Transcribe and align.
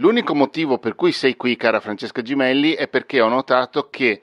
L'unico 0.00 0.34
motivo 0.34 0.78
per 0.78 0.94
cui 0.94 1.12
sei 1.12 1.36
qui, 1.36 1.56
cara 1.56 1.78
Francesca 1.78 2.22
Gimelli, 2.22 2.72
è 2.72 2.88
perché 2.88 3.20
ho 3.20 3.28
notato 3.28 3.88
che 3.90 4.22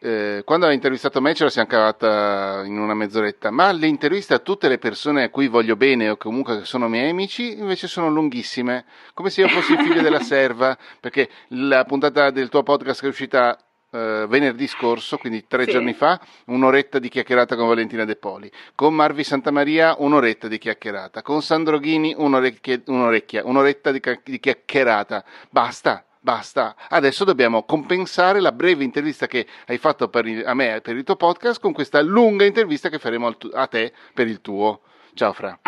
eh, 0.00 0.40
quando 0.42 0.64
hai 0.64 0.72
intervistato 0.72 1.20
me 1.20 1.34
ce 1.34 1.44
la 1.44 1.50
siamo 1.50 1.68
cavata 1.68 2.62
in 2.64 2.78
una 2.78 2.94
mezz'oretta, 2.94 3.50
ma 3.50 3.70
le 3.72 3.88
interviste 3.88 4.32
a 4.32 4.38
tutte 4.38 4.68
le 4.68 4.78
persone 4.78 5.24
a 5.24 5.28
cui 5.28 5.48
voglio 5.48 5.76
bene 5.76 6.08
o 6.08 6.16
comunque 6.16 6.60
che 6.60 6.64
sono 6.64 6.88
miei 6.88 7.10
amici 7.10 7.58
invece 7.58 7.88
sono 7.88 8.08
lunghissime, 8.08 8.86
come 9.12 9.28
se 9.28 9.42
io 9.42 9.48
fossi 9.48 9.72
il 9.72 9.80
figlio 9.80 10.00
della 10.00 10.20
serva, 10.20 10.78
perché 10.98 11.28
la 11.48 11.84
puntata 11.84 12.30
del 12.30 12.48
tuo 12.48 12.62
podcast 12.62 13.00
che 13.00 13.06
è 13.06 13.10
uscita 13.10 13.58
Uh, 13.90 14.26
venerdì 14.26 14.66
scorso, 14.66 15.16
quindi 15.16 15.46
tre 15.48 15.64
sì. 15.64 15.70
giorni 15.70 15.94
fa, 15.94 16.20
un'oretta 16.48 16.98
di 16.98 17.08
chiacchierata 17.08 17.56
con 17.56 17.68
Valentina 17.68 18.04
De 18.04 18.16
Poli, 18.16 18.52
con 18.74 18.94
Marvi 18.94 19.24
Santamaria 19.24 19.94
un'oretta 19.96 20.46
di 20.46 20.58
chiacchierata, 20.58 21.22
con 21.22 21.40
Sandro 21.40 21.78
Ghini 21.78 22.14
un'orecchia, 22.14 22.82
un'orecchia 22.84 23.46
un'oretta 23.46 23.90
di, 23.90 24.02
di 24.24 24.40
chiacchierata. 24.40 25.24
Basta, 25.48 26.04
basta. 26.20 26.76
Adesso 26.90 27.24
dobbiamo 27.24 27.64
compensare 27.64 28.40
la 28.40 28.52
breve 28.52 28.84
intervista 28.84 29.26
che 29.26 29.46
hai 29.66 29.78
fatto 29.78 30.10
il, 30.24 30.44
a 30.44 30.52
me 30.52 30.82
per 30.82 30.94
il 30.94 31.04
tuo 31.04 31.16
podcast 31.16 31.58
con 31.58 31.72
questa 31.72 32.02
lunga 32.02 32.44
intervista 32.44 32.90
che 32.90 32.98
faremo 32.98 33.34
a 33.52 33.66
te 33.68 33.94
per 34.12 34.26
il 34.26 34.42
tuo. 34.42 34.82
Ciao 35.18 35.32
Fra. 35.32 35.58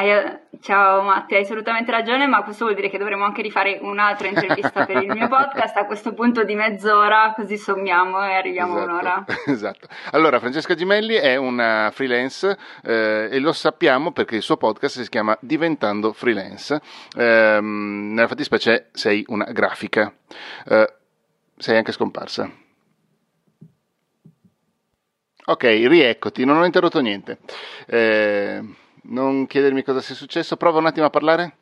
Ciao 0.61 1.03
Matti, 1.03 1.35
hai 1.35 1.43
assolutamente 1.43 1.91
ragione, 1.91 2.29
ma 2.29 2.45
questo 2.45 2.67
vuol 2.67 2.77
dire 2.77 2.89
che 2.89 2.99
dovremo 2.99 3.25
anche 3.25 3.43
rifare 3.43 3.81
un'altra 3.83 4.29
intervista 4.29 4.87
per 4.87 5.03
il 5.03 5.11
mio 5.11 5.27
podcast 5.27 5.77
a 5.77 5.87
questo 5.87 6.15
punto 6.15 6.45
di 6.45 6.55
mezz'ora, 6.55 7.33
così 7.35 7.59
sommiamo 7.59 8.25
e 8.25 8.35
arriviamo 8.35 8.77
esatto, 8.77 8.89
a 8.89 8.93
un'ora. 8.93 9.25
Esatto. 9.47 9.89
Allora, 10.13 10.39
Francesca 10.39 10.77
Gimelli 10.77 11.15
è 11.15 11.35
una 11.35 11.91
freelance 11.93 12.57
eh, 12.85 13.29
e 13.29 13.41
lo 13.41 13.53
sappiamo 13.53 14.13
perché 14.13 14.37
il 14.37 14.43
suo 14.43 14.57
podcast 14.57 15.01
si 15.01 15.09
chiama 15.09 15.37
Diventando 15.41 16.12
Freelance. 16.12 16.81
Eh, 17.17 17.59
nella 17.61 18.29
fattispecie 18.29 18.91
sei 18.93 19.25
una 19.27 19.47
grafica. 19.47 20.15
Eh, 20.65 20.95
sei 21.57 21.77
anche 21.77 21.91
scomparsa. 21.91 22.48
Ok, 25.47 25.64
rieccoti, 25.64 26.45
non 26.45 26.59
ho 26.59 26.64
interrotto 26.64 27.01
niente. 27.01 27.39
Eh, 27.87 28.62
non 29.05 29.47
chiedermi 29.47 29.83
cosa 29.83 30.01
sia 30.01 30.15
successo, 30.15 30.56
prova 30.56 30.79
un 30.79 30.87
attimo 30.87 31.06
a 31.06 31.11
parlare. 31.11 31.55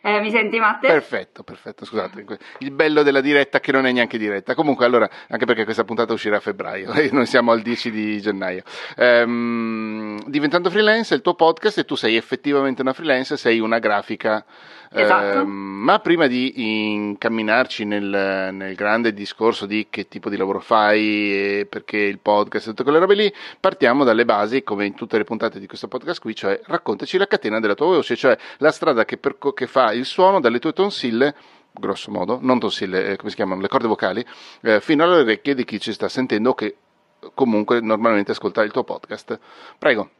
Eh, 0.00 0.20
mi 0.20 0.30
senti 0.30 0.58
Matte? 0.60 0.86
Perfetto, 0.86 1.42
perfetto, 1.42 1.84
scusate. 1.84 2.24
Il 2.58 2.70
bello 2.70 3.02
della 3.02 3.20
diretta 3.20 3.58
che 3.58 3.72
non 3.72 3.84
è 3.84 3.92
neanche 3.92 4.16
diretta. 4.16 4.54
Comunque, 4.54 4.86
allora, 4.86 5.08
anche 5.28 5.44
perché 5.44 5.64
questa 5.64 5.84
puntata 5.84 6.12
uscirà 6.12 6.36
a 6.36 6.40
febbraio 6.40 6.92
e 6.96 7.10
noi 7.12 7.26
siamo 7.26 7.50
al 7.50 7.60
10 7.62 7.90
di 7.90 8.20
gennaio. 8.20 8.62
Ehm, 8.96 10.22
diventando 10.26 10.70
freelance 10.70 11.14
è 11.14 11.16
il 11.16 11.22
tuo 11.22 11.34
podcast 11.34 11.78
e 11.78 11.84
tu 11.84 11.96
sei 11.96 12.16
effettivamente 12.16 12.80
una 12.80 12.92
freelance, 12.92 13.36
sei 13.36 13.58
una 13.58 13.80
grafica 13.80 14.44
Esatto. 14.90 15.40
Eh, 15.40 15.44
ma 15.44 15.98
prima 15.98 16.26
di 16.26 16.92
incamminarci 16.92 17.84
nel, 17.84 18.50
nel, 18.52 18.74
grande 18.74 19.12
discorso 19.12 19.66
di 19.66 19.88
che 19.90 20.08
tipo 20.08 20.30
di 20.30 20.36
lavoro 20.36 20.60
fai, 20.60 21.66
perché 21.68 21.98
il 21.98 22.18
podcast 22.18 22.66
e 22.66 22.70
tutte 22.70 22.82
quelle 22.84 22.98
robe 22.98 23.14
lì, 23.14 23.32
partiamo 23.60 24.04
dalle 24.04 24.24
basi, 24.24 24.62
come 24.62 24.86
in 24.86 24.94
tutte 24.94 25.18
le 25.18 25.24
puntate 25.24 25.60
di 25.60 25.66
questo 25.66 25.88
podcast 25.88 26.20
qui, 26.20 26.34
cioè 26.34 26.60
raccontaci 26.64 27.18
la 27.18 27.26
catena 27.26 27.60
della 27.60 27.74
tua 27.74 27.86
voce, 27.86 28.16
cioè 28.16 28.36
la 28.58 28.70
strada 28.70 29.04
che, 29.04 29.18
per, 29.18 29.36
che 29.54 29.66
fa 29.66 29.92
il 29.92 30.04
suono 30.04 30.40
dalle 30.40 30.58
tue 30.58 30.72
tonsille 30.72 31.34
grosso 31.70 32.10
modo, 32.10 32.38
non 32.40 32.58
tonsille, 32.58 33.12
eh, 33.12 33.16
come 33.16 33.30
si 33.30 33.36
chiamano, 33.36 33.60
le 33.60 33.68
corde 33.68 33.86
vocali, 33.86 34.24
eh, 34.62 34.80
fino 34.80 35.04
alle 35.04 35.20
orecchie 35.20 35.54
di 35.54 35.64
chi 35.64 35.78
ci 35.78 35.92
sta 35.92 36.08
sentendo 36.08 36.54
che 36.54 36.76
comunque 37.34 37.80
normalmente 37.80 38.32
ascolta 38.32 38.62
il 38.62 38.72
tuo 38.72 38.84
podcast. 38.84 39.38
Prego. 39.78 40.10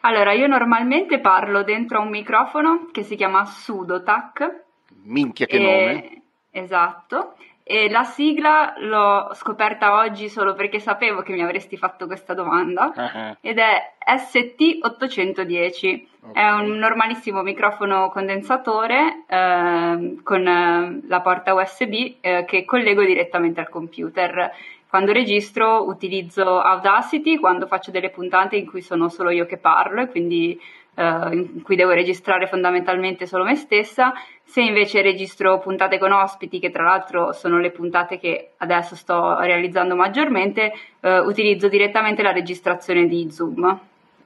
Allora, 0.00 0.32
io 0.32 0.46
normalmente 0.46 1.20
parlo 1.20 1.62
dentro 1.62 1.98
a 1.98 2.02
un 2.02 2.10
microfono 2.10 2.88
che 2.92 3.02
si 3.02 3.16
chiama 3.16 3.44
Sudotac. 3.44 4.64
Minchia 5.04 5.46
che 5.46 5.56
e... 5.56 5.60
nome! 5.60 6.22
Esatto. 6.50 7.34
E 7.64 7.88
la 7.88 8.02
sigla 8.02 8.74
l'ho 8.78 9.30
scoperta 9.34 9.94
oggi 9.94 10.28
solo 10.28 10.54
perché 10.54 10.80
sapevo 10.80 11.22
che 11.22 11.32
mi 11.32 11.42
avresti 11.42 11.76
fatto 11.76 12.06
questa 12.06 12.34
domanda 12.34 12.92
uh-huh. 12.94 13.36
ed 13.40 13.58
è 13.58 13.94
ST810. 14.04 16.06
Okay. 16.24 16.32
È 16.32 16.50
un 16.50 16.76
normalissimo 16.76 17.42
microfono 17.42 18.10
condensatore 18.10 19.24
eh, 19.28 20.16
con 20.22 20.46
eh, 20.46 21.00
la 21.06 21.20
porta 21.20 21.54
USB 21.54 22.16
eh, 22.20 22.44
che 22.44 22.64
collego 22.64 23.04
direttamente 23.04 23.60
al 23.60 23.68
computer. 23.68 24.50
Quando 24.92 25.12
registro 25.12 25.88
utilizzo 25.88 26.60
Audacity 26.60 27.38
quando 27.38 27.66
faccio 27.66 27.90
delle 27.90 28.10
puntate 28.10 28.56
in 28.56 28.66
cui 28.66 28.82
sono 28.82 29.08
solo 29.08 29.30
io 29.30 29.46
che 29.46 29.56
parlo 29.56 30.02
e 30.02 30.08
quindi 30.08 30.60
eh, 30.94 31.28
in 31.32 31.62
cui 31.62 31.76
devo 31.76 31.92
registrare 31.92 32.46
fondamentalmente 32.46 33.24
solo 33.24 33.44
me 33.44 33.54
stessa. 33.54 34.12
Se 34.44 34.60
invece 34.60 35.00
registro 35.00 35.60
puntate 35.60 35.98
con 35.98 36.12
ospiti, 36.12 36.58
che 36.58 36.70
tra 36.70 36.84
l'altro 36.84 37.32
sono 37.32 37.58
le 37.58 37.70
puntate 37.70 38.18
che 38.18 38.50
adesso 38.58 38.94
sto 38.94 39.38
realizzando 39.38 39.96
maggiormente, 39.96 40.74
eh, 41.00 41.20
utilizzo 41.20 41.68
direttamente 41.68 42.20
la 42.20 42.32
registrazione 42.32 43.06
di 43.06 43.30
Zoom. 43.30 43.80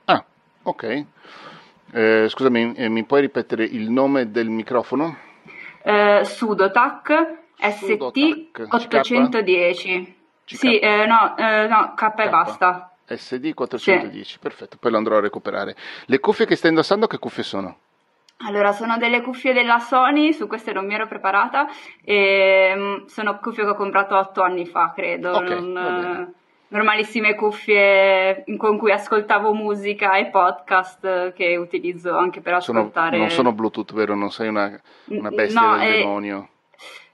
Ah, 0.06 0.24
ok. 0.64 1.04
Eh, 1.92 2.26
scusami, 2.28 2.74
eh, 2.74 2.88
mi 2.88 3.04
puoi 3.04 3.20
ripetere 3.20 3.62
il 3.62 3.88
nome 3.88 4.32
del 4.32 4.48
microfono? 4.48 5.16
Eh, 5.84 6.22
Sudotac 6.24 7.34
ST810. 7.60 10.15
CK? 10.46 10.56
Sì, 10.56 10.78
eh, 10.78 11.06
no, 11.06 11.36
eh, 11.36 11.66
no, 11.66 11.92
K, 11.94 12.14
K, 12.14 12.18
e 12.20 12.28
basta. 12.28 12.90
SD 13.04 13.52
410, 13.52 14.24
sì. 14.24 14.38
perfetto, 14.38 14.76
poi 14.78 14.92
lo 14.92 14.96
andrò 14.96 15.16
a 15.16 15.20
recuperare. 15.20 15.76
Le 16.06 16.20
cuffie 16.20 16.46
che 16.46 16.56
stai 16.56 16.70
indossando, 16.70 17.06
che 17.06 17.18
cuffie 17.18 17.42
sono? 17.42 17.78
Allora, 18.38 18.72
sono 18.72 18.96
delle 18.96 19.22
cuffie 19.22 19.52
della 19.52 19.78
Sony, 19.78 20.32
su 20.32 20.46
queste 20.46 20.72
non 20.72 20.86
mi 20.86 20.94
ero 20.94 21.06
preparata, 21.06 21.66
e 22.04 22.72
mm, 22.76 23.06
sono 23.06 23.38
cuffie 23.38 23.64
che 23.64 23.70
ho 23.70 23.74
comprato 23.74 24.16
otto 24.16 24.42
anni 24.42 24.66
fa, 24.66 24.92
credo. 24.94 25.36
Okay, 25.36 25.60
non, 25.60 26.34
normalissime 26.68 27.34
cuffie 27.34 28.44
con 28.56 28.76
cui 28.76 28.90
ascoltavo 28.90 29.52
musica 29.54 30.16
e 30.16 30.26
podcast 30.26 31.32
che 31.32 31.56
utilizzo 31.56 32.16
anche 32.16 32.40
per 32.40 32.54
ascoltare. 32.54 33.10
Sono, 33.10 33.22
non 33.22 33.30
sono 33.30 33.52
Bluetooth, 33.52 33.92
vero? 33.92 34.14
Non 34.14 34.30
sei 34.30 34.48
una, 34.48 34.80
una 35.06 35.30
bestia 35.30 35.60
no, 35.60 35.76
del 35.78 35.88
eh, 35.88 35.96
demonio? 35.98 36.48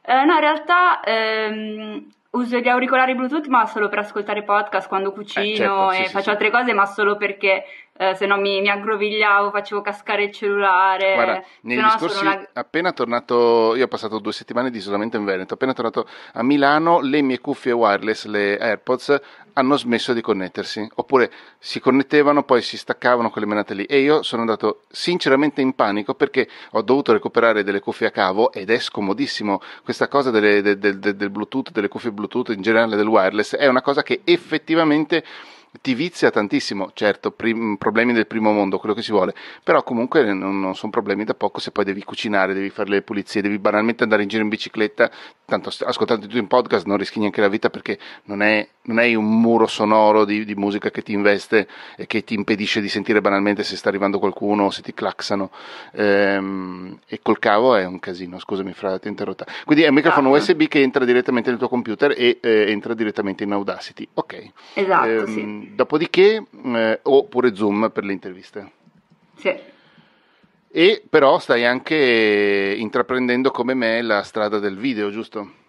Eh, 0.05 0.25
no, 0.25 0.35
in 0.35 0.41
realtà 0.41 1.01
ehm, 1.03 2.07
Uso 2.33 2.59
gli 2.59 2.69
auricolari 2.69 3.15
Bluetooth 3.15 3.47
ma 3.49 3.67
solo 3.67 3.91
per 3.91 3.99
ascoltare 3.99 4.43
podcast 4.43 4.89
quando 4.89 5.13
cucino 5.13 5.45
eh, 5.45 5.57
certo, 5.57 5.91
e 5.91 6.07
sì, 6.07 6.13
faccio 6.13 6.25
sì, 6.25 6.31
altre 6.31 6.47
sì. 6.47 6.53
cose, 6.53 6.73
ma 6.73 6.87
solo 6.87 7.17
perché 7.19 7.65
eh, 7.95 8.15
se 8.15 8.25
no 8.25 8.39
mi, 8.39 8.63
mi, 8.63 8.71
aggrovigliavo, 8.71 9.51
facevo 9.51 9.83
cascare 9.83 10.25
il 10.25 10.33
cellulare. 10.33 11.13
Guarda, 11.13 11.43
negli 11.61 11.89
scorsi, 11.91 12.25
una... 12.25 12.49
appena 12.55 12.93
tornato, 12.93 13.75
io 13.77 13.85
ho 13.85 13.89
passato 13.89 14.19
due 14.19 14.33
settimane 14.33 14.71
di 14.71 14.79
isolamento 14.79 15.19
in 15.19 15.25
Veneto, 15.25 15.55
appena 15.55 15.75
tornato 15.75 16.07
a 16.33 16.43
Milano, 16.43 17.01
le 17.01 17.21
mie 17.21 17.39
cuffie 17.39 17.73
wireless, 17.73 18.25
le 18.25 18.57
AirPods, 18.57 19.21
hanno 19.55 19.77
smesso 19.77 20.13
di 20.13 20.21
connettersi, 20.21 20.87
oppure 20.95 21.31
si 21.59 21.81
connettevano, 21.81 22.43
poi 22.45 22.63
si 22.63 22.77
staccavano 22.77 23.31
quelle 23.31 23.47
menate 23.47 23.75
lì. 23.75 23.85
E 23.85 24.01
io 24.01 24.23
sono 24.23 24.43
andato 24.43 24.83
sinceramente 24.91 25.61
in 25.61 25.75
panico 25.75 26.15
perché 26.15 26.49
ho 26.73 26.83
dovuto 26.83 27.13
recuperare 27.13 27.65
delle 27.65 27.81
cuffie 27.81 28.07
a 28.07 28.11
cavo 28.11 28.53
ed 28.53 28.71
è 28.71 28.79
scomodissimo. 28.79 29.61
Questa 29.83 30.09
cosa 30.09 30.31
delle, 30.31 30.63
del, 30.63 30.79
del, 30.79 30.99
del 30.99 31.31
Bluetooth, 31.31 31.71
delle 31.71 31.89
cuffie 31.89 32.13
Bluetooth, 32.13 32.51
in 32.51 32.63
generale 32.63 32.97
del 32.97 33.07
wireless, 33.07 33.57
è 33.57 33.67
una 33.67 33.83
cosa 33.83 34.03
che 34.03 34.21
effettivamente 34.25 35.25
ti 35.81 35.95
vizia 35.95 36.31
tantissimo, 36.31 36.91
certo, 36.93 37.31
prim- 37.31 37.77
problemi 37.77 38.13
del 38.13 38.27
primo 38.27 38.53
mondo, 38.53 38.79
quello 38.79 38.95
che 38.95 39.03
si 39.03 39.11
vuole, 39.11 39.35
però 39.65 39.83
comunque 39.83 40.23
non, 40.33 40.61
non 40.61 40.75
sono 40.75 40.93
problemi 40.93 41.25
da 41.25 41.35
poco 41.35 41.61
se 41.61 41.71
poi 41.71 41.85
devi 41.85 42.05
cucinare, 42.05 42.53
devi 42.53 42.69
fare 42.69 42.91
le 42.91 43.03
pulizie, 43.03 43.41
devi 43.41 43.59
banalmente 43.59 44.03
andare 44.03 44.23
in 44.23 44.29
giro 44.29 44.43
in 44.43 44.51
bicicletta, 44.51 45.11
tanto 45.47 45.71
ascoltando 45.85 46.27
tutto 46.27 46.39
in 46.39 46.47
podcast 46.47 46.85
non 46.87 46.99
rischi 46.99 47.19
neanche 47.19 47.41
la 47.41 47.49
vita 47.49 47.71
perché 47.71 47.99
non 48.25 48.43
è, 48.43 48.67
non 48.83 48.99
è 48.99 49.15
un 49.15 49.41
muro 49.41 49.67
sonoro 49.67 50.25
di, 50.25 50.45
di, 50.45 50.55
musica 50.55 50.91
che 50.91 51.03
ti 51.03 51.13
investe 51.13 51.67
e 51.97 52.07
che 52.07 52.23
ti 52.23 52.35
impedisce 52.35 52.81
di 52.81 52.89
sentire 52.89 53.21
banalmente 53.21 53.63
se 53.63 53.77
sta 53.77 53.89
arrivando 53.89 54.19
qualcuno 54.19 54.65
o 54.65 54.71
se 54.71 54.83
ti 54.83 54.93
claxano 54.93 55.51
ehm, 55.93 56.99
e 57.07 57.21
col 57.23 57.39
cavo 57.39 57.77
è 57.77 57.85
un 57.85 57.99
casino, 57.99 58.39
scusami 58.39 58.73
fra 58.75 58.99
ti 58.99 59.09
interrotta. 59.09 59.47
Quindi 59.65 59.85
è 59.85 59.89
un 59.89 59.95
microfono 59.95 60.29
ah. 60.29 60.37
USB 60.37 60.65
che 60.65 60.81
entra 60.81 61.05
direttamente 61.05 61.49
nel 61.49 61.59
tuo 61.59 61.69
computer 61.69 62.13
e 62.17 62.39
eh, 62.41 62.71
entra 62.71 62.95
direttamente 62.95 63.45
in 63.45 63.53
Audacity, 63.53 64.07
ok. 64.15 64.51
Esatto, 64.75 65.09
ehm, 65.09 65.27
sì 65.27 65.62
dopodiché, 65.75 66.45
eh, 66.65 67.01
oppure 67.03 67.55
Zoom 67.55 67.91
per 67.93 68.05
le 68.05 68.13
interviste. 68.13 68.71
Sì. 69.37 69.71
E 70.75 71.03
però 71.09 71.39
stai 71.39 71.67
anche 71.67 72.75
intraprendendo 72.79 73.51
come 73.51 73.75
me 73.75 74.01
la 74.01 74.23
strada 74.23 74.59
del 74.59 74.79
video, 74.79 75.11
giusto? 75.11 75.61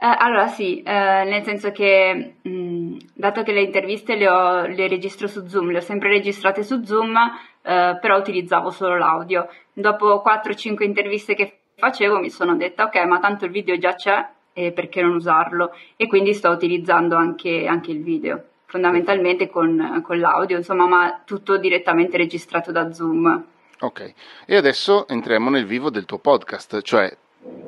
Eh, 0.00 0.06
allora 0.16 0.46
sì, 0.46 0.80
eh, 0.82 1.24
nel 1.24 1.42
senso 1.42 1.72
che 1.72 2.34
mh, 2.40 2.50
mm, 2.50 2.96
dato 3.14 3.42
che 3.42 3.52
le 3.52 3.62
interviste 3.62 4.14
le, 4.14 4.28
ho, 4.28 4.66
le, 4.66 4.86
registro 4.88 5.26
su 5.26 5.46
Zoom, 5.46 5.70
le 5.70 5.78
ho 5.78 5.82
sempre 5.82 6.08
registrate 6.08 6.62
su 6.62 6.84
Zoom, 6.84 7.16
eh, 7.16 7.98
però 8.00 8.16
utilizzavo 8.16 8.70
solo 8.70 8.96
l'audio. 8.96 9.48
Dopo 9.72 10.22
4-5 10.24 10.84
interviste 10.84 11.34
che 11.34 11.58
facevo 11.76 12.18
mi 12.18 12.30
sono 12.30 12.56
detta 12.56 12.84
ok, 12.84 12.96
ma 13.06 13.18
tanto 13.18 13.44
il 13.44 13.50
video 13.50 13.76
già 13.76 13.94
c'è, 13.94 14.26
perché 14.52 15.02
non 15.02 15.14
usarlo? 15.14 15.72
E 15.96 16.06
quindi 16.08 16.32
sto 16.34 16.48
utilizzando 16.50 17.16
anche, 17.16 17.66
anche 17.66 17.92
il 17.92 18.02
video 18.02 18.42
fondamentalmente 18.68 19.48
con, 19.48 20.02
con 20.04 20.18
l'audio, 20.18 20.58
insomma, 20.58 20.86
ma 20.86 21.22
tutto 21.24 21.56
direttamente 21.56 22.18
registrato 22.18 22.70
da 22.70 22.92
Zoom. 22.92 23.44
Ok, 23.80 24.12
e 24.44 24.56
adesso 24.56 25.08
entriamo 25.08 25.48
nel 25.48 25.64
vivo 25.64 25.88
del 25.88 26.04
tuo 26.04 26.18
podcast, 26.18 26.82
cioè 26.82 27.16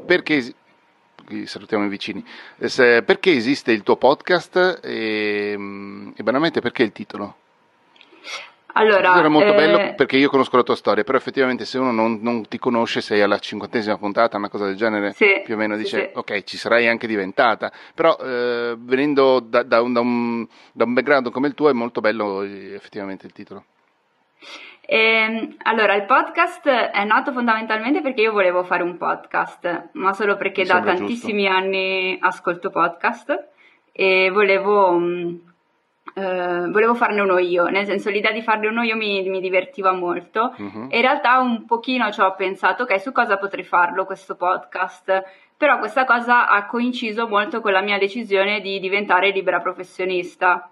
perché 0.05 0.55
salutiamo 1.44 1.87
i 1.87 1.88
vicini, 1.88 2.23
perché 2.58 3.32
esiste 3.32 3.73
il 3.73 3.82
tuo 3.82 3.97
podcast 3.97 4.81
e, 4.82 5.52
e 6.14 6.23
banalmente 6.23 6.61
perché 6.61 6.82
il 6.82 6.93
titolo? 6.93 7.37
Allora, 8.75 9.19
era 9.19 9.28
molto 9.28 9.52
eh... 9.52 9.55
bello 9.55 9.94
perché 9.94 10.17
io 10.17 10.28
conosco 10.28 10.56
la 10.56 10.62
tua 10.62 10.76
storia, 10.76 11.05
però 11.05 11.19
effettivamente 11.19 11.64
se 11.64 11.78
uno 11.78 11.90
non, 11.90 12.19
non 12.22 12.46
ti 12.46 12.58
conosce, 12.58 13.00
sei 13.00 13.20
alla 13.20 13.38
cinquantesima 13.38 13.96
puntata, 13.99 14.37
una 14.37 14.49
cosa 14.49 14.67
del 14.67 14.76
genere, 14.76 15.12
sì, 15.12 15.43
più 15.44 15.55
o 15.55 15.56
meno 15.56 15.76
dice, 15.76 15.99
sì, 15.99 16.05
sì. 16.05 16.11
ok, 16.14 16.44
ci 16.44 16.56
sarai 16.56 16.88
anche 16.88 17.06
diventata, 17.06 17.72
però 17.94 18.17
eh, 18.20 18.75
venendo 18.78 19.40
da, 19.40 19.62
da, 19.62 19.82
un, 19.82 19.93
da, 19.93 20.00
un, 20.00 20.46
da, 20.72 20.84
un, 20.84 20.93
background 20.93 21.31
come 21.31 21.49
il 21.49 21.55
tuo 21.55 21.69
è 21.69 21.72
molto 21.72 22.00
bello 22.00 22.43
eh, 22.43 22.75
effettivamente 22.75 23.26
il 23.26 23.32
titolo. 23.32 23.64
E, 24.87 24.96
ehm, 24.99 25.56
allora, 25.64 25.94
il 25.94 26.05
podcast 26.05 26.66
è 26.69 27.05
nato 27.05 27.32
fondamentalmente 27.32 28.00
perché 28.00 28.23
io 28.23 28.32
volevo 28.32 28.62
fare 28.64 28.82
un 28.82 28.96
podcast, 28.96 29.90
ma 29.93 30.12
solo 30.12 30.37
perché 30.37 30.64
da 30.64 30.81
tantissimi 30.81 31.43
giusto. 31.43 31.56
anni 31.56 32.19
ascolto 32.20 32.70
podcast 32.70 33.49
e 33.93 34.31
volevo... 34.32 34.93
Mh, 34.93 35.49
eh, 36.14 36.69
volevo 36.70 36.94
farne 36.94 37.20
uno 37.20 37.38
io, 37.38 37.67
nel 37.67 37.87
senso 37.87 38.11
l'idea 38.11 38.32
di 38.32 38.43
farne 38.43 38.69
uno 38.69 38.82
io 38.82 38.97
mi, 38.97 39.23
mi 39.29 39.41
divertiva 39.41 39.93
molto. 39.93 40.55
Uh-huh. 40.56 40.87
e 40.88 40.97
in 40.97 41.02
realtà 41.02 41.38
un 41.38 41.64
pochino 41.67 42.11
ci 42.11 42.20
ho 42.20 42.35
pensato, 42.35 42.82
ok, 42.82 43.00
su 43.00 43.12
cosa 43.12 43.38
potrei 43.38 43.64
farlo 43.64 44.05
questo 44.05 44.35
podcast, 44.35 45.23
però 45.56 45.79
questa 45.79 46.05
cosa 46.05 46.49
ha 46.49 46.67
coinciso 46.67 47.29
molto 47.29 47.61
con 47.61 47.73
la 47.73 47.82
mia 47.82 47.99
decisione 47.99 48.61
di 48.61 48.81
diventare 48.81 49.31
libera 49.31 49.61
professionista. 49.61 50.70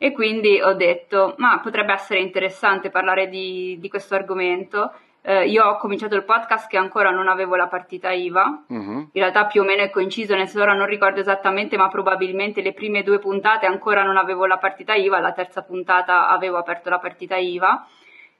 E 0.00 0.12
quindi 0.12 0.60
ho 0.60 0.74
detto, 0.74 1.34
ma 1.38 1.58
potrebbe 1.58 1.92
essere 1.92 2.20
interessante 2.20 2.88
parlare 2.88 3.28
di, 3.28 3.78
di 3.80 3.88
questo 3.88 4.14
argomento 4.14 4.92
eh, 5.22 5.46
io 5.46 5.64
ho 5.64 5.76
cominciato 5.76 6.14
il 6.14 6.24
podcast 6.24 6.68
che 6.68 6.76
ancora 6.76 7.10
non 7.10 7.28
avevo 7.28 7.56
la 7.56 7.66
partita 7.66 8.12
IVA, 8.12 8.64
uh-huh. 8.68 8.78
in 8.78 9.08
realtà 9.12 9.46
più 9.46 9.62
o 9.62 9.64
meno 9.64 9.82
è 9.82 9.90
coinciso, 9.90 10.34
nel 10.34 10.46
senso 10.46 10.62
ora 10.62 10.74
non 10.74 10.86
ricordo 10.86 11.20
esattamente, 11.20 11.76
ma 11.76 11.88
probabilmente 11.88 12.62
le 12.62 12.72
prime 12.72 13.02
due 13.02 13.18
puntate 13.18 13.66
ancora 13.66 14.02
non 14.02 14.16
avevo 14.16 14.46
la 14.46 14.58
partita 14.58 14.94
IVA, 14.94 15.20
la 15.20 15.32
terza 15.32 15.62
puntata 15.62 16.28
avevo 16.28 16.56
aperto 16.56 16.88
la 16.88 16.98
partita 16.98 17.36
IVA. 17.36 17.86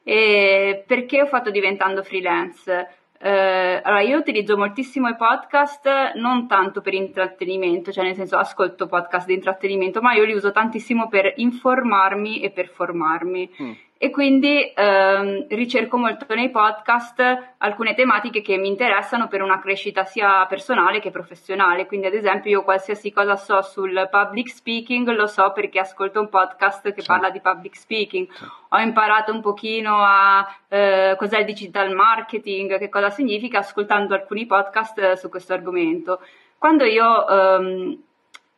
E 0.02 0.84
perché 0.86 1.20
ho 1.20 1.26
fatto 1.26 1.50
diventando 1.50 2.02
freelance? 2.02 2.88
Eh, 3.20 3.80
allora, 3.82 4.00
io 4.00 4.16
utilizzo 4.16 4.56
moltissimo 4.56 5.08
i 5.08 5.16
podcast 5.16 6.14
non 6.14 6.46
tanto 6.46 6.80
per 6.80 6.94
intrattenimento, 6.94 7.90
cioè 7.92 8.04
nel 8.04 8.14
senso 8.14 8.38
ascolto 8.38 8.86
podcast 8.86 9.26
di 9.26 9.34
intrattenimento, 9.34 10.00
ma 10.00 10.14
io 10.14 10.24
li 10.24 10.32
uso 10.32 10.52
tantissimo 10.52 11.08
per 11.08 11.34
informarmi 11.36 12.40
e 12.40 12.50
per 12.50 12.68
formarmi. 12.68 13.50
Mm 13.62 13.72
e 14.00 14.10
quindi 14.10 14.72
ehm, 14.74 15.46
ricerco 15.48 15.96
molto 15.98 16.32
nei 16.32 16.50
podcast 16.50 17.54
alcune 17.58 17.94
tematiche 17.94 18.42
che 18.42 18.56
mi 18.56 18.68
interessano 18.68 19.26
per 19.26 19.42
una 19.42 19.58
crescita 19.58 20.04
sia 20.04 20.46
personale 20.46 21.00
che 21.00 21.10
professionale. 21.10 21.86
Quindi, 21.86 22.06
ad 22.06 22.14
esempio, 22.14 22.48
io 22.48 22.62
qualsiasi 22.62 23.10
cosa 23.12 23.34
so 23.34 23.60
sul 23.60 24.08
public 24.08 24.50
speaking 24.50 25.08
lo 25.08 25.26
so 25.26 25.50
perché 25.50 25.80
ascolto 25.80 26.20
un 26.20 26.28
podcast 26.28 26.92
che 26.92 27.00
sì. 27.00 27.06
parla 27.08 27.30
di 27.30 27.40
public 27.40 27.76
speaking. 27.76 28.30
Sì. 28.30 28.44
Ho 28.68 28.78
imparato 28.78 29.32
un 29.32 29.40
pochino 29.40 29.96
a 29.98 30.46
eh, 30.68 31.16
cos'è 31.18 31.40
il 31.40 31.44
digital 31.44 31.92
marketing, 31.92 32.78
che 32.78 32.88
cosa 32.88 33.10
significa, 33.10 33.58
ascoltando 33.58 34.14
alcuni 34.14 34.46
podcast 34.46 35.14
su 35.14 35.28
questo 35.28 35.54
argomento. 35.54 36.20
Quando 36.56 36.84
io 36.84 37.26
ehm, 37.28 38.02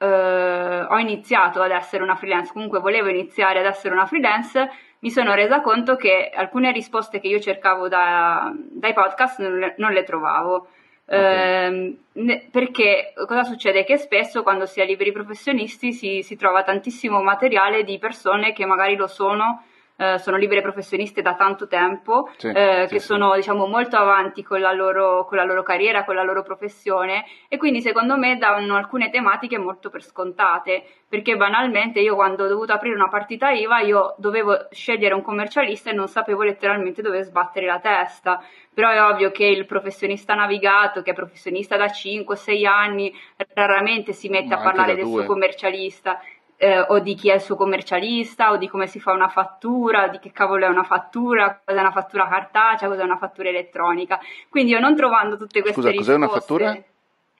eh, 0.02 0.86
ho 0.88 0.98
iniziato 0.98 1.60
ad 1.60 1.70
essere 1.70 2.02
una 2.02 2.16
freelance, 2.16 2.52
comunque 2.52 2.80
volevo 2.80 3.08
iniziare 3.08 3.60
ad 3.60 3.66
essere 3.66 3.94
una 3.94 4.06
freelance, 4.06 4.70
mi 5.00 5.10
sono 5.10 5.34
resa 5.34 5.60
conto 5.60 5.96
che 5.96 6.30
alcune 6.34 6.72
risposte 6.72 7.20
che 7.20 7.28
io 7.28 7.40
cercavo 7.40 7.88
da, 7.88 8.52
dai 8.54 8.92
podcast 8.92 9.40
non 9.40 9.58
le, 9.58 9.74
non 9.78 9.92
le 9.92 10.04
trovavo. 10.04 10.68
Okay. 11.06 11.98
Eh, 12.12 12.48
perché 12.50 13.12
cosa 13.26 13.42
succede? 13.42 13.84
Che 13.84 13.96
spesso 13.96 14.42
quando 14.42 14.66
si 14.66 14.80
è 14.80 14.86
liberi 14.86 15.10
professionisti 15.10 15.92
si, 15.92 16.22
si 16.22 16.36
trova 16.36 16.62
tantissimo 16.62 17.20
materiale 17.22 17.82
di 17.82 17.98
persone 17.98 18.52
che 18.52 18.64
magari 18.64 18.94
lo 18.94 19.06
sono 19.06 19.64
eh, 20.00 20.18
sono 20.18 20.38
libere 20.38 20.62
professioniste 20.62 21.20
da 21.20 21.34
tanto 21.34 21.66
tempo, 21.66 22.30
sì, 22.38 22.48
eh, 22.48 22.86
sì, 22.86 22.94
che 22.94 23.00
sì. 23.00 23.06
sono 23.06 23.34
diciamo 23.34 23.66
molto 23.66 23.98
avanti 23.98 24.42
con 24.42 24.58
la, 24.58 24.72
loro, 24.72 25.26
con 25.26 25.36
la, 25.36 25.44
loro, 25.44 25.62
carriera, 25.62 26.04
con 26.04 26.14
la 26.14 26.22
loro 26.22 26.42
professione 26.42 27.26
e 27.48 27.58
quindi 27.58 27.82
secondo 27.82 28.16
me 28.16 28.38
danno 28.38 28.76
alcune 28.76 29.10
tematiche 29.10 29.58
molto 29.58 29.90
per 29.90 30.02
scontate, 30.02 30.84
perché 31.06 31.36
banalmente 31.36 32.00
io 32.00 32.14
quando 32.14 32.44
ho 32.44 32.48
dovuto 32.48 32.72
aprire 32.72 32.94
una 32.94 33.08
partita 33.08 33.50
IVA 33.50 33.80
io 33.80 34.14
dovevo 34.16 34.68
scegliere 34.70 35.12
un 35.12 35.20
commercialista 35.20 35.90
e 35.90 35.92
non 35.92 36.08
sapevo 36.08 36.44
letteralmente 36.44 37.02
dove 37.02 37.22
sbattere 37.22 37.66
la 37.66 37.78
testa, 37.78 38.42
però 38.72 38.88
è 38.88 39.02
ovvio 39.02 39.30
che 39.30 39.44
il 39.44 39.66
professionista 39.66 40.34
navigato, 40.34 41.02
che 41.02 41.10
è 41.10 41.14
professionista 41.14 41.76
da 41.76 41.86
5-6 41.86 42.66
anni, 42.66 43.14
raramente 43.52 44.14
si 44.14 44.30
mette 44.30 44.54
Ma 44.54 44.60
a 44.60 44.64
parlare 44.64 44.94
del 44.94 45.04
suo 45.04 45.26
commercialista 45.26 46.20
eh, 46.62 46.78
o 46.78 46.98
di 46.98 47.14
chi 47.14 47.30
è 47.30 47.34
il 47.36 47.40
suo 47.40 47.56
commercialista 47.56 48.50
o 48.50 48.58
di 48.58 48.68
come 48.68 48.86
si 48.86 49.00
fa 49.00 49.12
una 49.12 49.28
fattura, 49.28 50.08
di 50.08 50.18
che 50.18 50.30
cavolo 50.30 50.66
è 50.66 50.68
una 50.68 50.82
fattura, 50.82 51.58
cos'è 51.64 51.80
una 51.80 51.90
fattura 51.90 52.28
cartacea, 52.28 52.86
cos'è 52.86 53.02
una 53.02 53.16
fattura 53.16 53.48
elettronica. 53.48 54.20
Quindi 54.50 54.72
io 54.72 54.78
non 54.78 54.94
trovando 54.94 55.38
tutte 55.38 55.62
queste 55.62 55.80
Scusa, 55.80 55.88
risposte... 55.88 56.12
cos'è 56.12 56.24
una 56.24 56.38
fattura? 56.38 56.78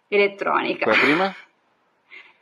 Elettronica. 0.09 0.85
Quella 0.85 0.99
prima? 0.99 1.35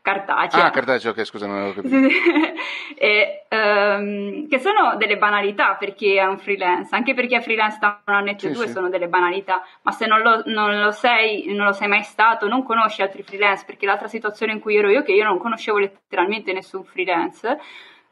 Cartacea. 0.02 0.64
Ah, 0.64 0.70
cartacea, 0.70 1.10
ok, 1.10 1.24
scusa, 1.24 1.46
non 1.46 1.56
avevo 1.56 1.74
capito. 1.74 1.96
e, 2.96 3.46
um, 3.50 4.48
che 4.48 4.58
sono 4.58 4.96
delle 4.96 5.18
banalità 5.18 5.74
per 5.74 5.94
chi 5.94 6.14
è 6.14 6.24
un 6.24 6.38
freelance, 6.38 6.94
anche 6.94 7.14
per 7.14 7.26
chi 7.26 7.34
è 7.34 7.40
freelance 7.40 7.78
da 7.80 8.00
un 8.06 8.14
annetto 8.14 8.46
e 8.46 8.48
sì, 8.48 8.54
due 8.54 8.66
sì. 8.66 8.72
sono 8.72 8.88
delle 8.88 9.08
banalità, 9.08 9.62
ma 9.82 9.92
se 9.92 10.06
non 10.06 10.20
lo, 10.20 10.42
non 10.46 10.80
lo, 10.80 10.90
sei, 10.90 11.52
non 11.54 11.66
lo 11.66 11.72
sei 11.72 11.88
mai 11.88 12.02
stato, 12.02 12.48
non 12.48 12.62
conosci 12.62 13.02
altri 13.02 13.22
freelance, 13.22 13.64
perché 13.66 13.86
l'altra 13.86 14.08
situazione 14.08 14.52
in 14.52 14.60
cui 14.60 14.76
ero 14.76 14.90
io, 14.90 15.02
che 15.02 15.12
io 15.12 15.24
non 15.24 15.38
conoscevo 15.38 15.78
letteralmente 15.78 16.52
nessun 16.52 16.84
freelance, 16.84 17.58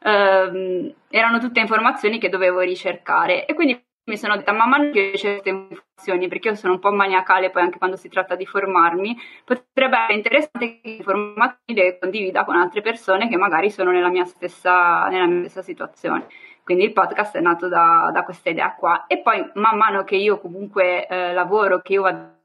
um, 0.03 0.93
erano 1.09 1.39
tutte 1.39 1.59
informazioni 1.59 2.19
che 2.19 2.29
dovevo 2.29 2.59
ricercare 2.59 3.45
e 3.45 3.53
quindi 3.53 3.85
mi 4.07 4.17
sono 4.17 4.37
detta, 4.37 4.53
mamma 4.53 4.77
non 4.77 4.91
piace 4.91 5.17
certe 5.17 5.49
informazioni 5.49 6.27
perché 6.29 6.47
io 6.49 6.55
sono 6.55 6.73
un 6.73 6.79
po' 6.79 6.91
maniacale 6.91 7.49
poi 7.49 7.61
anche 7.61 7.77
quando 7.77 7.97
si 7.97 8.07
tratta 8.07 8.35
di 8.35 8.45
formarmi, 8.45 9.17
potrebbe 9.43 9.97
essere 9.97 10.13
interessante 10.13 10.79
che 10.79 10.89
le 10.89 10.95
informazioni 10.95 11.81
le 11.81 11.97
condivida 11.99 12.45
con 12.45 12.55
altre 12.55 12.81
persone 12.81 13.27
che 13.27 13.35
magari 13.35 13.69
sono 13.69 13.91
nella 13.91 14.09
mia 14.09 14.23
stessa, 14.23 15.07
nella 15.07 15.25
mia 15.25 15.41
stessa 15.41 15.61
situazione. 15.61 16.27
Quindi 16.63 16.85
il 16.85 16.93
podcast 16.93 17.37
è 17.37 17.41
nato 17.41 17.67
da, 17.67 18.09
da, 18.13 18.23
questa 18.23 18.49
idea 18.49 18.73
qua. 18.75 19.05
E 19.07 19.19
poi 19.19 19.49
man 19.53 19.77
mano 19.77 20.03
che 20.03 20.17
io 20.17 20.39
comunque 20.39 21.07
eh, 21.07 21.33
lavoro, 21.33 21.81
che 21.81 21.93
io 21.93 22.01
vado 22.01 22.35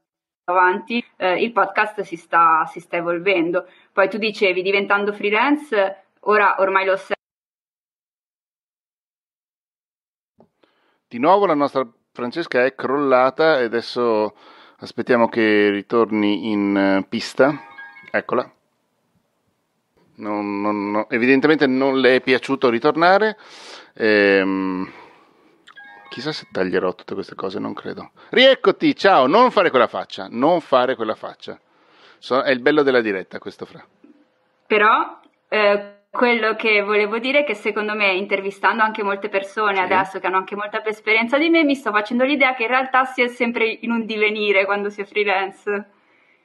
avanti, 0.45 1.03
eh, 1.17 1.41
il 1.41 1.51
podcast 1.51 2.01
si 2.01 2.15
sta, 2.15 2.65
si 2.65 2.79
sta 2.79 2.97
evolvendo. 2.97 3.67
Poi 3.91 4.09
tu 4.09 4.17
dicevi, 4.17 4.61
diventando 4.61 5.11
freelance, 5.11 6.05
ora 6.21 6.55
ormai 6.59 6.85
lo 6.85 6.95
sei 6.95 7.15
Di 11.13 11.19
nuovo 11.19 11.45
la 11.45 11.53
nostra 11.53 11.87
Francesca 12.11 12.65
è 12.65 12.73
crollata 12.73 13.59
e 13.59 13.65
adesso 13.65 14.35
aspettiamo 14.79 15.29
che 15.29 15.69
ritorni 15.69 16.49
in 16.49 16.75
eh, 16.75 17.05
pista. 17.07 17.55
Eccola. 18.09 18.51
Non, 20.15 20.59
non, 20.59 20.89
no. 20.89 21.09
Evidentemente 21.11 21.67
non 21.67 21.99
le 21.99 22.15
è 22.15 22.21
piaciuto 22.21 22.71
ritornare. 22.71 23.37
Ehm, 23.93 24.91
chissà 26.09 26.31
se 26.31 26.47
taglierò 26.51 26.95
tutte 26.95 27.13
queste 27.13 27.35
cose, 27.35 27.59
non 27.59 27.75
credo. 27.75 28.13
Rieccoti, 28.29 28.95
ciao, 28.95 29.27
non 29.27 29.51
fare 29.51 29.69
quella 29.69 29.85
faccia, 29.85 30.25
non 30.31 30.61
fare 30.61 30.95
quella 30.95 31.13
faccia. 31.13 31.59
So, 32.17 32.41
è 32.41 32.49
il 32.49 32.59
bello 32.59 32.81
della 32.81 33.01
diretta 33.01 33.37
questo 33.37 33.67
fra. 33.67 33.85
Però 34.65 35.19
eh, 35.47 36.02
quello 36.15 36.55
che 36.55 36.83
volevo 36.83 37.17
dire 37.17 37.39
è 37.39 37.43
che 37.43 37.55
secondo 37.55 37.95
me, 37.95 38.13
intervistando 38.13 38.83
anche 38.83 39.01
molte 39.01 39.29
persone 39.29 39.77
sì. 39.77 39.81
adesso 39.81 40.19
che 40.19 40.27
hanno 40.27 40.37
anche 40.37 40.55
molta 40.55 40.79
più 40.79 40.91
esperienza 40.91 41.39
di 41.39 41.49
me, 41.49 41.63
mi 41.63 41.73
sto 41.73 41.89
facendo 41.89 42.23
l'idea 42.23 42.53
che 42.53 42.63
in 42.63 42.69
realtà 42.69 43.03
si 43.05 43.23
è 43.23 43.27
sempre 43.27 43.79
in 43.81 43.89
un 43.89 44.05
divenire 44.05 44.65
quando 44.65 44.91
si 44.91 45.01
è 45.01 45.05
freelance. 45.05 45.85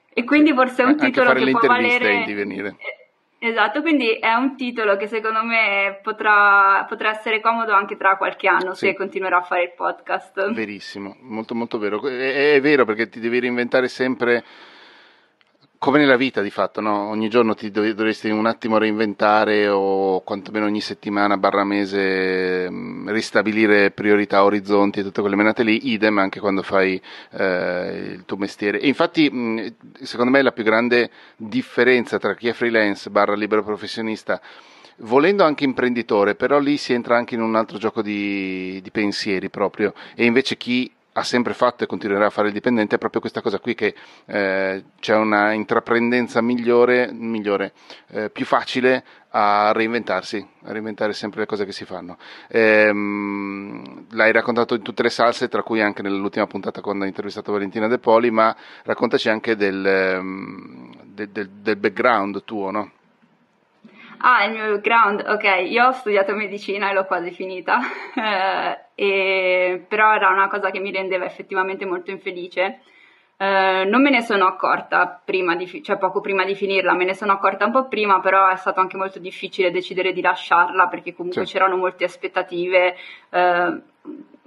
E 0.09 0.25
quindi 0.25 0.55
forse 0.55 0.83
è 0.83 0.87
un 0.87 0.97
titolo 0.97 1.35
che 1.35 1.51
può 1.51 1.61
valere. 1.61 2.15
In 2.15 2.25
divenire. 2.25 2.77
Eh, 2.79 3.47
esatto, 3.51 3.83
quindi 3.83 4.13
è 4.13 4.33
un 4.33 4.57
titolo 4.57 4.97
che 4.97 5.07
secondo 5.07 5.45
me 5.45 6.01
potrà, 6.03 6.87
potrà 6.89 7.11
essere 7.11 7.43
comodo 7.43 7.75
anche 7.75 7.99
tra 7.99 8.17
qualche 8.17 8.49
anno 8.49 8.73
sì. 8.73 8.87
se 8.87 8.95
continuerò 8.95 9.37
a 9.37 9.43
fare 9.43 9.65
il 9.65 9.73
podcast. 9.77 10.51
Verissimo, 10.51 11.15
molto 11.21 11.55
molto 11.55 11.77
vero. 11.77 12.01
È, 12.09 12.55
è 12.55 12.61
vero 12.63 12.87
perché 12.87 13.11
ti 13.11 13.21
devi 13.21 13.39
reinventare 13.39 13.89
sempre 13.89 14.43
come 15.79 15.99
nella 15.99 16.17
vita 16.17 16.43
di 16.43 16.51
fatto, 16.51 16.81
no? 16.81 17.09
ogni 17.09 17.29
giorno 17.29 17.55
ti 17.55 17.71
dovresti 17.71 18.29
un 18.31 18.47
attimo 18.47 18.79
reinventare 18.79 19.69
o 19.69 20.23
quantomeno 20.23 20.67
ogni 20.67 20.81
settimana 20.81 21.37
barra 21.37 21.63
mese 21.63 22.69
mm, 22.69 23.09
ristabilire 23.11 23.93
priorità, 23.93 24.43
orizzonti 24.43 25.01
e 25.01 25.03
tutte 25.05 25.21
quelle 25.21 25.37
menate 25.37 25.63
lì, 25.63 25.93
idem 25.93 26.19
anche 26.19 26.41
quando 26.41 26.63
fai 26.63 27.01
eh, 27.31 28.13
il 28.15 28.25
tuo 28.27 28.37
mestiere. 28.37 28.81
E 28.81 28.89
infatti 28.89 29.31
mm, 29.33 29.67
secondo 30.03 30.33
me 30.33 30.43
la 30.43 30.53
più 30.53 30.65
grande 30.65 31.11
differenza 31.37 32.19
tra 32.19 32.35
chi 32.35 32.49
è 32.49 32.53
freelance 32.53 33.09
barra 33.09 33.35
libero 33.35 33.63
professionista 33.63 34.41
volendo 35.03 35.45
anche 35.45 35.63
imprenditore, 35.63 36.35
però 36.35 36.59
lì 36.59 36.77
si 36.77 36.93
entra 36.93 37.17
anche 37.17 37.37
in 37.37 37.41
un 37.41 37.55
altro 37.55 37.79
gioco 37.79 38.03
di, 38.03 38.81
di 38.83 38.91
pensieri 38.91 39.49
proprio, 39.49 39.95
e 40.17 40.25
invece 40.25 40.57
chi 40.57 40.91
ha 41.19 41.23
sempre 41.25 41.53
fatto 41.53 41.85
e 41.85 41.87
continuerà 41.87 42.27
a 42.27 42.31
fare 42.31 42.49
il 42.49 42.55
dipendente 42.55 42.95
è 42.95 42.99
proprio 42.99 43.21
questa 43.21 43.41
cosa 43.41 43.59
qui 43.59 43.75
che 43.75 43.95
eh, 44.27 44.85
c'è 45.01 45.15
una 45.17 45.53
intraprendenza 45.53 46.41
migliore, 46.41 47.11
migliore 47.13 47.73
eh, 48.11 48.31
più 48.31 48.45
facile 48.45 49.05
a 49.31 49.73
reinventarsi, 49.73 50.47
a 50.63 50.73
reinventare 50.73 51.13
sempre 51.13 51.41
le 51.41 51.47
cose 51.47 51.65
che 51.65 51.73
si 51.73 51.85
fanno. 51.85 52.17
Ehm, 52.49 54.07
l'hai 54.11 54.33
raccontato 54.33 54.75
in 54.75 54.83
tutte 54.83 55.03
le 55.03 55.11
salse, 55.11 55.49
tra 55.49 55.63
cui 55.63 55.81
anche 55.83 56.03
nell'ultima 56.03 56.47
puntata 56.47 56.81
quando 56.81 57.03
hai 57.03 57.11
intervistato 57.11 57.53
Valentina 57.53 57.89
De 57.89 57.99
Poli, 57.99 58.31
ma 58.31 58.57
raccontaci 58.85 59.29
anche 59.29 59.57
del, 59.57 59.83
del, 61.05 61.29
del, 61.29 61.49
del 61.51 61.77
background 61.77 62.45
tuo, 62.45 62.71
no? 62.71 62.93
Ah, 64.21 64.45
il 64.45 64.53
mio 64.53 64.71
background, 64.73 65.25
ok, 65.27 65.69
io 65.69 65.87
ho 65.87 65.93
studiato 65.93 66.35
medicina 66.35 66.91
e 66.91 66.93
l'ho 66.93 67.05
quasi 67.05 67.31
finita, 67.31 67.79
eh, 68.17 68.79
e, 68.95 69.85
però 69.87 70.15
era 70.15 70.31
una 70.31 70.49
cosa 70.49 70.71
che 70.71 70.81
mi 70.81 70.91
rendeva 70.91 71.25
effettivamente 71.25 71.85
molto 71.85 72.11
infelice. 72.11 72.81
Eh, 73.37 73.85
non 73.87 74.03
me 74.03 74.11
ne 74.11 74.23
sono 74.23 74.47
accorta 74.47 75.21
prima 75.25 75.55
di, 75.55 75.83
cioè 75.85 75.97
poco 75.99 76.21
prima 76.21 76.45
di 76.45 76.57
finirla, 76.57 76.95
me 76.95 77.05
ne 77.05 77.15
sono 77.15 77.33
accorta 77.33 77.67
un 77.67 77.71
po' 77.73 77.87
prima, 77.87 78.19
però 78.19 78.49
è 78.49 78.57
stato 78.57 78.81
anche 78.81 78.97
molto 78.97 79.21
difficile 79.21 79.71
decidere 79.71 80.13
di 80.13 80.21
lasciarla 80.21 80.89
perché 80.89 81.15
comunque 81.15 81.47
sì. 81.47 81.53
c'erano 81.53 81.77
molte 81.77 82.03
aspettative 82.03 82.97
eh, 83.31 83.81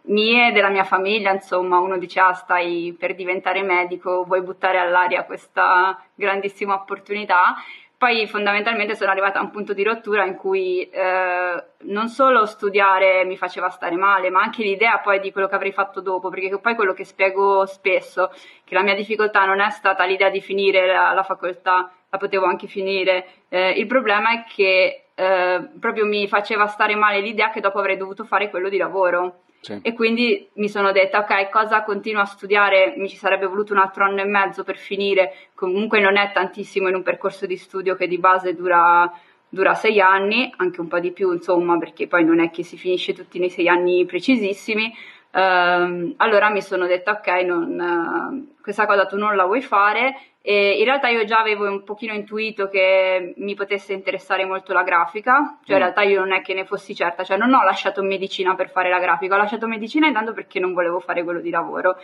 mie 0.03 0.51
della 0.51 0.69
mia 0.69 0.83
famiglia, 0.83 1.31
insomma, 1.31 1.79
uno 1.79 1.97
dice 1.97 2.19
ah 2.19 2.33
stai 2.33 2.95
per 2.97 3.15
diventare 3.15 3.61
medico, 3.63 4.23
vuoi 4.25 4.41
buttare 4.41 4.79
all'aria 4.79 5.23
questa 5.23 5.97
grandissima 6.13 6.73
opportunità 6.73 7.55
poi 8.01 8.25
fondamentalmente 8.25 8.96
sono 8.96 9.12
arrivata 9.12 9.38
a 9.38 9.43
un 9.43 9.51
punto 9.51 9.74
di 9.74 9.84
rottura 9.84 10.25
in 10.25 10.36
cui 10.36 10.89
eh, 10.89 11.63
non 11.81 12.08
solo 12.08 12.48
studiare 12.48 13.24
mi 13.25 13.38
faceva 13.38 13.70
stare 13.70 13.96
male, 13.96 14.31
ma 14.31 14.41
anche 14.41 14.63
l'idea 14.63 14.98
poi 14.98 15.20
di 15.20 15.31
quello 15.31 15.48
che 15.48 15.53
avrei 15.53 15.72
fatto 15.72 16.01
dopo, 16.01 16.29
perché 16.29 16.58
poi 16.58 16.74
quello 16.74 16.93
che 16.93 17.05
spiego 17.05 17.63
spesso, 17.67 18.31
che 18.63 18.74
la 18.74 18.81
mia 18.81 18.96
difficoltà 18.96 19.46
non 19.46 19.60
è 19.62 19.70
stata 19.70 20.03
l'idea 20.05 20.31
di 20.31 20.41
finire 20.41 20.88
la, 20.88 21.13
la 21.13 21.22
facoltà, 21.22 21.91
la 22.10 22.17
potevo 22.17 22.48
anche 22.48 22.65
finire, 22.65 23.27
eh, 23.50 23.70
il 23.70 23.86
problema 23.86 24.31
è 24.31 24.46
che 24.51 25.03
eh, 25.13 25.70
proprio 25.79 26.08
mi 26.08 26.27
faceva 26.27 26.65
stare 26.65 26.96
male 26.96 27.20
l'idea 27.20 27.51
che 27.51 27.62
dopo 27.62 27.77
avrei 27.77 27.98
dovuto 27.98 28.24
fare 28.24 28.50
quello 28.50 28.67
di 28.67 28.77
lavoro. 28.77 29.41
Sì. 29.62 29.77
E 29.84 29.94
quindi 29.94 30.50
mi 30.53 30.68
sono 30.68 30.91
detta, 30.91 31.20
ok, 31.20 31.50
cosa 31.50 31.84
continuo 31.84 32.24
a 32.24 32.25
studiare? 32.25 32.96
Mi 32.98 33.08
ci 33.08 33.15
sarebbe 33.15 33.46
voluto 33.46 33.74
un 33.74 33.80
altro 33.80 34.03
anno 34.03 34.22
e 34.22 34.25
mezzo 34.25 34.63
per 34.63 34.75
finire, 34.75 35.34
comunque 35.53 36.00
non 36.00 36.18
è 36.18 36.32
tantissimo 36.34 36.89
in 36.89 36.96
un 36.96 37.03
percorso 37.03 37.46
di 37.46 37.58
studio 37.58 37.96
che 37.96 38.08
di 38.08 38.18
base 38.18 38.56
dura, 38.56 39.12
dura 39.48 39.75
sei 39.75 40.01
anni, 40.01 40.51
anche 40.58 40.82
un 40.82 40.88
po' 40.88 41.00
di 41.00 41.12
più, 41.12 41.32
insomma, 41.32 41.77
perché 41.77 42.08
poi 42.08 42.25
non 42.25 42.39
è 42.39 42.50
che 42.50 42.63
si 42.63 42.75
finisce 42.75 43.13
tutti 43.13 43.38
nei 43.38 43.51
sei 43.51 43.68
anni 43.68 44.03
precisissimi. 44.06 44.91
Uh, 45.33 46.13
allora 46.17 46.50
mi 46.50 46.61
sono 46.61 46.88
detta, 46.88 47.11
ok, 47.11 47.27
non, 47.45 47.79
uh, 47.79 48.61
questa 48.61 48.85
cosa 48.85 49.05
tu 49.05 49.17
non 49.17 49.35
la 49.38 49.45
vuoi 49.45 49.61
fare 49.61 50.13
e 50.41 50.79
in 50.79 50.83
realtà 50.83 51.07
io 51.07 51.23
già 51.23 51.39
avevo 51.39 51.69
un 51.69 51.83
pochino 51.83 52.13
intuito 52.13 52.67
che 52.67 53.33
mi 53.38 53.53
potesse 53.53 53.93
interessare 53.93 54.43
molto 54.43 54.73
la 54.73 54.83
grafica, 54.83 55.59
cioè 55.63 55.75
in 55.75 55.81
mm. 55.81 55.85
realtà 55.85 56.01
io 56.01 56.19
non 56.19 56.33
è 56.33 56.41
che 56.41 56.53
ne 56.53 56.65
fossi 56.65 56.95
certa, 56.95 57.23
cioè 57.23 57.38
non 57.38 57.53
ho 57.53 57.63
lasciato 57.63 58.01
medicina 58.01 58.55
per 58.55 58.69
fare 58.69 58.89
la 58.89 59.00
grafica, 59.00 59.35
ho 59.35 59.38
lasciato 59.38 59.67
medicina 59.67 60.07
intanto 60.07 60.33
perché 60.33 60.59
non 60.59 60.73
volevo 60.73 61.00
fare 61.00 61.23
quello 61.23 61.39
di 61.39 61.50
lavoro. 61.50 61.97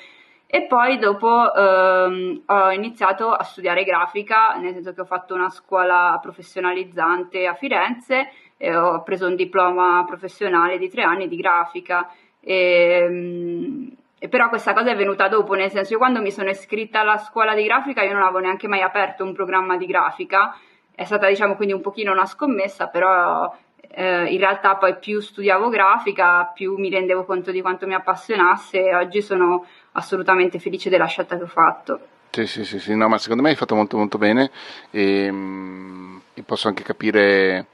E 0.49 0.61
poi 0.63 0.97
dopo 0.97 1.53
ehm, 1.53 2.43
ho 2.45 2.71
iniziato 2.71 3.33
a 3.33 3.43
studiare 3.43 3.83
grafica, 3.83 4.53
nel 4.53 4.71
senso 4.71 4.93
che 4.93 5.01
ho 5.01 5.05
fatto 5.05 5.33
una 5.33 5.49
scuola 5.49 6.17
professionalizzante 6.21 7.45
a 7.45 7.53
Firenze 7.53 8.31
e 8.55 8.73
ho 8.73 9.03
preso 9.03 9.27
un 9.27 9.35
diploma 9.35 10.05
professionale 10.07 10.77
di 10.77 10.89
tre 10.89 11.01
anni 11.03 11.27
di 11.27 11.35
grafica. 11.35 12.09
E, 12.47 12.53
ehm, 12.53 13.89
però 14.29 14.47
questa 14.47 14.73
cosa 14.73 14.91
è 14.91 14.95
venuta 14.95 15.27
dopo, 15.27 15.53
nel 15.53 15.69
senso 15.69 15.91
io 15.91 15.99
quando 15.99 16.21
mi 16.21 16.31
sono 16.31 16.49
iscritta 16.49 17.01
alla 17.01 17.17
scuola 17.17 17.53
di 17.53 17.63
grafica 17.65 18.03
io 18.03 18.13
non 18.13 18.21
avevo 18.21 18.39
neanche 18.39 18.69
mai 18.69 18.81
aperto 18.81 19.25
un 19.25 19.33
programma 19.33 19.75
di 19.75 19.85
grafica, 19.85 20.57
è 20.95 21.03
stata 21.03 21.27
diciamo 21.27 21.55
quindi 21.55 21.73
un 21.73 21.81
pochino 21.81 22.13
una 22.13 22.25
scommessa, 22.25 22.87
però 22.87 23.53
eh, 23.89 24.25
in 24.27 24.39
realtà 24.39 24.77
poi 24.77 24.95
più 24.97 25.19
studiavo 25.19 25.67
grafica 25.67 26.45
più 26.45 26.77
mi 26.77 26.89
rendevo 26.89 27.25
conto 27.25 27.51
di 27.51 27.61
quanto 27.61 27.85
mi 27.85 27.93
appassionasse 27.95 28.81
e 28.81 28.95
oggi 28.95 29.21
sono 29.21 29.65
assolutamente 29.91 30.57
felice 30.57 30.89
della 30.89 31.05
scelta 31.05 31.35
che 31.35 31.43
ho 31.43 31.47
fatto. 31.47 31.99
Sì, 32.31 32.47
sì, 32.47 32.63
sì, 32.63 32.79
sì. 32.79 32.95
no, 32.95 33.09
ma 33.09 33.17
secondo 33.17 33.43
me 33.43 33.49
hai 33.49 33.55
fatto 33.55 33.75
molto 33.75 33.97
molto 33.97 34.17
bene 34.17 34.51
e, 34.89 35.29
mm, 35.29 36.17
e 36.33 36.43
posso 36.43 36.69
anche 36.69 36.83
capire 36.83 37.65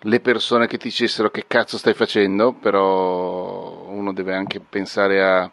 le 0.00 0.20
persone 0.20 0.66
che 0.66 0.78
ti 0.78 0.88
dicessero 0.88 1.30
che 1.30 1.44
cazzo 1.46 1.76
stai 1.76 1.94
facendo, 1.94 2.52
però 2.52 3.77
uno 3.98 4.12
deve 4.12 4.34
anche 4.34 4.60
pensare 4.60 5.22
a 5.22 5.50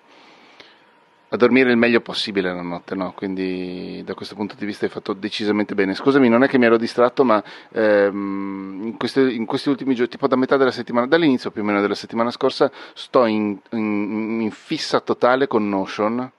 a 1.35 1.37
dormire 1.37 1.71
il 1.71 1.77
meglio 1.77 2.01
possibile 2.01 2.53
la 2.53 2.61
notte, 2.61 2.95
no? 2.95 3.13
quindi 3.13 4.01
da 4.03 4.13
questo 4.13 4.35
punto 4.35 4.55
di 4.57 4.65
vista 4.65 4.85
hai 4.85 4.91
fatto 4.91 5.13
decisamente 5.13 5.75
bene. 5.75 5.93
Scusami, 5.93 6.29
non 6.29 6.43
è 6.43 6.47
che 6.47 6.57
mi 6.57 6.65
ero 6.65 6.77
distratto, 6.77 7.23
ma 7.23 7.43
ehm, 7.71 8.81
in, 8.83 8.97
questi, 8.97 9.35
in, 9.35 9.45
questi, 9.45 9.69
ultimi 9.69 9.93
giorni, 9.95 10.11
tipo 10.11 10.27
da 10.27 10.35
metà 10.35 10.57
della 10.57 10.71
settimana, 10.71 11.07
dall'inizio 11.07 11.51
più 11.51 11.61
o 11.61 11.65
meno 11.65 11.81
della 11.81 11.95
settimana 11.95 12.31
scorsa, 12.31 12.71
sto 12.93 13.25
in, 13.25 13.57
in, 13.71 14.41
in 14.41 14.51
fissa 14.51 14.99
totale 14.99 15.47
con 15.47 15.67
Notion, 15.67 16.31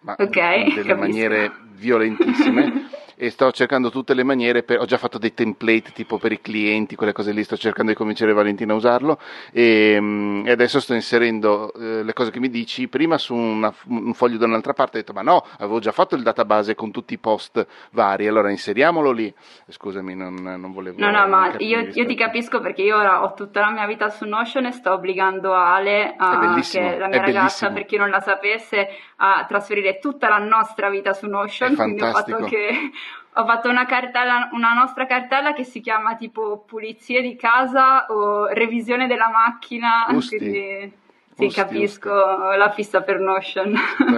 ma 0.00 0.16
okay, 0.18 0.74
delle 0.74 0.88
capisco. 0.88 0.96
maniere 0.96 1.52
violentissime. 1.74 3.00
e 3.22 3.30
sto 3.30 3.52
cercando 3.52 3.88
tutte 3.88 4.14
le 4.14 4.24
maniere, 4.24 4.64
per, 4.64 4.80
ho 4.80 4.84
già 4.84 4.98
fatto 4.98 5.16
dei 5.16 5.32
template 5.32 5.92
tipo 5.92 6.18
per 6.18 6.32
i 6.32 6.40
clienti, 6.40 6.96
quelle 6.96 7.12
cose 7.12 7.30
lì, 7.30 7.44
sto 7.44 7.56
cercando 7.56 7.92
di 7.92 7.96
convincere 7.96 8.32
Valentina 8.32 8.72
a 8.72 8.76
usarlo. 8.76 9.16
E, 9.52 9.96
mm, 10.00 10.44
e 10.44 10.50
adesso 10.50 10.80
sto 10.80 10.92
inserendo 10.92 11.72
eh, 11.74 12.02
le 12.02 12.12
cose 12.14 12.32
che 12.32 12.40
mi 12.40 12.50
dici, 12.50 12.88
prima 12.88 13.18
su 13.18 13.32
una, 13.32 13.72
un 13.90 14.12
foglio 14.12 14.38
da 14.38 14.46
un'altra 14.46 14.72
parte 14.72 14.96
ho 14.96 15.00
detto 15.02 15.12
ma 15.12 15.22
no, 15.22 15.46
avevo 15.58 15.78
già 15.78 15.92
fatto 15.92 16.16
il 16.16 16.24
database 16.24 16.74
con 16.74 16.90
tutti 16.90 17.14
i 17.14 17.18
post 17.18 17.64
vari, 17.92 18.26
allora 18.26 18.50
inseriamolo 18.50 19.12
lì, 19.12 19.32
scusami 19.68 20.16
non, 20.16 20.34
non 20.34 20.72
volevo... 20.72 20.98
No, 20.98 21.12
no, 21.12 21.24
ma 21.28 21.54
io, 21.58 21.78
io, 21.92 22.06
ti 22.06 22.16
capisco 22.16 22.60
perché 22.60 22.82
io 22.82 22.96
ora 22.96 23.22
ho 23.22 23.34
tutta 23.34 23.60
la 23.60 23.70
mia 23.70 23.86
vita 23.86 24.08
su 24.08 24.24
Notion 24.24 24.66
e 24.66 24.72
sto 24.72 24.94
obbligando 24.94 25.54
Ale, 25.54 26.14
a, 26.16 26.60
che 26.60 26.94
è 26.94 26.98
la 26.98 27.06
mia 27.06 27.22
è 27.22 27.24
ragazza, 27.24 27.70
per 27.70 27.86
chi 27.86 27.96
non 27.96 28.10
la 28.10 28.20
sapesse, 28.20 28.88
a 29.24 29.44
trasferire 29.46 30.00
tutta 30.00 30.28
la 30.28 30.38
nostra 30.38 30.90
vita 30.90 31.12
su 31.12 31.28
Notion, 31.28 31.76
quindi 31.76 32.02
ho 32.02 32.10
fatto 32.10 32.36
anche 32.36 32.90
ho 33.34 33.44
fatto 33.46 33.68
una, 33.68 33.86
cartella, 33.86 34.50
una 34.52 34.72
nostra 34.72 35.06
cartella 35.06 35.52
che 35.52 35.62
si 35.62 35.80
chiama 35.80 36.16
tipo 36.16 36.64
pulizie 36.66 37.22
di 37.22 37.36
casa 37.36 38.06
o 38.08 38.46
revisione 38.46 39.06
della 39.06 39.30
macchina. 39.30 40.06
Usti. 40.10 40.36
Quindi 40.36 41.00
sì, 41.34 41.44
usti, 41.44 41.60
capisco 41.60 42.10
usti. 42.12 42.58
la 42.58 42.70
fissa 42.72 43.02
per 43.02 43.20
Notion. 43.20 43.74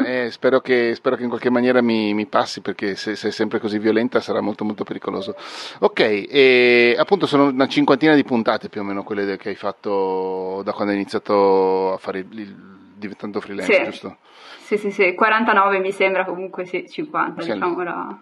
Eh, 0.06 0.30
spero, 0.32 0.60
che, 0.60 0.94
spero, 0.94 1.16
che, 1.16 1.22
in 1.22 1.28
qualche 1.28 1.50
maniera 1.50 1.82
mi, 1.82 2.14
mi 2.14 2.24
passi 2.24 2.62
perché 2.62 2.96
se, 2.96 3.14
se, 3.14 3.28
è 3.28 3.30
sempre 3.30 3.60
così 3.60 3.78
violenta 3.78 4.20
sarà 4.20 4.40
molto 4.40 4.64
molto 4.64 4.84
pericoloso. 4.84 5.36
Ok, 5.80 6.96
appunto 6.96 7.26
sono 7.26 7.48
una 7.48 7.68
cinquantina 7.68 8.14
di 8.14 8.24
puntate 8.24 8.70
più 8.70 8.80
o 8.80 8.84
meno 8.84 9.04
quelle 9.04 9.36
che 9.36 9.50
hai 9.50 9.54
fatto 9.54 10.62
da 10.64 10.72
quando 10.72 10.92
hai 10.92 10.98
iniziato 10.98 11.92
a 11.92 11.98
fare 11.98 12.20
il, 12.20 12.38
il 12.38 12.72
diventando 12.96 13.40
freelance, 13.40 13.72
sì. 13.72 13.84
giusto? 13.84 14.16
Sì, 14.64 14.78
sì, 14.78 14.90
sì, 14.90 15.14
49 15.14 15.78
mi 15.78 15.92
sembra 15.92 16.24
comunque 16.24 16.64
sì, 16.64 16.88
50, 16.88 17.42
sì, 17.42 17.52
diciamo 17.52 17.76
ora. 17.76 18.18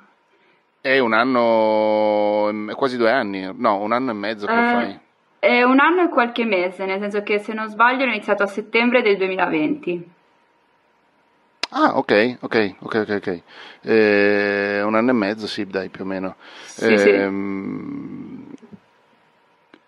È 0.81 0.99
un 0.99 1.13
anno, 1.13 2.75
quasi 2.75 2.97
due 2.97 3.13
anni, 3.13 3.49
no, 3.55 3.77
un 3.77 3.93
anno 3.93 4.11
e 4.11 4.15
mezzo 4.15 4.47
che 4.47 4.53
uh, 4.53 4.57
fai. 4.57 4.99
È 5.39 5.63
un 5.63 5.79
anno 5.79 6.03
e 6.03 6.09
qualche 6.09 6.45
mese, 6.45 6.85
nel 6.85 6.99
senso 6.99 7.23
che 7.23 7.39
se 7.39 7.53
non 7.53 7.69
sbaglio 7.69 8.03
ho 8.03 8.09
iniziato 8.09 8.43
a 8.43 8.49
settembre 8.49 9.03
del 9.03 9.17
2020. 9.19 10.11
Ah, 11.71 11.97
ok, 11.97 12.39
ok, 12.41 12.75
ok, 12.81 12.95
ok. 12.95 13.09
okay. 13.09 13.43
Eh, 13.83 14.83
un 14.83 14.97
anno 14.97 15.11
e 15.11 15.15
mezzo, 15.15 15.47
sì, 15.47 15.65
dai, 15.65 15.91
più 15.91 16.03
o 16.03 16.07
meno. 16.07 16.35
Sì, 16.65 16.93
eh, 16.93 16.99
sì. 16.99 17.09
Ehm, 17.09 18.12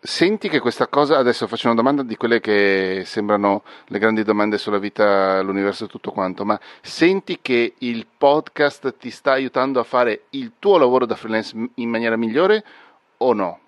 Senti 0.07 0.51
che 0.51 0.61
questa 0.61 0.87
cosa, 0.89 1.17
adesso 1.17 1.47
faccio 1.47 1.69
una 1.69 1.77
domanda 1.77 2.03
di 2.03 2.19
quelle 2.19 2.39
che 2.39 3.05
sembrano 3.07 3.63
le 3.87 3.99
grandi 3.99 4.23
domande 4.23 4.59
sulla 4.59 4.77
vita, 4.77 5.41
l'universo 5.41 5.87
e 5.87 5.89
tutto 5.89 6.11
quanto, 6.11 6.45
ma 6.45 6.61
senti 6.83 7.39
che 7.41 7.73
il 7.79 8.07
podcast 8.19 8.99
ti 8.99 9.09
sta 9.09 9.33
aiutando 9.33 9.81
a 9.81 9.83
fare 9.83 10.25
il 10.31 10.53
tuo 10.59 10.77
lavoro 10.77 11.07
da 11.07 11.17
freelance 11.17 11.57
in 11.77 11.89
maniera 11.89 12.19
migliore 12.19 12.63
o 13.17 13.33
no? 13.33 13.61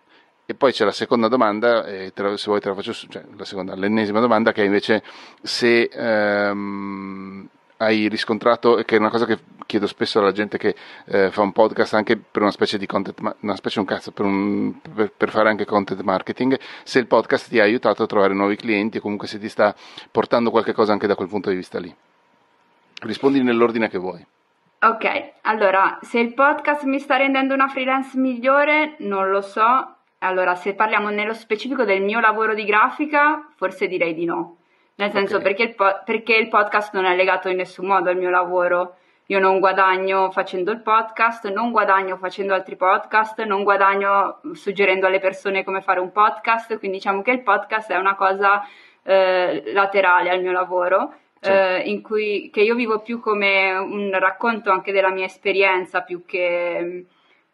E 0.44 0.52
poi 0.52 0.72
c'è 0.72 0.84
la 0.84 0.92
seconda 0.92 1.28
domanda, 1.28 1.86
eh, 1.86 2.12
la, 2.14 2.36
se 2.36 2.44
vuoi 2.48 2.60
te 2.60 2.68
la 2.68 2.74
faccio, 2.74 2.92
cioè 2.92 3.24
la 3.34 3.44
seconda, 3.46 3.74
l'ennesima 3.74 4.20
domanda 4.20 4.52
che 4.52 4.60
è 4.60 4.66
invece 4.66 5.02
se 5.40 5.88
ehm, 5.90 7.48
hai 7.78 8.08
riscontrato, 8.08 8.76
che 8.84 8.96
è 8.96 8.98
una 8.98 9.10
cosa 9.10 9.26
che 9.26 9.38
chiedo 9.66 9.86
spesso 9.86 10.18
alla 10.18 10.32
gente 10.32 10.56
che 10.56 10.74
eh, 11.06 11.30
fa 11.30 11.42
un 11.42 11.52
podcast 11.52 11.94
anche 11.94 12.16
per 12.16 12.42
una 12.42 12.50
specie 12.50 12.78
di 12.78 12.86
content, 12.86 13.36
una 13.40 13.56
specie 13.56 13.80
un 13.80 13.84
cazzo, 13.84 14.12
per, 14.12 14.24
un, 14.24 14.80
per, 14.80 15.12
per, 15.14 15.30
fare 15.30 15.48
anche 15.48 15.64
content 15.64 16.00
marketing, 16.00 16.58
se 16.84 16.98
il 16.98 17.06
podcast 17.06 17.48
ti 17.48 17.60
ha 17.60 17.64
aiutato 17.64 18.02
a 18.02 18.06
trovare 18.06 18.34
nuovi 18.34 18.56
clienti 18.56 18.98
o 18.98 19.00
comunque 19.00 19.28
se 19.28 19.38
ti 19.38 19.48
sta 19.48 19.74
portando 20.10 20.50
qualche 20.50 20.72
cosa 20.72 20.92
anche 20.92 21.06
da 21.06 21.14
quel 21.14 21.28
punto 21.28 21.50
di 21.50 21.56
vista 21.56 21.78
lì. 21.78 21.94
Rispondi 23.00 23.42
nell'ordine 23.42 23.88
che 23.88 23.98
vuoi. 23.98 24.24
Ok, 24.78 25.32
allora, 25.42 25.98
se 26.02 26.18
il 26.18 26.32
podcast 26.32 26.84
mi 26.84 26.98
sta 26.98 27.16
rendendo 27.16 27.54
una 27.54 27.68
freelance 27.68 28.16
migliore, 28.16 28.94
non 28.98 29.30
lo 29.30 29.40
so. 29.40 29.94
Allora, 30.18 30.54
se 30.54 30.74
parliamo 30.74 31.10
nello 31.10 31.34
specifico 31.34 31.84
del 31.84 32.02
mio 32.02 32.20
lavoro 32.20 32.54
di 32.54 32.64
grafica, 32.64 33.48
forse 33.56 33.86
direi 33.86 34.14
di 34.14 34.24
no 34.24 34.56
Nel 34.96 35.10
senso 35.10 35.36
okay. 35.36 35.46
perché, 35.48 35.62
il 35.62 35.74
po- 35.74 36.02
perché 36.04 36.34
il 36.36 36.48
podcast 36.48 36.94
non 36.94 37.04
è 37.04 37.14
legato 37.14 37.48
in 37.48 37.56
nessun 37.56 37.86
modo 37.86 38.10
al 38.10 38.16
mio 38.16 38.30
lavoro. 38.30 38.96
Io 39.26 39.38
non 39.40 39.58
guadagno 39.58 40.30
facendo 40.30 40.70
il 40.70 40.80
podcast, 40.80 41.50
non 41.50 41.70
guadagno 41.70 42.16
facendo 42.16 42.54
altri 42.54 42.76
podcast, 42.76 43.42
non 43.42 43.64
guadagno 43.64 44.40
suggerendo 44.52 45.06
alle 45.06 45.18
persone 45.18 45.64
come 45.64 45.82
fare 45.82 45.98
un 46.00 46.12
podcast, 46.12 46.78
quindi 46.78 46.98
diciamo 46.98 47.22
che 47.22 47.32
il 47.32 47.42
podcast 47.42 47.90
è 47.90 47.96
una 47.96 48.14
cosa 48.14 48.64
eh, 49.02 49.72
laterale 49.72 50.30
al 50.30 50.40
mio 50.40 50.52
lavoro. 50.52 51.12
Sì. 51.40 51.50
Eh, 51.50 51.80
in 51.90 52.02
cui 52.02 52.50
che 52.50 52.62
io 52.62 52.74
vivo 52.74 53.00
più 53.00 53.20
come 53.20 53.72
un 53.72 54.16
racconto 54.18 54.70
anche 54.70 54.92
della 54.92 55.10
mia 55.10 55.26
esperienza 55.26 56.00
più 56.00 56.24
che 56.24 57.04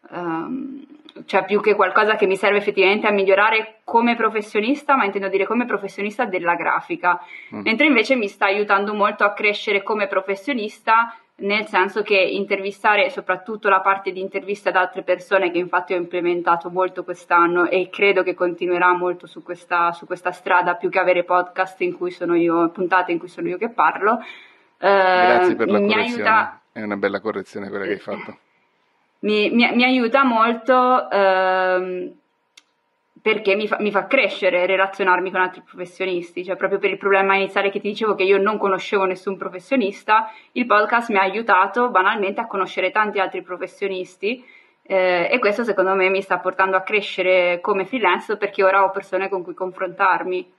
um, 0.09 0.85
cioè 1.25 1.45
più 1.45 1.61
che 1.61 1.75
qualcosa 1.75 2.15
che 2.15 2.25
mi 2.25 2.35
serve 2.35 2.57
effettivamente 2.57 3.07
a 3.07 3.11
migliorare 3.11 3.81
come 3.83 4.15
professionista, 4.15 4.95
ma 4.95 5.05
intendo 5.05 5.27
dire 5.27 5.45
come 5.45 5.65
professionista 5.65 6.25
della 6.25 6.55
grafica, 6.55 7.19
mm. 7.53 7.61
mentre 7.61 7.85
invece 7.85 8.15
mi 8.15 8.27
sta 8.27 8.45
aiutando 8.45 8.93
molto 8.93 9.23
a 9.23 9.33
crescere 9.33 9.83
come 9.83 10.07
professionista 10.07 11.15
nel 11.35 11.65
senso 11.65 12.03
che 12.03 12.15
intervistare 12.15 13.09
soprattutto 13.09 13.67
la 13.67 13.81
parte 13.81 14.11
di 14.11 14.19
interviste 14.19 14.69
ad 14.69 14.75
altre 14.75 15.01
persone 15.01 15.51
che 15.51 15.57
infatti 15.57 15.93
ho 15.93 15.97
implementato 15.97 16.69
molto 16.69 17.03
quest'anno 17.03 17.67
e 17.67 17.89
credo 17.89 18.21
che 18.21 18.35
continuerà 18.35 18.93
molto 18.93 19.25
su 19.25 19.41
questa, 19.41 19.91
su 19.93 20.05
questa 20.05 20.31
strada 20.31 20.75
più 20.75 20.89
che 20.89 20.99
avere 20.99 21.23
podcast 21.23 21.81
in 21.81 21.97
cui 21.97 22.11
sono 22.11 22.35
io, 22.35 22.69
puntate 22.69 23.11
in 23.11 23.19
cui 23.19 23.27
sono 23.27 23.47
io 23.47 23.57
che 23.57 23.69
parlo. 23.69 24.19
Eh, 24.77 24.87
Grazie 24.87 25.55
per 25.55 25.69
la 25.69 25.79
mi 25.79 25.87
correzione, 25.87 26.29
aiuta... 26.29 26.61
è 26.71 26.81
una 26.81 26.97
bella 26.97 27.19
correzione 27.19 27.69
quella 27.69 27.85
che 27.85 27.93
hai 27.93 27.99
fatto 27.99 28.37
mi, 29.23 29.49
mi, 29.49 29.69
mi 29.73 29.83
aiuta 29.83 30.23
molto 30.23 31.09
ehm, 31.09 32.11
perché 33.21 33.55
mi 33.55 33.67
fa, 33.67 33.77
mi 33.79 33.91
fa, 33.91 34.05
crescere 34.05 34.65
relazionarmi 34.65 35.31
con 35.31 35.39
altri 35.39 35.61
professionisti, 35.61 36.43
cioè 36.43 36.57
proprio 36.57 36.79
per 36.79 36.89
il 36.89 36.97
problema 36.97 37.35
iniziale 37.35 37.69
che 37.69 37.79
ti 37.79 37.87
dicevo 37.87 38.15
che 38.15 38.23
io 38.23 38.37
non 38.37 38.57
conoscevo 38.57 39.05
nessun 39.05 39.37
professionista, 39.37 40.29
il 40.53 40.65
podcast 40.65 41.09
mi 41.09 41.17
ha 41.17 41.21
aiutato 41.21 41.89
banalmente 41.89 42.41
a 42.41 42.47
conoscere 42.47 42.91
tanti 42.91 43.19
altri 43.19 43.41
professionisti 43.41 44.43
eh, 44.81 45.29
e 45.31 45.39
questo 45.39 45.63
secondo 45.63 45.95
me 45.95 46.09
mi 46.09 46.21
sta 46.21 46.39
portando 46.39 46.75
a 46.75 46.81
crescere 46.81 47.61
come 47.61 47.85
freelance 47.85 48.35
perché 48.35 48.61
ora 48.61 48.83
ho 48.83 48.89
persone 48.89 49.29
con 49.29 49.41
cui 49.41 49.53
confrontarmi 49.53 50.51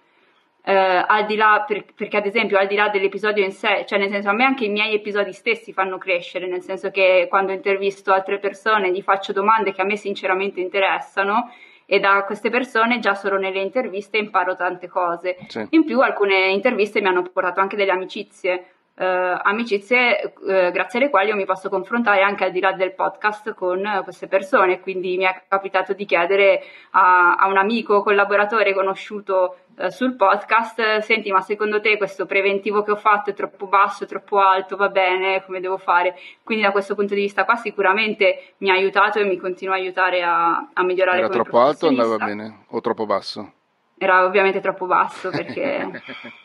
eh, 0.66 1.04
al 1.06 1.26
di 1.26 1.36
là, 1.36 1.62
per, 1.66 1.84
perché 1.94 2.16
ad 2.16 2.26
esempio 2.26 2.58
al 2.58 2.66
di 2.66 2.74
là 2.74 2.88
dell'episodio 2.88 3.44
in 3.44 3.52
sé, 3.52 3.84
cioè 3.86 3.98
nel 3.98 4.08
senso 4.08 4.30
a 4.30 4.32
me 4.32 4.44
anche 4.44 4.64
i 4.64 4.70
miei 4.70 4.94
episodi 4.94 5.32
stessi 5.32 5.74
fanno 5.74 5.98
crescere, 5.98 6.46
nel 6.46 6.62
senso 6.62 6.90
che 6.90 7.26
quando 7.28 7.52
intervisto 7.52 8.12
altre 8.12 8.38
persone 8.38 8.90
gli 8.90 9.02
faccio 9.02 9.32
domande 9.32 9.72
che 9.72 9.82
a 9.82 9.84
me 9.84 9.96
sinceramente 9.96 10.60
interessano 10.60 11.52
e 11.84 12.00
da 12.00 12.24
queste 12.24 12.48
persone 12.48 12.98
già 12.98 13.14
solo 13.14 13.36
nelle 13.36 13.60
interviste 13.60 14.16
imparo 14.16 14.56
tante 14.56 14.88
cose. 14.88 15.36
Sì. 15.48 15.66
In 15.70 15.84
più 15.84 16.00
alcune 16.00 16.48
interviste 16.48 17.02
mi 17.02 17.08
hanno 17.08 17.22
portato 17.22 17.60
anche 17.60 17.76
delle 17.76 17.92
amicizie, 17.92 18.64
eh, 18.96 19.04
amicizie 19.42 20.34
eh, 20.46 20.70
grazie 20.70 21.00
alle 21.00 21.10
quali 21.10 21.30
io 21.30 21.34
mi 21.34 21.44
posso 21.44 21.68
confrontare 21.68 22.22
anche 22.22 22.44
al 22.44 22.52
di 22.52 22.60
là 22.60 22.72
del 22.72 22.94
podcast 22.94 23.52
con 23.54 23.84
eh, 23.84 24.02
queste 24.04 24.28
persone. 24.28 24.80
Quindi 24.80 25.16
mi 25.16 25.24
è 25.24 25.42
capitato 25.48 25.92
di 25.92 26.04
chiedere 26.04 26.62
a, 26.90 27.34
a 27.34 27.46
un 27.48 27.56
amico 27.56 28.02
collaboratore 28.02 28.72
conosciuto 28.72 29.56
eh, 29.76 29.90
sul 29.90 30.14
podcast: 30.14 30.98
Senti, 30.98 31.32
ma 31.32 31.40
secondo 31.40 31.80
te 31.80 31.96
questo 31.96 32.24
preventivo 32.24 32.82
che 32.82 32.92
ho 32.92 32.96
fatto 32.96 33.30
è 33.30 33.34
troppo 33.34 33.66
basso, 33.66 34.04
è 34.04 34.06
troppo 34.06 34.38
alto? 34.38 34.76
Va 34.76 34.88
bene, 34.88 35.42
come 35.44 35.60
devo 35.60 35.76
fare? 35.76 36.14
Quindi, 36.44 36.62
da 36.62 36.70
questo 36.70 36.94
punto 36.94 37.14
di 37.14 37.22
vista, 37.22 37.44
qua 37.44 37.56
sicuramente 37.56 38.54
mi 38.58 38.70
ha 38.70 38.74
aiutato 38.74 39.18
e 39.18 39.24
mi 39.24 39.38
continua 39.38 39.74
a 39.74 39.78
aiutare 39.78 40.22
a, 40.22 40.68
a 40.72 40.84
migliorare. 40.84 41.18
Era 41.18 41.28
troppo 41.28 41.58
alto 41.58 41.86
o 41.86 41.88
andava 41.88 42.16
bene? 42.16 42.64
O 42.68 42.80
troppo 42.80 43.06
basso? 43.06 43.52
Era 43.98 44.24
ovviamente 44.24 44.60
troppo 44.60 44.86
basso 44.86 45.30
perché. 45.30 46.02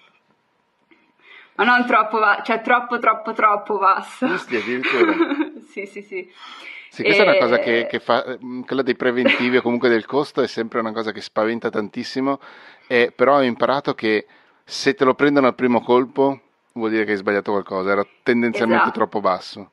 ma 1.59 1.65
non 1.65 1.85
troppo 1.85 2.19
basso, 2.19 2.43
cioè 2.43 2.61
troppo, 2.61 2.99
troppo, 2.99 3.33
troppo 3.33 3.77
basso. 3.77 4.25
Giusti, 4.25 4.55
addirittura. 4.55 5.13
sì, 5.69 5.85
sì, 5.85 6.01
sì. 6.01 6.31
Sì, 6.89 7.03
questa 7.03 7.23
e... 7.23 7.25
è 7.25 7.29
una 7.29 7.37
cosa 7.37 7.59
che, 7.59 7.85
che, 7.89 7.99
fa, 7.99 8.37
mm, 8.41 8.61
quella 8.61 8.81
dei 8.81 8.95
preventivi 8.95 9.57
o 9.57 9.61
comunque 9.61 9.89
del 9.89 10.05
costo 10.05 10.41
è 10.41 10.47
sempre 10.47 10.79
una 10.79 10.93
cosa 10.93 11.11
che 11.11 11.19
spaventa 11.19 11.69
tantissimo, 11.69 12.39
e, 12.87 13.11
però 13.13 13.35
ho 13.35 13.41
imparato 13.41 13.93
che 13.93 14.25
se 14.63 14.93
te 14.93 15.03
lo 15.03 15.13
prendono 15.15 15.47
al 15.47 15.55
primo 15.55 15.81
colpo 15.81 16.39
vuol 16.73 16.91
dire 16.91 17.03
che 17.03 17.11
hai 17.11 17.17
sbagliato 17.17 17.51
qualcosa, 17.51 17.91
era 17.91 18.07
tendenzialmente 18.23 18.83
esatto. 18.83 18.97
troppo 18.97 19.19
basso. 19.19 19.71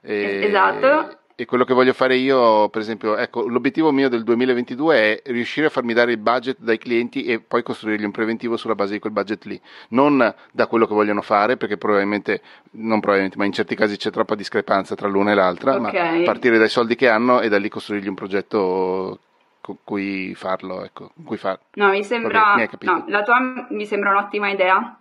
E, 0.00 0.40
esatto. 0.42 1.18
E 1.38 1.44
quello 1.44 1.64
che 1.64 1.74
voglio 1.74 1.92
fare 1.92 2.16
io, 2.16 2.70
per 2.70 2.80
esempio, 2.80 3.14
ecco, 3.14 3.46
l'obiettivo 3.46 3.92
mio 3.92 4.08
del 4.08 4.24
2022 4.24 5.20
è 5.20 5.30
riuscire 5.30 5.66
a 5.66 5.68
farmi 5.68 5.92
dare 5.92 6.12
il 6.12 6.16
budget 6.16 6.56
dai 6.60 6.78
clienti 6.78 7.24
e 7.24 7.40
poi 7.40 7.62
costruirgli 7.62 8.04
un 8.04 8.10
preventivo 8.10 8.56
sulla 8.56 8.74
base 8.74 8.94
di 8.94 9.00
quel 9.00 9.12
budget 9.12 9.44
lì. 9.44 9.60
Non 9.90 10.34
da 10.50 10.66
quello 10.66 10.86
che 10.86 10.94
vogliono 10.94 11.20
fare, 11.20 11.58
perché 11.58 11.76
probabilmente, 11.76 12.40
non 12.70 13.00
probabilmente, 13.00 13.36
ma 13.36 13.44
in 13.44 13.52
certi 13.52 13.74
casi 13.74 13.98
c'è 13.98 14.10
troppa 14.10 14.34
discrepanza 14.34 14.94
tra 14.94 15.08
l'una 15.08 15.32
e 15.32 15.34
l'altra, 15.34 15.76
okay. 15.76 16.20
ma 16.20 16.24
partire 16.24 16.56
dai 16.56 16.70
soldi 16.70 16.96
che 16.96 17.06
hanno 17.06 17.42
e 17.42 17.50
da 17.50 17.58
lì 17.58 17.68
costruirgli 17.68 18.08
un 18.08 18.14
progetto 18.14 19.18
con 19.60 19.76
cui 19.84 20.34
farlo, 20.34 20.84
ecco, 20.84 21.10
con 21.14 21.24
cui 21.24 21.36
far... 21.36 21.58
No, 21.74 21.90
mi 21.90 22.02
sembra, 22.02 22.54
Vabbè, 22.56 22.68
no, 22.80 23.04
la 23.08 23.22
tua 23.22 23.66
mi 23.68 23.84
sembra 23.84 24.12
un'ottima 24.12 24.48
idea 24.48 25.00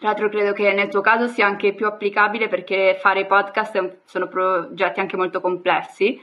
tra 0.00 0.08
l'altro 0.08 0.30
credo 0.30 0.54
che 0.54 0.72
nel 0.72 0.88
tuo 0.88 1.02
caso 1.02 1.26
sia 1.26 1.44
anche 1.44 1.74
più 1.74 1.84
applicabile 1.84 2.48
perché 2.48 2.96
fare 2.98 3.26
podcast 3.26 3.98
sono 4.06 4.28
progetti 4.28 4.98
anche 4.98 5.18
molto 5.18 5.42
complessi. 5.42 6.18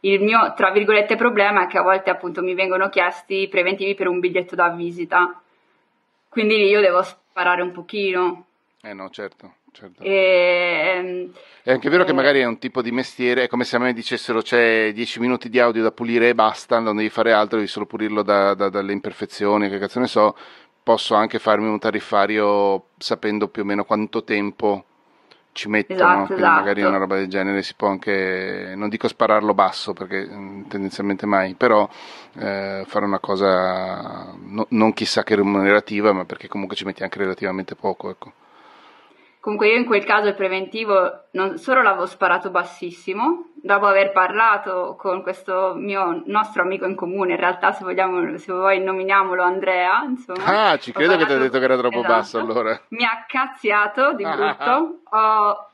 Il 0.00 0.20
mio, 0.20 0.52
tra 0.54 0.70
virgolette, 0.70 1.16
problema 1.16 1.62
è 1.62 1.66
che 1.66 1.78
a 1.78 1.82
volte 1.82 2.10
appunto 2.10 2.42
mi 2.42 2.52
vengono 2.52 2.90
chiesti 2.90 3.48
preventivi 3.48 3.94
per 3.94 4.08
un 4.08 4.20
biglietto 4.20 4.54
da 4.54 4.68
visita. 4.68 5.40
Quindi 6.28 6.66
io 6.66 6.82
devo 6.82 7.00
sparare 7.00 7.62
un 7.62 7.72
pochino. 7.72 8.44
Eh 8.82 8.92
no, 8.92 9.08
certo. 9.08 9.54
certo. 9.72 10.02
E, 10.02 10.92
ehm, 10.94 11.32
è 11.62 11.72
anche 11.72 11.88
vero 11.88 12.02
eh, 12.02 12.06
che 12.06 12.12
magari 12.12 12.40
è 12.40 12.44
un 12.44 12.58
tipo 12.58 12.82
di 12.82 12.90
mestiere, 12.90 13.44
è 13.44 13.48
come 13.48 13.64
se 13.64 13.76
a 13.76 13.78
me 13.78 13.94
dicessero 13.94 14.42
c'è 14.42 14.92
10 14.92 15.20
minuti 15.20 15.48
di 15.48 15.58
audio 15.58 15.82
da 15.82 15.92
pulire 15.92 16.28
e 16.28 16.34
basta, 16.34 16.78
non 16.78 16.96
devi 16.96 17.08
fare 17.08 17.32
altro, 17.32 17.56
devi 17.56 17.70
solo 17.70 17.86
pulirlo 17.86 18.22
da, 18.22 18.52
da, 18.52 18.68
dalle 18.68 18.92
imperfezioni, 18.92 19.70
che 19.70 19.78
cazzo 19.78 19.98
ne 19.98 20.08
so 20.08 20.36
posso 20.84 21.14
anche 21.14 21.38
farmi 21.40 21.66
un 21.66 21.78
tariffario 21.78 22.90
sapendo 22.98 23.48
più 23.48 23.62
o 23.62 23.64
meno 23.64 23.84
quanto 23.84 24.22
tempo 24.22 24.84
ci 25.52 25.68
mettono, 25.68 25.98
esatto, 25.98 26.24
quindi 26.26 26.42
esatto. 26.42 26.58
magari 26.58 26.82
una 26.82 26.96
roba 26.98 27.14
del 27.14 27.28
genere 27.28 27.62
si 27.62 27.74
può 27.74 27.88
anche, 27.88 28.74
non 28.76 28.88
dico 28.88 29.08
spararlo 29.08 29.54
basso 29.54 29.92
perché 29.92 30.28
mm, 30.28 30.64
tendenzialmente 30.64 31.26
mai, 31.26 31.54
però 31.54 31.88
eh, 32.38 32.84
fare 32.86 33.04
una 33.04 33.20
cosa 33.20 34.34
no, 34.36 34.66
non 34.70 34.92
chissà 34.92 35.22
che 35.22 35.36
remunerativa, 35.36 36.12
ma 36.12 36.24
perché 36.24 36.48
comunque 36.48 36.76
ci 36.76 36.84
metti 36.84 37.02
anche 37.02 37.18
relativamente 37.18 37.76
poco, 37.76 38.10
ecco. 38.10 38.32
Comunque 39.44 39.68
io 39.68 39.76
in 39.76 39.84
quel 39.84 40.06
caso 40.06 40.28
il 40.28 40.34
preventivo 40.34 41.24
non 41.32 41.58
solo 41.58 41.82
l'avevo 41.82 42.06
sparato 42.06 42.48
bassissimo, 42.48 43.50
dopo 43.56 43.84
aver 43.84 44.10
parlato 44.10 44.96
con 44.98 45.20
questo 45.20 45.74
mio 45.76 46.22
nostro 46.24 46.62
amico 46.62 46.86
in 46.86 46.94
comune, 46.94 47.32
in 47.32 47.38
realtà 47.38 47.70
se 47.72 47.84
vogliamo, 47.84 48.38
se 48.38 48.50
vuoi 48.54 48.82
nominiamolo 48.82 49.42
Andrea, 49.42 50.02
insomma. 50.04 50.70
Ah, 50.70 50.78
ci 50.78 50.92
credo 50.92 51.10
parlato, 51.10 51.30
che 51.30 51.38
ti 51.38 51.38
ha 51.38 51.44
detto 51.44 51.58
che 51.58 51.64
era 51.64 51.76
troppo 51.76 51.98
esatto, 51.98 52.12
basso 52.14 52.38
allora. 52.38 52.80
Mi 52.88 53.04
ha 53.04 53.22
cazziato 53.28 54.14
di 54.14 54.22
brutto, 54.24 55.00
ho 55.10 55.68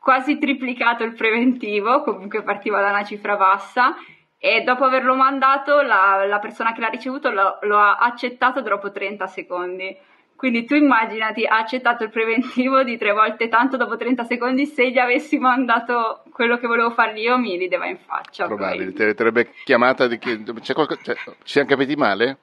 quasi 0.00 0.38
triplicato 0.38 1.04
il 1.04 1.12
preventivo, 1.12 2.00
comunque 2.00 2.40
partiva 2.40 2.80
da 2.80 2.88
una 2.88 3.04
cifra 3.04 3.36
bassa 3.36 3.94
e 4.38 4.62
dopo 4.62 4.84
averlo 4.84 5.14
mandato 5.14 5.82
la, 5.82 6.24
la 6.26 6.38
persona 6.38 6.72
che 6.72 6.80
l'ha 6.80 6.88
ricevuto 6.88 7.28
lo, 7.28 7.58
lo 7.60 7.78
ha 7.78 7.96
accettato 7.96 8.62
dopo 8.62 8.90
30 8.90 9.26
secondi 9.26 9.94
quindi 10.42 10.64
tu 10.64 10.74
immaginati, 10.74 11.46
ha 11.46 11.58
accettato 11.58 12.02
il 12.02 12.10
preventivo 12.10 12.82
di 12.82 12.98
tre 12.98 13.12
volte 13.12 13.48
tanto 13.48 13.76
dopo 13.76 13.96
30 13.96 14.24
secondi, 14.24 14.66
se 14.66 14.90
gli 14.90 14.98
avessi 14.98 15.38
mandato 15.38 16.24
quello 16.32 16.58
che 16.58 16.66
volevo 16.66 16.90
fargli 16.90 17.20
io 17.20 17.38
mi 17.38 17.56
rideva 17.56 17.86
in 17.86 17.96
faccia. 17.96 18.46
Probabile, 18.46 18.92
ti 18.92 19.02
avrebbe 19.04 19.52
chiamata 19.62 20.08
di 20.08 20.18
che... 20.18 20.42
C'è 20.60 20.74
qualcosa... 20.74 21.00
Cioè, 21.00 21.14
ci 21.14 21.32
siamo 21.44 21.68
capiti 21.68 21.94
male? 21.94 22.38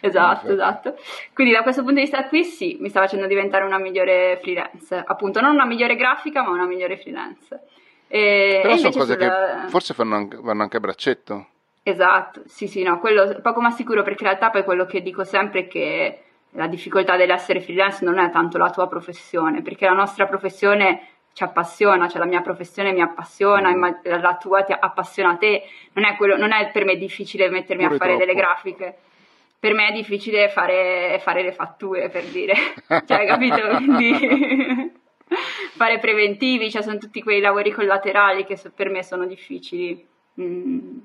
Esatto, 0.00 0.50
esatto. 0.50 0.96
Quindi 1.32 1.52
da 1.52 1.62
questo 1.62 1.82
punto 1.82 2.00
di 2.00 2.06
vista 2.06 2.26
qui 2.26 2.42
sì, 2.42 2.76
mi 2.80 2.88
sta 2.88 3.02
facendo 3.02 3.28
diventare 3.28 3.64
una 3.64 3.78
migliore 3.78 4.40
freelance. 4.42 5.00
Appunto, 5.06 5.40
non 5.40 5.52
una 5.52 5.64
migliore 5.64 5.94
grafica, 5.94 6.42
ma 6.42 6.50
una 6.50 6.66
migliore 6.66 6.96
freelance. 6.96 7.60
E, 8.08 8.58
Però 8.64 8.76
sono 8.78 8.90
cose 8.90 9.12
sul... 9.12 9.16
che 9.16 9.68
forse 9.68 9.94
anche, 9.96 10.38
vanno 10.40 10.62
anche 10.62 10.76
a 10.76 10.80
braccetto. 10.80 11.46
Esatto, 11.84 12.42
sì, 12.46 12.66
sì, 12.66 12.82
no, 12.82 12.98
quello 12.98 13.38
poco 13.40 13.60
ma 13.60 13.70
sicuro 13.70 14.02
perché 14.02 14.24
in 14.24 14.30
realtà 14.30 14.50
poi 14.50 14.64
quello 14.64 14.86
che 14.86 15.02
dico 15.02 15.22
sempre 15.22 15.60
è 15.60 15.68
che 15.68 16.22
la 16.58 16.66
difficoltà 16.66 17.16
dell'essere 17.16 17.60
freelance 17.60 18.04
non 18.04 18.18
è 18.18 18.30
tanto 18.30 18.58
la 18.58 18.70
tua 18.70 18.88
professione, 18.88 19.62
perché 19.62 19.86
la 19.86 19.92
nostra 19.92 20.26
professione 20.26 21.10
ci 21.32 21.44
appassiona, 21.44 22.08
cioè 22.08 22.18
la 22.18 22.26
mia 22.26 22.40
professione 22.40 22.92
mi 22.92 23.00
appassiona, 23.00 23.70
mm. 23.70 23.84
la 24.02 24.36
tua 24.40 24.64
ti 24.64 24.74
appassiona 24.76 25.30
a 25.30 25.36
te, 25.36 25.62
non 25.92 26.04
è, 26.04 26.16
quello, 26.16 26.36
non 26.36 26.50
è 26.50 26.70
per 26.72 26.84
me 26.84 26.96
difficile 26.96 27.48
mettermi 27.48 27.84
Pure 27.84 27.94
a 27.94 27.98
fare 27.98 28.10
troppo. 28.10 28.26
delle 28.26 28.36
grafiche, 28.36 28.96
per 29.60 29.72
me 29.72 29.86
è 29.86 29.92
difficile 29.92 30.48
fare, 30.48 31.20
fare 31.22 31.42
le 31.42 31.52
fatture, 31.52 32.08
per 32.08 32.24
dire, 32.24 32.54
cioè 33.06 33.24
capito? 33.24 33.60
Quindi 33.76 34.92
fare 35.76 36.00
preventivi, 36.00 36.72
cioè 36.72 36.82
sono 36.82 36.98
tutti 36.98 37.22
quei 37.22 37.40
lavori 37.40 37.70
collaterali 37.70 38.44
che 38.44 38.58
per 38.74 38.90
me 38.90 39.04
sono 39.04 39.26
difficili. 39.26 40.04
Mm. 40.40 40.98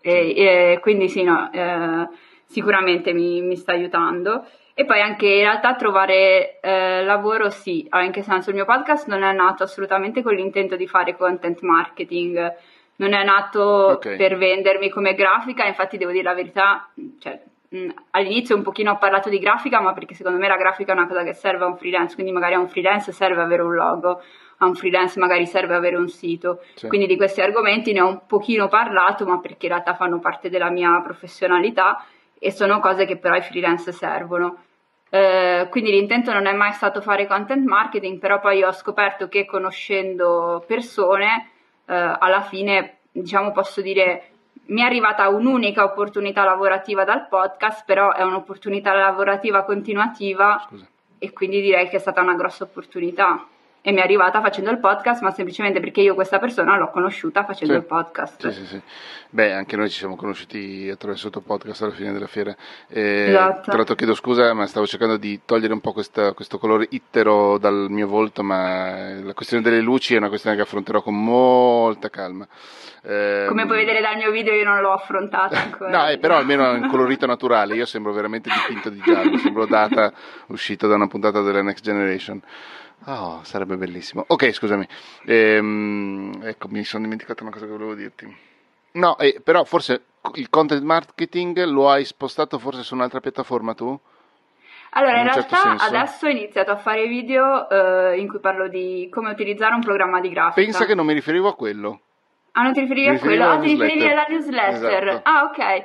E, 0.00 0.34
e, 0.34 0.78
quindi 0.80 1.10
sì, 1.10 1.24
no, 1.24 1.52
eh, 1.52 2.08
sicuramente 2.46 3.12
mi, 3.12 3.42
mi 3.42 3.56
sta 3.56 3.72
aiutando. 3.72 4.46
E 4.76 4.84
poi 4.84 5.00
anche 5.00 5.26
in 5.26 5.42
realtà 5.42 5.76
trovare 5.76 6.58
eh, 6.60 7.04
lavoro 7.04 7.48
sì, 7.48 7.88
in 7.92 8.10
che 8.10 8.22
senso 8.22 8.50
il 8.50 8.56
mio 8.56 8.64
podcast 8.64 9.06
non 9.06 9.22
è 9.22 9.32
nato 9.32 9.62
assolutamente 9.62 10.20
con 10.20 10.34
l'intento 10.34 10.74
di 10.74 10.88
fare 10.88 11.16
content 11.16 11.60
marketing, 11.60 12.54
non 12.96 13.12
è 13.12 13.22
nato 13.22 13.92
okay. 13.92 14.16
per 14.16 14.36
vendermi 14.36 14.88
come 14.88 15.14
grafica, 15.14 15.64
infatti 15.64 15.96
devo 15.96 16.10
dire 16.10 16.24
la 16.24 16.34
verità, 16.34 16.88
cioè, 17.20 17.40
mh, 17.68 17.88
all'inizio 18.10 18.56
un 18.56 18.62
pochino 18.62 18.90
ho 18.90 18.98
parlato 18.98 19.28
di 19.28 19.38
grafica, 19.38 19.80
ma 19.80 19.92
perché 19.92 20.14
secondo 20.14 20.38
me 20.38 20.48
la 20.48 20.56
grafica 20.56 20.92
è 20.92 20.96
una 20.96 21.06
cosa 21.06 21.22
che 21.22 21.34
serve 21.34 21.62
a 21.62 21.68
un 21.68 21.76
freelance, 21.76 22.14
quindi 22.14 22.32
magari 22.32 22.54
a 22.54 22.58
un 22.58 22.68
freelance 22.68 23.12
serve 23.12 23.42
avere 23.42 23.62
un 23.62 23.74
logo, 23.74 24.22
a 24.58 24.66
un 24.66 24.74
freelance 24.74 25.20
magari 25.20 25.46
serve 25.46 25.76
avere 25.76 25.94
un 25.94 26.08
sito, 26.08 26.62
sì. 26.74 26.88
quindi 26.88 27.06
di 27.06 27.16
questi 27.16 27.40
argomenti 27.40 27.92
ne 27.92 28.00
ho 28.00 28.08
un 28.08 28.26
pochino 28.26 28.66
parlato, 28.66 29.24
ma 29.24 29.38
perché 29.38 29.66
in 29.66 29.72
realtà 29.72 29.94
fanno 29.94 30.18
parte 30.18 30.50
della 30.50 30.70
mia 30.70 31.00
professionalità 31.00 32.04
e 32.44 32.50
sono 32.50 32.78
cose 32.78 33.06
che 33.06 33.16
però 33.16 33.32
ai 33.32 33.40
freelance 33.40 33.90
servono. 33.90 34.64
Eh, 35.08 35.66
quindi 35.70 35.92
l'intento 35.92 36.30
non 36.30 36.44
è 36.44 36.52
mai 36.52 36.72
stato 36.72 37.00
fare 37.00 37.26
content 37.26 37.64
marketing, 37.66 38.18
però 38.18 38.38
poi 38.38 38.62
ho 38.62 38.72
scoperto 38.72 39.28
che 39.28 39.46
conoscendo 39.46 40.62
persone, 40.66 41.48
eh, 41.86 41.94
alla 41.94 42.42
fine, 42.42 42.98
diciamo, 43.10 43.50
posso 43.50 43.80
dire, 43.80 44.28
mi 44.66 44.82
è 44.82 44.84
arrivata 44.84 45.26
un'unica 45.28 45.84
opportunità 45.84 46.44
lavorativa 46.44 47.04
dal 47.04 47.28
podcast, 47.28 47.82
però 47.86 48.12
è 48.12 48.20
un'opportunità 48.20 48.92
lavorativa 48.92 49.62
continuativa 49.62 50.62
Scusa. 50.68 50.86
e 51.18 51.32
quindi 51.32 51.62
direi 51.62 51.88
che 51.88 51.96
è 51.96 52.00
stata 52.00 52.20
una 52.20 52.34
grossa 52.34 52.64
opportunità 52.64 53.46
e 53.86 53.92
mi 53.92 53.98
è 53.98 54.02
arrivata 54.02 54.40
facendo 54.40 54.70
il 54.70 54.78
podcast, 54.78 55.20
ma 55.20 55.30
semplicemente 55.30 55.78
perché 55.78 56.00
io 56.00 56.14
questa 56.14 56.38
persona 56.38 56.74
l'ho 56.78 56.88
conosciuta 56.88 57.44
facendo 57.44 57.74
sì. 57.74 57.80
il 57.80 57.84
podcast. 57.84 58.48
Sì, 58.48 58.60
sì, 58.60 58.66
sì. 58.66 58.80
Beh, 59.28 59.52
anche 59.52 59.76
noi 59.76 59.90
ci 59.90 59.98
siamo 59.98 60.16
conosciuti 60.16 60.88
attraverso 60.90 61.26
il 61.26 61.32
tuo 61.32 61.42
podcast 61.42 61.82
alla 61.82 61.92
fine 61.92 62.10
della 62.10 62.26
fiera. 62.26 62.56
Eh, 62.88 63.26
esatto. 63.28 63.64
Tra 63.64 63.76
l'altro 63.76 63.94
chiedo 63.94 64.14
scusa, 64.14 64.54
ma 64.54 64.66
stavo 64.66 64.86
cercando 64.86 65.18
di 65.18 65.42
togliere 65.44 65.74
un 65.74 65.82
po' 65.82 65.92
questa, 65.92 66.32
questo 66.32 66.56
colore 66.56 66.86
ittero 66.88 67.58
dal 67.58 67.88
mio 67.90 68.06
volto, 68.08 68.42
ma 68.42 69.12
la 69.22 69.34
questione 69.34 69.62
delle 69.62 69.80
luci 69.80 70.14
è 70.14 70.16
una 70.16 70.30
questione 70.30 70.56
che 70.56 70.62
affronterò 70.62 71.02
con 71.02 71.22
molta 71.22 72.08
calma. 72.08 72.48
Eh, 73.02 73.44
Come 73.48 73.66
puoi 73.66 73.76
vedere 73.76 74.00
dal 74.00 74.16
mio 74.16 74.30
video 74.30 74.54
io 74.54 74.64
non 74.64 74.80
l'ho 74.80 74.92
affrontata 74.94 75.60
ancora. 75.60 75.90
no, 75.90 76.08
eh, 76.08 76.16
però 76.16 76.36
almeno 76.36 76.72
è 76.72 76.78
un 76.78 76.88
colorito 76.88 77.26
naturale, 77.26 77.74
io 77.74 77.84
sembro 77.84 78.14
veramente 78.14 78.48
dipinto 78.48 78.88
di 78.88 79.02
giallo, 79.04 79.36
sembro 79.36 79.66
data 79.66 80.10
uscita 80.46 80.86
da 80.86 80.94
una 80.94 81.06
puntata 81.06 81.42
della 81.42 81.60
Next 81.60 81.84
Generation. 81.84 82.40
Oh, 83.06 83.40
sarebbe 83.44 83.76
bellissimo. 83.76 84.24
Ok, 84.28 84.50
scusami. 84.52 84.86
Ehm, 85.26 86.40
ecco, 86.42 86.68
mi 86.68 86.84
sono 86.84 87.02
dimenticato 87.04 87.42
una 87.42 87.52
cosa 87.52 87.66
che 87.66 87.72
volevo 87.72 87.94
dirti. 87.94 88.34
No, 88.92 89.18
eh, 89.18 89.40
però 89.42 89.64
forse 89.64 90.04
il 90.34 90.48
content 90.48 90.82
marketing 90.82 91.64
lo 91.64 91.90
hai 91.90 92.04
spostato 92.04 92.58
forse 92.58 92.82
su 92.82 92.94
un'altra 92.94 93.20
piattaforma 93.20 93.74
tu? 93.74 93.98
Allora, 94.90 95.18
in, 95.18 95.26
in 95.26 95.32
certo 95.32 95.54
realtà 95.54 95.78
senso. 95.78 95.94
adesso 95.96 96.26
ho 96.26 96.30
iniziato 96.30 96.70
a 96.70 96.76
fare 96.76 97.06
video 97.06 97.68
eh, 97.68 98.18
in 98.18 98.28
cui 98.28 98.38
parlo 98.38 98.68
di 98.68 99.08
come 99.10 99.30
utilizzare 99.30 99.74
un 99.74 99.80
programma 99.80 100.20
di 100.20 100.28
grafica. 100.28 100.62
Pensa 100.62 100.86
che 100.86 100.94
non 100.94 101.04
mi 101.04 101.12
riferivo 101.12 101.48
a 101.48 101.54
quello. 101.54 102.00
Ah, 102.52 102.62
non 102.62 102.72
ti 102.72 102.80
riferivi 102.80 103.08
a 103.08 103.18
quello? 103.18 103.48
Ah, 103.48 103.58
ti 103.58 103.66
riferivi 103.66 104.08
alla 104.08 104.26
newsletter. 104.28 105.08
Esatto. 105.08 105.20
Ah, 105.24 105.42
ok. 105.42 105.84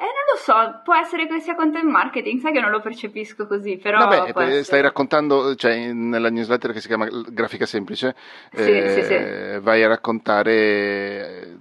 Eh, 0.00 0.02
non 0.02 0.26
lo 0.30 0.36
so, 0.36 0.80
può 0.84 0.94
essere 0.94 1.26
che 1.26 1.40
sia 1.40 1.56
content 1.56 1.90
marketing, 1.90 2.40
sai 2.40 2.52
che 2.52 2.60
non 2.60 2.70
lo 2.70 2.80
percepisco 2.80 3.48
così, 3.48 3.78
però... 3.78 3.98
Vabbè, 4.06 4.62
stai 4.62 4.80
raccontando, 4.80 5.56
cioè 5.56 5.92
nella 5.92 6.30
newsletter 6.30 6.70
che 6.72 6.80
si 6.80 6.86
chiama 6.86 7.08
Grafica 7.26 7.66
Semplice, 7.66 8.14
sì, 8.52 8.70
eh, 8.70 8.90
sì, 8.90 9.02
sì. 9.02 9.58
vai 9.60 9.82
a 9.82 9.88
raccontare 9.88 11.56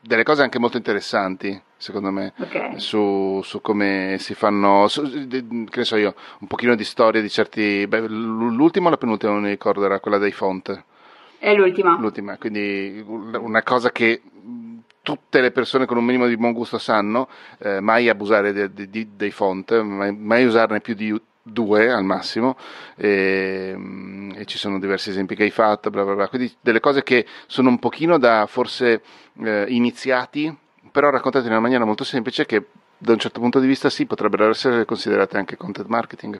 delle 0.00 0.24
cose 0.24 0.42
anche 0.42 0.58
molto 0.58 0.76
interessanti, 0.76 1.62
secondo 1.76 2.10
me, 2.10 2.32
okay. 2.38 2.80
su, 2.80 3.40
su, 3.44 3.60
come 3.60 4.16
si 4.18 4.34
fanno, 4.34 4.88
su, 4.88 5.28
che 5.28 5.78
ne 5.78 5.84
so 5.84 5.94
io, 5.94 6.16
un 6.40 6.48
pochino 6.48 6.74
di 6.74 6.82
storia 6.82 7.20
di 7.20 7.30
certi... 7.30 7.86
Beh, 7.86 8.08
l'ultima 8.08 8.88
o 8.88 8.90
la 8.90 8.96
penultima 8.96 9.34
non 9.34 9.42
mi 9.42 9.50
ricordo, 9.50 9.84
era 9.84 10.00
quella 10.00 10.18
dei 10.18 10.32
font. 10.32 10.82
È 11.38 11.54
l'ultima. 11.54 11.96
L'ultima, 11.96 12.36
quindi 12.38 13.04
una 13.06 13.62
cosa 13.62 13.92
che 13.92 14.20
tutte 15.08 15.40
le 15.40 15.52
persone 15.52 15.86
con 15.86 15.96
un 15.96 16.04
minimo 16.04 16.26
di 16.26 16.36
buon 16.36 16.52
gusto 16.52 16.76
sanno, 16.76 17.30
eh, 17.60 17.80
mai 17.80 18.10
abusare 18.10 18.52
de, 18.52 18.70
de, 18.74 18.90
de, 18.90 19.08
dei 19.16 19.30
font, 19.30 19.80
mai, 19.80 20.14
mai, 20.14 20.44
usarne 20.44 20.82
più 20.82 20.92
di 20.92 21.18
due 21.42 21.90
al 21.90 22.04
massimo, 22.04 22.58
e, 22.94 23.74
e, 24.36 24.44
ci 24.44 24.58
sono 24.58 24.78
diversi 24.78 25.08
esempi 25.08 25.34
che 25.34 25.44
hai 25.44 25.50
fatto, 25.50 25.88
bla 25.88 26.04
bla 26.04 26.14
bla, 26.14 26.28
quindi 26.28 26.54
delle 26.60 26.80
cose 26.80 27.02
che 27.02 27.24
sono 27.46 27.70
un 27.70 27.78
pochino 27.78 28.18
da 28.18 28.44
forse 28.44 29.00
eh, 29.42 29.64
iniziati, 29.68 30.54
però 30.92 31.08
raccontate 31.08 31.46
in 31.46 31.52
una 31.52 31.60
maniera 31.60 31.86
molto 31.86 32.04
semplice 32.04 32.44
che 32.44 32.66
da 32.98 33.12
un 33.12 33.18
certo 33.18 33.40
punto 33.40 33.60
di 33.60 33.66
vista 33.66 33.88
sì, 33.88 34.04
potrebbero 34.04 34.50
essere 34.50 34.84
considerate 34.84 35.38
anche 35.38 35.56
content 35.56 35.88
marketing. 35.88 36.38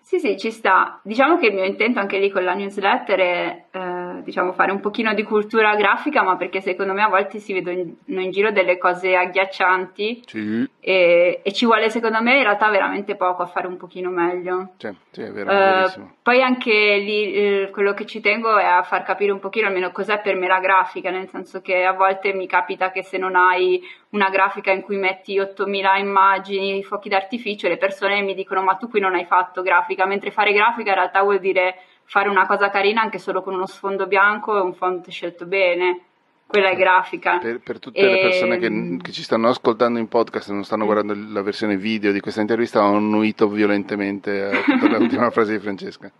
Sì, 0.00 0.18
sì, 0.18 0.38
ci 0.38 0.50
sta. 0.50 0.98
Diciamo 1.04 1.36
che 1.36 1.48
il 1.48 1.54
mio 1.54 1.64
intento 1.64 1.98
anche 1.98 2.18
lì 2.18 2.30
con 2.30 2.42
la 2.42 2.54
newsletter 2.54 3.18
è 3.18 3.61
eh, 3.74 4.22
diciamo, 4.22 4.52
fare 4.52 4.70
un 4.70 4.80
pochino 4.80 5.14
di 5.14 5.22
cultura 5.22 5.74
grafica, 5.76 6.22
ma 6.22 6.36
perché 6.36 6.60
secondo 6.60 6.92
me 6.92 7.02
a 7.02 7.08
volte 7.08 7.38
si 7.38 7.54
vedono 7.54 7.78
in, 7.78 8.20
in 8.20 8.30
giro 8.30 8.50
delle 8.50 8.76
cose 8.76 9.16
agghiaccianti 9.16 10.24
sì. 10.26 10.68
e, 10.78 11.40
e, 11.42 11.52
ci 11.52 11.64
vuole 11.64 11.88
secondo 11.88 12.20
me 12.20 12.36
in 12.36 12.42
realtà 12.42 12.68
veramente 12.68 13.16
poco 13.16 13.40
a 13.40 13.46
fare 13.46 13.66
un 13.66 13.78
pochino 13.78 14.10
meglio. 14.10 14.74
Sì, 14.76 14.94
sì 15.10 15.22
è 15.22 15.32
vero, 15.32 15.50
uh, 15.50 16.08
poi 16.22 16.42
anche 16.42 16.98
lì 16.98 17.32
eh, 17.32 17.70
quello 17.72 17.94
che 17.94 18.04
ci 18.04 18.20
tengo 18.20 18.58
è 18.58 18.64
a 18.66 18.82
far 18.82 19.04
capire 19.04 19.32
un 19.32 19.40
pochino 19.40 19.68
almeno 19.68 19.90
cos'è 19.90 20.20
per 20.20 20.36
me 20.36 20.48
la 20.48 20.60
grafica, 20.60 21.08
nel 21.08 21.30
senso 21.30 21.62
che 21.62 21.82
a 21.84 21.92
volte 21.92 22.34
mi 22.34 22.46
capita 22.46 22.90
che 22.90 23.02
se 23.02 23.16
non 23.16 23.36
hai 23.36 23.82
una 24.10 24.28
grafica 24.28 24.70
in 24.70 24.82
cui 24.82 24.98
metti 24.98 25.38
8000 25.38 25.96
immagini, 25.96 26.82
fuochi 26.82 27.08
d'artificio, 27.08 27.68
le 27.68 27.78
persone 27.78 28.20
mi 28.20 28.34
dicono 28.34 28.62
ma 28.62 28.74
tu 28.74 28.90
qui 28.90 29.00
non 29.00 29.14
hai 29.14 29.24
fatto 29.24 29.62
grafica, 29.62 30.04
mentre 30.04 30.30
fare 30.30 30.52
grafica 30.52 30.90
in 30.90 30.96
realtà 30.96 31.22
vuol 31.22 31.38
dire 31.38 31.74
fare 32.12 32.28
una 32.28 32.44
cosa 32.44 32.68
carina 32.68 33.00
anche 33.00 33.18
solo 33.18 33.40
con 33.40 33.54
uno 33.54 33.64
sfondo 33.64 34.06
bianco 34.06 34.58
e 34.58 34.60
un 34.60 34.74
font 34.74 35.08
scelto 35.08 35.46
bene. 35.46 36.00
Quella 36.46 36.68
è 36.68 36.76
grafica. 36.76 37.38
Per, 37.38 37.60
per 37.60 37.78
tutte 37.78 38.00
e... 38.00 38.04
le 38.04 38.20
persone 38.20 38.58
che, 38.58 38.66
ehm, 38.66 39.00
che, 39.00 39.12
ci 39.12 39.22
stanno 39.22 39.48
ascoltando 39.48 39.98
in 39.98 40.08
podcast 40.08 40.50
e 40.50 40.52
non 40.52 40.62
stanno 40.62 40.84
guardando 40.84 41.14
la 41.32 41.40
versione 41.40 41.78
video 41.78 42.12
di 42.12 42.20
questa 42.20 42.42
intervista, 42.42 42.84
ho 42.84 42.96
annuito 42.96 43.48
violentemente 43.48 44.62
tutta 44.78 44.88
l'ultima 44.98 45.30
frase 45.30 45.52
di 45.52 45.58
Francesca. 45.58 46.12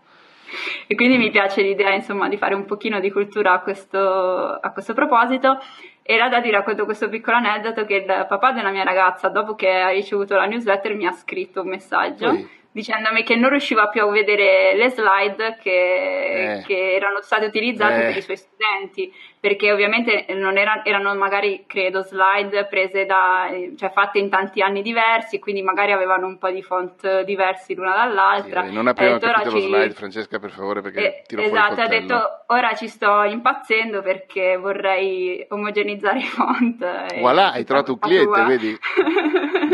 E 0.87 0.95
quindi 0.95 1.19
mi 1.19 1.29
piace 1.29 1.61
l'idea 1.61 1.93
insomma 1.93 2.27
di 2.27 2.37
fare 2.37 2.55
un 2.55 2.65
pochino 2.65 2.99
di 2.99 3.11
cultura 3.11 3.53
a 3.53 3.59
questo, 3.59 3.99
a 3.99 4.71
questo 4.71 4.95
proposito 4.95 5.59
era 6.01 6.27
da 6.27 6.39
dire, 6.39 6.57
racconto 6.57 6.85
questo 6.85 7.07
piccolo 7.07 7.37
aneddoto 7.37 7.85
che 7.85 7.97
il 7.97 8.25
papà 8.27 8.51
della 8.51 8.71
mia 8.71 8.83
ragazza, 8.83 9.29
dopo 9.29 9.53
che 9.53 9.69
ha 9.69 9.89
ricevuto 9.89 10.35
la 10.35 10.45
newsletter, 10.45 10.95
mi 10.95 11.05
ha 11.05 11.11
scritto 11.11 11.61
un 11.61 11.67
messaggio. 11.67 12.31
Sì 12.31 12.61
dicendomi 12.73 13.23
che 13.23 13.35
non 13.35 13.51
riusciva 13.51 13.87
più 13.87 14.03
a 14.03 14.11
vedere 14.11 14.75
le 14.75 14.89
slide 14.89 15.57
che, 15.61 16.57
eh. 16.57 16.63
che 16.65 16.95
erano 16.95 17.21
state 17.21 17.45
utilizzate 17.45 18.01
eh. 18.01 18.07
per 18.07 18.17
i 18.17 18.21
suoi 18.21 18.37
studenti, 18.37 19.13
perché 19.39 19.71
ovviamente 19.71 20.25
non 20.29 20.57
erano, 20.57 20.81
erano 20.83 21.13
magari, 21.15 21.65
credo, 21.67 22.01
slide 22.01 22.65
prese 22.65 23.05
da, 23.05 23.47
cioè 23.77 23.91
fatte 23.91 24.17
in 24.17 24.29
tanti 24.29 24.61
anni 24.61 24.81
diversi, 24.81 25.37
quindi 25.37 25.61
magari 25.61 25.91
avevano 25.91 26.25
un 26.25 26.37
po' 26.39 26.49
di 26.49 26.63
font 26.63 27.21
diversi 27.21 27.75
l'una 27.75 27.95
dall'altra. 27.95 28.65
Sì, 28.65 28.73
non 28.73 28.87
abbiamo 28.87 29.19
capito 29.19 29.51
lo 29.51 29.59
ci... 29.59 29.67
slide, 29.67 29.93
Francesca, 29.93 30.39
per 30.39 30.49
favore, 30.49 30.81
perché 30.81 31.19
eh, 31.19 31.23
tiro 31.27 31.41
Esatto, 31.43 31.81
ha 31.81 31.87
detto, 31.87 32.45
ora 32.47 32.73
ci 32.73 32.87
sto 32.87 33.21
impazzendo 33.23 34.01
perché 34.01 34.57
vorrei 34.57 35.45
omogenizzare 35.49 36.19
i 36.19 36.23
font. 36.23 37.19
Voilà, 37.19 37.51
hai 37.51 37.63
trovato 37.65 37.93
un 37.93 37.99
cliente, 37.99 38.43
vedi? 38.45 38.77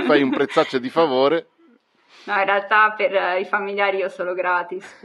Fai 0.06 0.22
un 0.22 0.32
prezzaccio 0.32 0.80
di 0.80 0.90
favore. 0.90 1.48
No, 2.30 2.38
in 2.38 2.46
realtà 2.46 2.94
per 2.96 3.12
eh, 3.12 3.40
i 3.40 3.46
familiari 3.46 3.98
io 3.98 4.08
solo 4.08 4.36
gratis. 4.36 4.86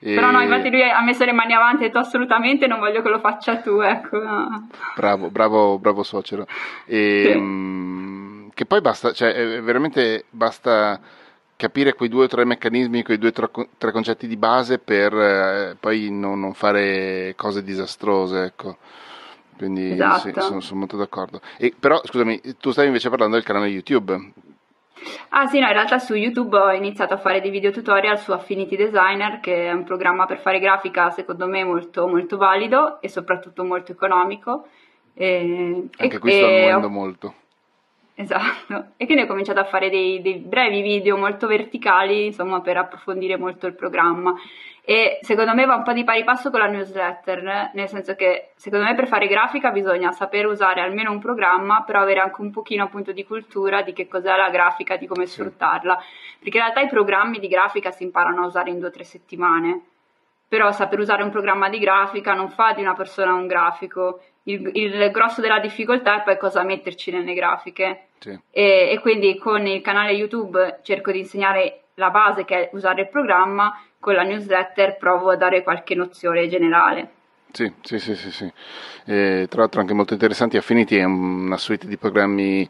e... 0.00 0.14
Però 0.14 0.30
no, 0.30 0.42
infatti 0.42 0.68
lui 0.68 0.82
ha 0.82 1.00
messo 1.02 1.24
le 1.24 1.32
mani 1.32 1.54
avanti 1.54 1.82
e 1.82 1.86
ha 1.86 1.88
detto 1.88 1.98
assolutamente 1.98 2.66
non 2.66 2.78
voglio 2.78 3.00
che 3.00 3.08
lo 3.08 3.20
faccia 3.20 3.56
tu, 3.56 3.80
ecco. 3.80 4.22
No. 4.22 4.68
Bravo, 4.94 5.30
bravo, 5.30 5.78
bravo 5.78 6.02
suocero. 6.02 6.46
E, 6.84 7.30
sì. 7.32 7.38
mh, 7.38 8.50
che 8.52 8.66
poi 8.66 8.82
basta, 8.82 9.12
cioè 9.12 9.62
veramente 9.62 10.26
basta 10.28 11.00
capire 11.56 11.94
quei 11.94 12.10
due 12.10 12.24
o 12.24 12.28
tre 12.28 12.44
meccanismi, 12.44 13.02
quei 13.02 13.16
due 13.16 13.30
o 13.30 13.32
tre, 13.32 13.48
tre 13.78 13.92
concetti 13.92 14.26
di 14.26 14.36
base 14.36 14.78
per 14.78 15.14
eh, 15.14 15.76
poi 15.80 16.10
non, 16.10 16.38
non, 16.38 16.52
fare 16.52 17.32
cose 17.34 17.62
disastrose, 17.62 18.44
ecco. 18.44 18.76
Quindi 19.56 19.92
esatto. 19.92 20.18
sì, 20.18 20.32
sono, 20.38 20.60
sono, 20.60 20.80
molto 20.80 20.98
d'accordo. 20.98 21.40
E, 21.56 21.72
però 21.80 21.98
scusami, 22.04 22.42
tu 22.60 22.72
stavi 22.72 22.88
invece 22.88 23.08
parlando 23.08 23.36
del 23.36 23.44
canale 23.44 23.68
YouTube. 23.68 24.32
Ah 25.30 25.46
sì, 25.46 25.58
no, 25.58 25.66
in 25.66 25.72
realtà 25.72 25.98
su 25.98 26.14
YouTube 26.14 26.56
ho 26.56 26.72
iniziato 26.72 27.14
a 27.14 27.18
fare 27.18 27.40
dei 27.40 27.50
video 27.50 27.70
tutorial 27.70 28.18
su 28.18 28.32
Affinity 28.32 28.76
Designer, 28.76 29.40
che 29.40 29.68
è 29.68 29.72
un 29.72 29.84
programma 29.84 30.26
per 30.26 30.38
fare 30.38 30.58
grafica 30.58 31.10
secondo 31.10 31.46
me 31.46 31.64
molto, 31.64 32.06
molto 32.06 32.36
valido 32.36 33.00
e 33.00 33.08
soprattutto 33.08 33.64
molto 33.64 33.92
economico. 33.92 34.66
E, 35.14 35.88
Anche 35.96 36.16
e, 36.16 36.18
qui 36.18 36.32
sto 36.32 36.46
annuendo 36.46 36.86
ho... 36.86 36.90
molto. 36.90 37.34
Esatto, 38.18 38.92
e 38.96 39.04
quindi 39.04 39.24
ho 39.24 39.26
cominciato 39.26 39.60
a 39.60 39.64
fare 39.64 39.90
dei, 39.90 40.22
dei, 40.22 40.36
brevi 40.36 40.80
video 40.80 41.18
molto 41.18 41.46
verticali, 41.46 42.24
insomma, 42.24 42.62
per 42.62 42.78
approfondire 42.78 43.36
molto 43.36 43.66
il 43.66 43.74
programma. 43.74 44.34
E 44.82 45.18
secondo 45.20 45.52
me 45.52 45.66
va 45.66 45.74
un 45.74 45.82
po' 45.82 45.92
di 45.92 46.02
pari 46.02 46.24
passo 46.24 46.48
con 46.48 46.60
la 46.60 46.66
newsletter, 46.66 47.72
nel 47.74 47.88
senso 47.88 48.14
che 48.14 48.52
secondo 48.56 48.86
me 48.86 48.94
per 48.94 49.06
fare 49.06 49.26
grafica 49.26 49.70
bisogna 49.70 50.12
saper 50.12 50.46
usare 50.46 50.80
almeno 50.80 51.10
un 51.10 51.18
programma, 51.18 51.82
però 51.82 52.00
avere 52.00 52.20
anche 52.20 52.40
un 52.40 52.50
pochino 52.50 52.84
appunto 52.84 53.12
di 53.12 53.22
cultura 53.22 53.82
di 53.82 53.92
che 53.92 54.08
cos'è 54.08 54.34
la 54.34 54.48
grafica, 54.48 54.96
di 54.96 55.06
come 55.06 55.26
sfruttarla. 55.26 56.02
Perché 56.38 56.56
in 56.56 56.62
realtà 56.62 56.80
i 56.80 56.88
programmi 56.88 57.38
di 57.38 57.48
grafica 57.48 57.90
si 57.90 58.02
imparano 58.02 58.44
a 58.44 58.46
usare 58.46 58.70
in 58.70 58.78
due 58.78 58.88
o 58.88 58.92
tre 58.92 59.04
settimane 59.04 59.82
però 60.48 60.70
saper 60.70 61.00
usare 61.00 61.22
un 61.24 61.30
programma 61.30 61.68
di 61.68 61.78
grafica 61.78 62.32
non 62.32 62.50
fa 62.50 62.72
di 62.72 62.80
una 62.80 62.94
persona 62.94 63.34
un 63.34 63.46
grafico. 63.46 64.20
Il, 64.48 64.70
il 64.74 65.10
grosso 65.10 65.40
della 65.40 65.58
difficoltà 65.58 66.20
è 66.20 66.24
poi 66.24 66.38
cosa 66.38 66.62
metterci 66.62 67.10
nelle 67.10 67.34
grafiche. 67.34 68.08
Sì. 68.18 68.38
E, 68.50 68.90
e, 68.92 68.98
quindi 69.00 69.36
con 69.38 69.66
il 69.66 69.80
canale 69.80 70.12
YouTube 70.12 70.80
cerco 70.82 71.10
di 71.10 71.18
insegnare 71.20 71.86
la 71.94 72.10
base 72.10 72.44
che 72.44 72.54
è 72.54 72.70
usare 72.74 73.02
il 73.02 73.08
programma, 73.08 73.82
con 73.98 74.14
la 74.14 74.22
newsletter 74.22 74.96
provo 74.98 75.30
a 75.30 75.36
dare 75.36 75.62
qualche 75.62 75.94
nozione 75.94 76.48
generale. 76.48 77.10
Sì, 77.50 77.72
sì, 77.82 77.98
sì, 77.98 78.14
sì, 78.14 78.30
sì. 78.30 78.52
E, 79.06 79.46
tra 79.48 79.60
l'altro 79.60 79.80
anche 79.80 79.94
molto 79.94 80.12
interessanti, 80.12 80.56
Affinity 80.56 80.96
è 80.96 81.04
una 81.04 81.56
suite 81.56 81.86
di 81.86 81.96
programmi 81.96 82.68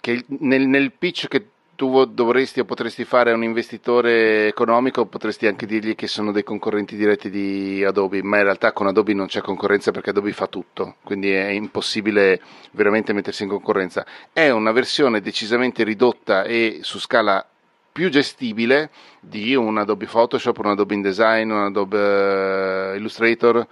che 0.00 0.24
nel, 0.40 0.66
nel 0.68 0.92
pitch 0.92 1.26
che 1.26 1.46
tu 1.78 2.06
dovresti 2.06 2.58
o 2.58 2.64
potresti 2.64 3.04
fare 3.04 3.30
un 3.30 3.44
investitore 3.44 4.48
economico, 4.48 5.06
potresti 5.06 5.46
anche 5.46 5.64
dirgli 5.64 5.94
che 5.94 6.08
sono 6.08 6.32
dei 6.32 6.42
concorrenti 6.42 6.96
diretti 6.96 7.30
di 7.30 7.84
Adobe, 7.84 8.20
ma 8.20 8.38
in 8.38 8.42
realtà 8.42 8.72
con 8.72 8.88
Adobe 8.88 9.14
non 9.14 9.28
c'è 9.28 9.40
concorrenza 9.42 9.92
perché 9.92 10.10
Adobe 10.10 10.32
fa 10.32 10.48
tutto, 10.48 10.96
quindi 11.04 11.30
è 11.30 11.50
impossibile 11.50 12.40
veramente 12.72 13.12
mettersi 13.12 13.44
in 13.44 13.50
concorrenza. 13.50 14.04
È 14.32 14.50
una 14.50 14.72
versione 14.72 15.20
decisamente 15.20 15.84
ridotta 15.84 16.42
e 16.42 16.80
su 16.82 16.98
scala 16.98 17.46
più 17.92 18.08
gestibile 18.08 18.90
di 19.20 19.54
un 19.54 19.78
Adobe 19.78 20.06
Photoshop, 20.06 20.58
un 20.58 20.70
Adobe 20.70 20.94
InDesign, 20.94 21.48
un 21.48 21.62
Adobe 21.62 22.92
eh, 22.92 22.96
Illustrator. 22.96 23.64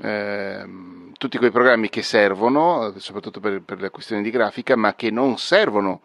Eh, 0.00 0.64
tutti 1.18 1.36
quei 1.36 1.50
programmi 1.50 1.88
che 1.88 2.02
servono, 2.02 2.94
soprattutto 2.98 3.40
per, 3.40 3.60
per 3.60 3.80
le 3.80 3.90
questioni 3.90 4.22
di 4.22 4.30
grafica, 4.30 4.76
ma 4.76 4.94
che 4.94 5.10
non 5.10 5.36
servono 5.36 6.02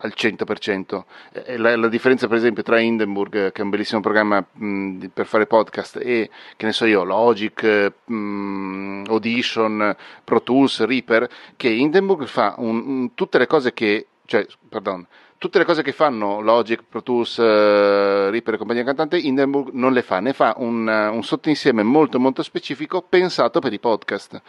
al 0.00 0.12
100%. 0.16 1.04
Eh, 1.32 1.56
la, 1.56 1.76
la, 1.76 1.88
differenza, 1.88 2.28
per 2.28 2.36
esempio, 2.36 2.62
tra 2.62 2.78
Hindenburg, 2.78 3.52
che 3.52 3.60
è 3.60 3.64
un 3.64 3.70
bellissimo 3.70 4.00
programma 4.00 4.44
mh, 4.50 5.06
per 5.12 5.26
fare 5.26 5.46
podcast, 5.46 5.96
e 5.96 6.30
che 6.56 6.66
ne 6.66 6.72
so 6.72 6.84
io, 6.84 7.04
Logic, 7.04 7.92
mh, 8.04 9.04
Audition, 9.08 9.96
Pro 10.24 10.42
Tools, 10.42 10.84
Reaper, 10.84 11.28
che 11.56 11.68
Hindenburg 11.68 12.26
fa 12.26 12.54
un, 12.58 12.82
un, 12.86 13.14
tutte 13.14 13.38
le 13.38 13.46
cose 13.46 13.72
che, 13.72 14.06
cioè, 14.26 14.46
pardon, 14.68 15.06
tutte 15.40 15.58
le 15.58 15.64
cose 15.64 15.82
che 15.82 15.92
fanno 15.92 16.40
Logic, 16.40 16.82
Pro 16.86 17.02
Tools, 17.02 17.38
uh, 17.38 18.28
Reaper 18.30 18.54
e 18.54 18.56
compagnia 18.58 18.84
cantante, 18.84 19.16
Hindenburg 19.16 19.70
non 19.72 19.92
le 19.92 20.02
fa, 20.02 20.20
ne 20.20 20.34
fa 20.34 20.54
un, 20.58 20.86
un 20.86 21.22
sottoinsieme 21.22 21.82
molto 21.82 22.20
molto 22.20 22.42
specifico 22.42 23.00
pensato 23.00 23.58
per 23.58 23.72
i 23.72 23.78
podcast. 23.78 24.42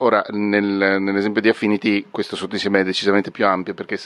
Ora, 0.00 0.22
nel, 0.28 0.62
nell'esempio 1.00 1.40
di 1.40 1.48
Affinity, 1.48 2.08
questo 2.10 2.36
sottoinsieme 2.36 2.80
è 2.80 2.84
decisamente 2.84 3.30
più 3.30 3.46
ampio 3.46 3.72
perché 3.72 3.98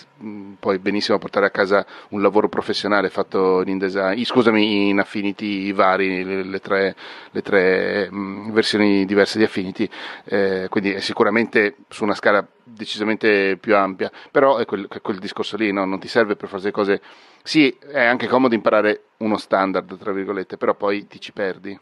puoi 0.60 0.78
benissimo 0.78 1.18
portare 1.18 1.46
a 1.46 1.50
casa 1.50 1.84
un 2.10 2.22
lavoro 2.22 2.48
professionale 2.48 3.10
fatto 3.10 3.64
in 3.66 3.76
design, 3.76 4.22
scusami, 4.22 4.90
in 4.90 5.00
Affinity 5.00 5.72
vari, 5.72 6.22
le, 6.22 6.44
le 6.44 6.60
tre, 6.60 6.94
le 7.32 7.42
tre 7.42 8.08
mh, 8.08 8.52
versioni 8.52 9.04
diverse 9.04 9.38
di 9.38 9.44
Affinity, 9.44 9.88
eh, 10.26 10.66
quindi 10.70 10.92
è 10.92 11.00
sicuramente 11.00 11.78
su 11.88 12.04
una 12.04 12.14
scala 12.14 12.46
decisamente 12.62 13.56
più 13.56 13.74
ampia, 13.74 14.12
però 14.30 14.58
è 14.58 14.66
quel, 14.66 14.86
quel 15.02 15.18
discorso 15.18 15.56
lì, 15.56 15.72
no? 15.72 15.84
non 15.86 15.98
ti 15.98 16.06
serve 16.06 16.36
per 16.36 16.48
fare 16.48 16.60
delle 16.60 16.72
cose. 16.72 17.00
Sì, 17.42 17.76
è 17.92 18.04
anche 18.04 18.28
comodo 18.28 18.54
imparare 18.54 19.06
uno 19.18 19.38
standard, 19.38 19.98
tra 19.98 20.12
virgolette, 20.12 20.56
però 20.56 20.74
poi 20.74 21.08
ti 21.08 21.20
ci 21.20 21.32
perdi. 21.32 21.76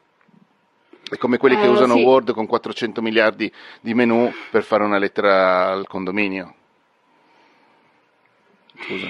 È 1.11 1.17
come 1.17 1.39
quelli 1.39 1.57
che 1.57 1.65
eh, 1.65 1.69
usano 1.69 1.95
sì. 1.95 2.03
Word 2.03 2.33
con 2.33 2.47
400 2.47 3.01
miliardi 3.03 3.51
di 3.81 3.95
menu 3.95 4.31
per 4.51 4.63
fare 4.63 4.85
una 4.85 4.99
lettera 4.99 5.71
al 5.71 5.87
condominio. 5.87 6.55
Scusa. 8.75 9.07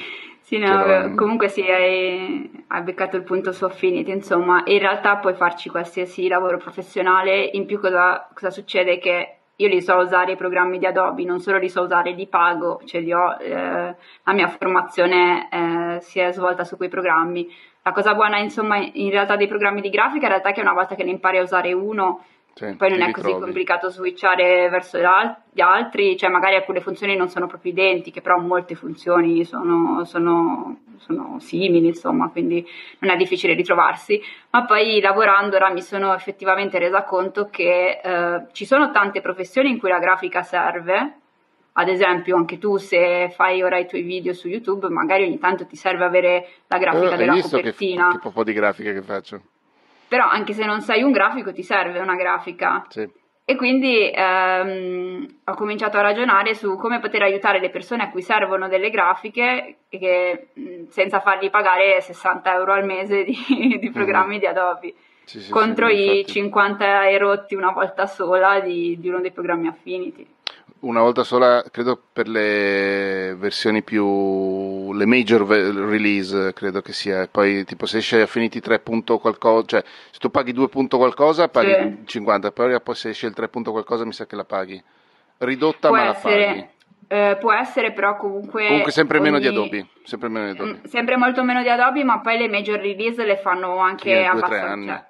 Sì, 0.48 0.56
no, 0.56 1.12
comunque 1.14 1.48
sì, 1.48 1.60
hai, 1.60 2.64
hai, 2.68 2.82
beccato 2.82 3.16
il 3.16 3.22
punto 3.22 3.52
su 3.52 3.66
Affinity, 3.66 4.12
insomma, 4.12 4.62
in 4.64 4.78
realtà 4.78 5.18
puoi 5.18 5.34
farci 5.34 5.68
qualsiasi 5.68 6.26
lavoro 6.26 6.56
professionale, 6.56 7.50
in 7.52 7.66
più 7.66 7.78
cosa, 7.78 8.26
cosa 8.32 8.48
succede 8.48 8.98
che 8.98 9.38
io 9.56 9.68
li 9.68 9.82
so 9.82 9.96
usare 9.96 10.32
i 10.32 10.36
programmi 10.36 10.78
di 10.78 10.86
Adobe, 10.86 11.24
non 11.24 11.40
solo 11.40 11.58
li 11.58 11.68
so 11.68 11.82
usare, 11.82 12.12
li 12.12 12.26
pago, 12.28 12.80
ce 12.86 13.00
li 13.00 13.12
ho, 13.12 13.36
eh, 13.38 13.94
la 14.22 14.32
mia 14.32 14.48
formazione 14.48 15.48
eh, 15.50 16.00
si 16.00 16.18
è 16.18 16.32
svolta 16.32 16.64
su 16.64 16.78
quei 16.78 16.88
programmi, 16.88 17.46
la 17.88 17.94
cosa 17.94 18.14
buona, 18.14 18.38
insomma, 18.38 18.76
in 18.76 19.10
realtà 19.10 19.36
dei 19.36 19.48
programmi 19.48 19.80
di 19.80 19.88
grafica 19.88 20.26
in 20.26 20.32
realtà 20.32 20.50
è 20.50 20.52
che 20.52 20.60
una 20.60 20.74
volta 20.74 20.94
che 20.94 21.04
ne 21.04 21.10
impari 21.10 21.38
a 21.38 21.42
usare 21.42 21.72
uno, 21.72 22.22
sì, 22.52 22.74
poi 22.76 22.90
non 22.90 23.02
è 23.02 23.12
così 23.12 23.32
complicato 23.32 23.88
switchare 23.88 24.68
verso 24.68 24.98
gli 24.98 25.60
altri, 25.60 26.16
cioè 26.16 26.28
magari 26.28 26.56
alcune 26.56 26.80
funzioni 26.80 27.16
non 27.16 27.28
sono 27.28 27.46
proprio 27.46 27.72
identiche, 27.72 28.20
però 28.20 28.38
molte 28.40 28.74
funzioni 28.74 29.44
sono, 29.44 30.04
sono, 30.04 30.80
sono 30.98 31.36
simili, 31.38 31.86
insomma, 31.86 32.28
quindi 32.30 32.66
non 32.98 33.12
è 33.12 33.16
difficile 33.16 33.54
ritrovarsi. 33.54 34.20
Ma 34.50 34.64
poi 34.64 35.00
lavorando 35.00 35.56
ora 35.56 35.70
mi 35.70 35.82
sono 35.82 36.12
effettivamente 36.14 36.78
resa 36.78 37.04
conto 37.04 37.48
che 37.48 38.00
eh, 38.02 38.46
ci 38.52 38.66
sono 38.66 38.90
tante 38.90 39.20
professioni 39.20 39.70
in 39.70 39.78
cui 39.78 39.88
la 39.88 40.00
grafica 40.00 40.42
serve, 40.42 41.17
ad 41.78 41.88
esempio 41.88 42.36
anche 42.36 42.58
tu 42.58 42.76
se 42.76 43.30
fai 43.34 43.62
ora 43.62 43.78
i 43.78 43.86
tuoi 43.86 44.02
video 44.02 44.32
su 44.32 44.48
YouTube 44.48 44.88
magari 44.88 45.24
ogni 45.24 45.38
tanto 45.38 45.64
ti 45.64 45.76
serve 45.76 46.04
avere 46.04 46.48
la 46.66 46.78
grafica 46.78 47.14
eh, 47.14 47.16
della 47.16 47.32
visto 47.34 47.56
copertina. 47.56 48.10
che, 48.10 48.18
che 48.18 48.30
po' 48.30 48.44
di 48.44 48.52
grafica 48.52 48.92
che 48.92 49.02
faccio. 49.02 49.40
Però 50.08 50.26
anche 50.26 50.54
se 50.54 50.64
non 50.64 50.80
sei 50.80 51.02
un 51.02 51.12
grafico 51.12 51.52
ti 51.52 51.62
serve 51.62 52.00
una 52.00 52.16
grafica. 52.16 52.84
Sì. 52.88 53.08
e 53.44 53.56
quindi 53.56 54.10
ehm, 54.12 55.26
ho 55.44 55.54
cominciato 55.54 55.98
a 55.98 56.02
ragionare 56.02 56.54
su 56.54 56.76
come 56.76 56.98
poter 56.98 57.22
aiutare 57.22 57.60
le 57.60 57.70
persone 57.70 58.02
a 58.02 58.10
cui 58.10 58.22
servono 58.22 58.66
delle 58.68 58.90
grafiche 58.90 59.78
che, 59.88 60.48
senza 60.88 61.20
fargli 61.20 61.48
pagare 61.48 62.00
60 62.00 62.54
euro 62.54 62.72
al 62.72 62.84
mese 62.84 63.22
di, 63.22 63.36
di 63.78 63.90
programmi 63.90 64.36
mm. 64.36 64.38
di 64.40 64.46
Adobe. 64.46 64.94
Sì, 65.24 65.40
sì, 65.40 65.50
contro 65.50 65.88
i 65.88 66.24
50 66.26 67.10
euro 67.10 67.44
una 67.50 67.70
volta 67.70 68.06
sola 68.06 68.60
di, 68.60 68.98
di 68.98 69.08
uno 69.10 69.20
dei 69.20 69.30
programmi 69.30 69.68
Affinity 69.68 70.26
una 70.80 71.00
volta 71.00 71.24
sola, 71.24 71.64
credo 71.70 72.00
per 72.12 72.28
le 72.28 73.34
versioni 73.36 73.82
più 73.82 74.92
le 74.92 75.06
major 75.06 75.46
release, 75.46 76.52
credo 76.52 76.80
che 76.80 76.92
sia. 76.92 77.26
Poi 77.26 77.64
tipo 77.64 77.86
se 77.86 77.98
esce 77.98 78.22
Affinity 78.22 78.60
3. 78.60 78.82
qualcosa, 79.20 79.66
cioè 79.66 79.84
se 80.10 80.18
tu 80.18 80.30
paghi 80.30 80.52
2. 80.52 80.68
qualcosa 80.88 81.48
paghi 81.48 81.72
sì. 81.72 82.06
50, 82.06 82.52
poi, 82.52 82.80
poi 82.80 82.94
se 82.94 83.08
esce 83.10 83.26
il 83.26 83.34
3. 83.34 83.48
qualcosa 83.48 84.04
mi 84.04 84.12
sa 84.12 84.26
che 84.26 84.36
la 84.36 84.44
paghi. 84.44 84.82
Ridotta 85.38 85.88
può 85.88 85.96
ma 85.96 86.10
essere, 86.10 86.40
la 86.40 86.46
paghi. 86.46 86.68
Eh, 87.10 87.36
può 87.40 87.52
essere 87.52 87.92
però 87.92 88.18
comunque 88.18 88.66
comunque 88.66 88.92
sempre 88.92 89.16
ogni... 89.16 89.30
meno 89.30 89.38
di 89.38 89.46
Adobe 89.46 89.86
sempre 90.02 90.28
meno 90.28 90.52
di 90.52 90.58
Adobe 90.58 90.80
mm, 90.82 90.84
sempre 90.84 91.16
molto 91.16 91.42
meno 91.42 91.62
di 91.62 91.70
Adobe 91.70 92.04
ma 92.04 92.20
poi 92.20 92.36
le 92.36 92.50
major 92.50 92.78
release 92.78 93.24
le 93.24 93.38
fanno 93.38 93.78
anche 93.78 94.14
sì, 94.14 94.26
abbastanza 94.26 95.08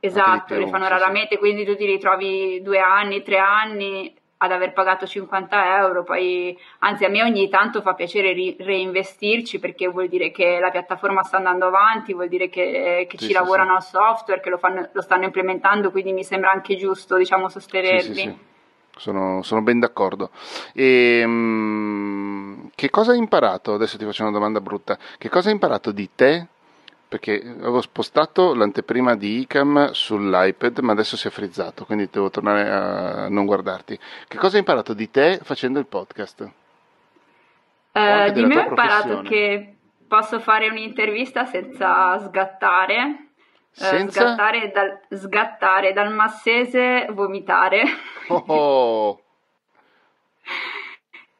esatto 0.00 0.54
più, 0.54 0.64
le 0.64 0.70
fanno 0.70 0.84
sì, 0.84 0.90
raramente 0.90 1.34
sì. 1.34 1.36
quindi 1.36 1.66
tu 1.66 1.76
ti 1.76 1.84
ritrovi 1.84 2.62
due 2.62 2.78
anni 2.78 3.22
tre 3.22 3.36
anni 3.36 4.15
ad 4.38 4.52
aver 4.52 4.72
pagato 4.72 5.06
50 5.06 5.78
euro, 5.78 6.04
poi 6.04 6.56
anzi 6.80 7.04
a 7.04 7.08
me 7.08 7.22
ogni 7.22 7.48
tanto 7.48 7.80
fa 7.80 7.94
piacere 7.94 8.32
ri- 8.32 8.56
reinvestirci 8.58 9.58
perché 9.58 9.88
vuol 9.88 10.08
dire 10.08 10.30
che 10.30 10.58
la 10.60 10.70
piattaforma 10.70 11.22
sta 11.22 11.38
andando 11.38 11.66
avanti, 11.66 12.12
vuol 12.12 12.28
dire 12.28 12.50
che, 12.50 13.06
che 13.08 13.16
sì, 13.16 13.24
ci 13.24 13.26
sì, 13.28 13.32
lavorano 13.32 13.80
sì. 13.80 13.96
al 13.96 14.02
software, 14.02 14.40
che 14.40 14.50
lo, 14.50 14.58
fanno, 14.58 14.88
lo, 14.92 15.00
stanno 15.00 15.24
implementando, 15.24 15.90
quindi 15.90 16.12
mi 16.12 16.24
sembra 16.24 16.50
anche 16.50 16.76
giusto 16.76 17.16
diciamo 17.16 17.48
sostenerli. 17.48 18.38
Sono, 18.98 19.42
sono, 19.42 19.62
ben 19.62 19.78
d'accordo. 19.78 20.30
E, 20.72 21.22
um, 21.22 22.70
che 22.74 22.88
cosa 22.88 23.12
hai 23.12 23.18
imparato? 23.18 23.74
Adesso 23.74 23.98
ti 23.98 24.04
faccio 24.06 24.22
una 24.22 24.32
domanda 24.32 24.60
brutta. 24.60 24.98
Che 25.18 25.28
cosa 25.28 25.48
hai 25.48 25.54
imparato 25.54 25.92
di 25.92 26.10
te 26.14 26.46
perché 27.16 27.40
avevo 27.40 27.80
spostato 27.80 28.54
l'anteprima 28.54 29.16
di 29.16 29.40
ICAM 29.40 29.90
sull'iPad, 29.92 30.78
ma 30.80 30.92
adesso 30.92 31.16
si 31.16 31.26
è 31.26 31.30
frizzato, 31.30 31.86
quindi 31.86 32.08
devo 32.10 32.28
tornare 32.28 32.70
a 32.70 33.28
non 33.28 33.46
guardarti. 33.46 33.98
Che 34.28 34.36
cosa 34.36 34.54
hai 34.54 34.60
imparato 34.60 34.92
di 34.92 35.10
te 35.10 35.40
facendo 35.42 35.78
il 35.78 35.86
podcast? 35.86 36.42
Uh, 37.92 38.30
di 38.32 38.44
me 38.44 38.58
ho 38.58 38.68
imparato 38.68 39.22
che 39.22 39.76
posso 40.06 40.38
fare 40.40 40.68
un'intervista 40.68 41.46
senza 41.46 42.18
sgattare. 42.18 43.28
Eh, 43.78 43.84
senza? 43.84 44.20
Sgattare, 44.20 44.70
dal, 44.70 45.00
sgattare 45.18 45.92
dal 45.94 46.12
massese, 46.12 47.06
vomitare. 47.12 47.82
Oh, 48.28 48.44
oh. 48.46 49.20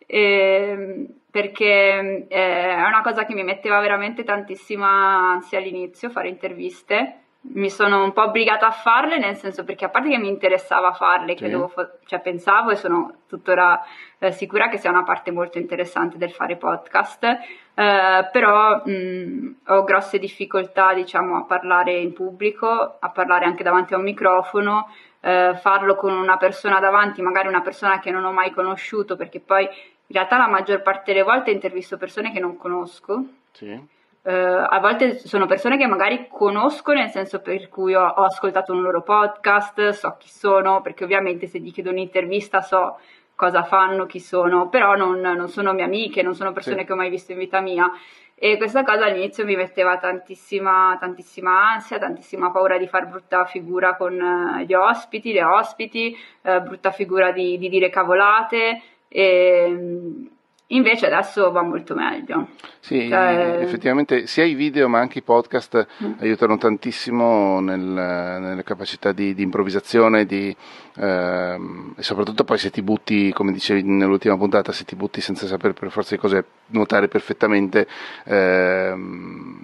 e, 0.07 0.21
ehm, 0.73 1.07
perché 1.37 2.25
eh, 2.29 2.69
è 2.79 2.87
una 2.87 3.03
cosa 3.03 3.27
che 3.27 3.35
mi 3.35 3.45
metteva 3.45 3.79
veramente 3.79 4.25
tantissima 4.25 5.33
ansia 5.33 5.59
all'inizio, 5.59 6.09
fare 6.09 6.29
interviste. 6.29 7.25
mi 7.53 7.69
sono 7.69 8.03
un 8.03 8.15
po' 8.15 8.23
obbligata 8.23 8.67
a 8.69 8.71
farle, 8.71 9.19
nel 9.19 9.37
senso 9.37 9.63
perché 9.63 9.85
a 9.85 9.91
parte 9.91 10.09
che 10.09 10.17
mi 10.17 10.29
interessava 10.29 10.93
farle, 10.93 11.37
sì. 11.37 11.51
fo- 11.51 11.99
cioè, 12.07 12.21
pensavo 12.21 12.71
e 12.71 12.77
sono 12.77 13.19
tuttora 13.29 13.85
eh, 14.19 14.33
sicura 14.33 14.69
che 14.69 14.79
sia 14.79 14.89
una 14.89 15.05
parte 15.05 15.31
molto 15.31 15.59
interessante 15.59 16.17
del 16.17 16.33
fare 16.33 16.57
podcast, 16.57 17.25
eh, 17.25 18.29
però 18.33 18.83
mh, 18.83 19.57
ho 19.67 19.85
grosse 19.85 20.19
difficoltà, 20.19 20.95
diciamo, 20.95 21.37
a 21.37 21.45
parlare 21.45 21.99
in 21.99 22.15
pubblico, 22.15 22.97
a 22.99 23.11
parlare 23.11 23.45
anche 23.45 23.63
davanti 23.63 23.93
a 23.93 23.99
un 23.99 24.05
microfono, 24.05 24.89
eh, 25.21 25.55
farlo 25.61 25.97
con 25.97 26.17
una 26.17 26.39
persona 26.39 26.81
davanti, 26.81 27.21
magari 27.21 27.49
una 27.49 27.61
persona 27.61 27.99
che 27.99 28.11
non 28.11 28.25
ho 28.25 28.33
mai 28.33 28.53
conosciuto, 28.53 29.17
perché 29.17 29.41
poi 29.41 29.69
in 30.07 30.15
realtà 30.15 30.37
la 30.39 30.49
maggior 30.49 30.83
parte 30.83 31.13
delle 31.13 31.25
volte 31.25 31.51
intervisto 31.51 31.97
persone 31.97 32.33
che 32.33 32.41
non 32.41 32.57
conosco. 32.57 33.25
Sì 33.53 33.95
Uh, 34.27 34.67
a 34.69 34.81
volte 34.81 35.19
sono 35.19 35.47
persone 35.47 35.77
che 35.77 35.87
magari 35.87 36.27
conosco, 36.29 36.93
nel 36.93 37.11
senso 37.11 37.39
per 37.39 37.69
cui 37.69 37.95
ho, 37.95 38.05
ho, 38.05 38.25
ascoltato 38.25 38.73
un 38.73 38.83
loro 38.83 39.03
podcast, 39.03 39.91
so 39.91 40.17
chi 40.19 40.29
sono, 40.29 40.83
perché 40.83 41.05
ovviamente 41.05 41.47
se 41.47 41.61
gli 41.61 41.73
chiedo 41.73 41.91
un'intervista 41.91 42.61
so 42.61 42.99
cosa 43.37 43.63
fanno, 43.63 44.05
chi 44.07 44.19
sono, 44.19 44.69
però 44.69 44.97
non, 44.97 45.21
non 45.21 45.49
sono 45.49 45.73
mie 45.73 45.85
amiche, 45.85 46.23
non 46.23 46.35
sono 46.35 46.53
persone 46.53 46.81
sì. 46.81 46.87
che 46.87 46.93
ho 46.93 46.97
mai 46.97 47.09
visto 47.09 47.31
in 47.31 47.39
vita 47.39 47.61
mia. 47.61 47.89
E 48.35 48.57
questa 48.57 48.83
cosa 48.83 49.05
all'inizio 49.05 49.45
mi 49.45 49.55
metteva 49.55 49.97
tantissima, 49.97 50.97
tantissima 50.99 51.75
ansia, 51.75 52.01
tantissima 52.01 52.51
paura 52.51 52.79
di 52.79 52.89
far 52.89 53.07
brutta 53.07 53.45
figura 53.45 53.95
con 53.95 54.21
uh, 54.21 54.59
gli 54.59 54.75
ospiti, 54.75 55.33
le 55.33 55.45
ospiti, 55.45 56.19
uh, 56.43 56.63
brutta 56.63 56.91
figura 56.91 57.31
di, 57.31 57.59
di 57.59 57.69
dire 57.69 57.91
cavolate. 57.91 58.83
E, 59.09 60.31
Invece 60.71 61.07
adesso 61.07 61.53
va 61.53 61.63
molto 61.63 61.95
meglio. 61.95 62.49
Sì, 62.81 63.09
cioè... 63.09 63.59
effettivamente 63.61 64.27
sia 64.27 64.43
i 64.43 64.55
video 64.55 64.89
ma 64.89 64.99
anche 64.99 65.21
i 65.21 65.23
podcast 65.23 65.87
mm. 66.03 66.13
aiutano 66.19 66.59
tantissimo 66.59 67.61
nel, 67.61 67.79
nelle 67.79 68.65
capacità 68.65 69.13
di, 69.13 69.33
di 69.33 69.45
improvvisazione 69.45 70.27
di, 70.27 70.55
ehm, 70.97 71.95
e 71.97 72.03
soprattutto 72.03 72.43
poi 72.43 72.59
se 72.59 72.71
ti 72.71 72.83
butti, 72.83 73.33
come 73.33 73.53
dicevi 73.53 73.85
nell'ultima 73.85 74.37
puntata, 74.37 74.73
se 74.73 74.85
ti 74.85 74.97
butti 74.97 75.21
senza 75.21 75.47
sapere 75.47 75.73
per 75.73 75.89
forza 75.93 76.17
di 76.17 76.21
cose 76.21 76.45
nuotare 76.67 77.07
perfettamente, 77.07 77.87
ehm, 78.25 79.61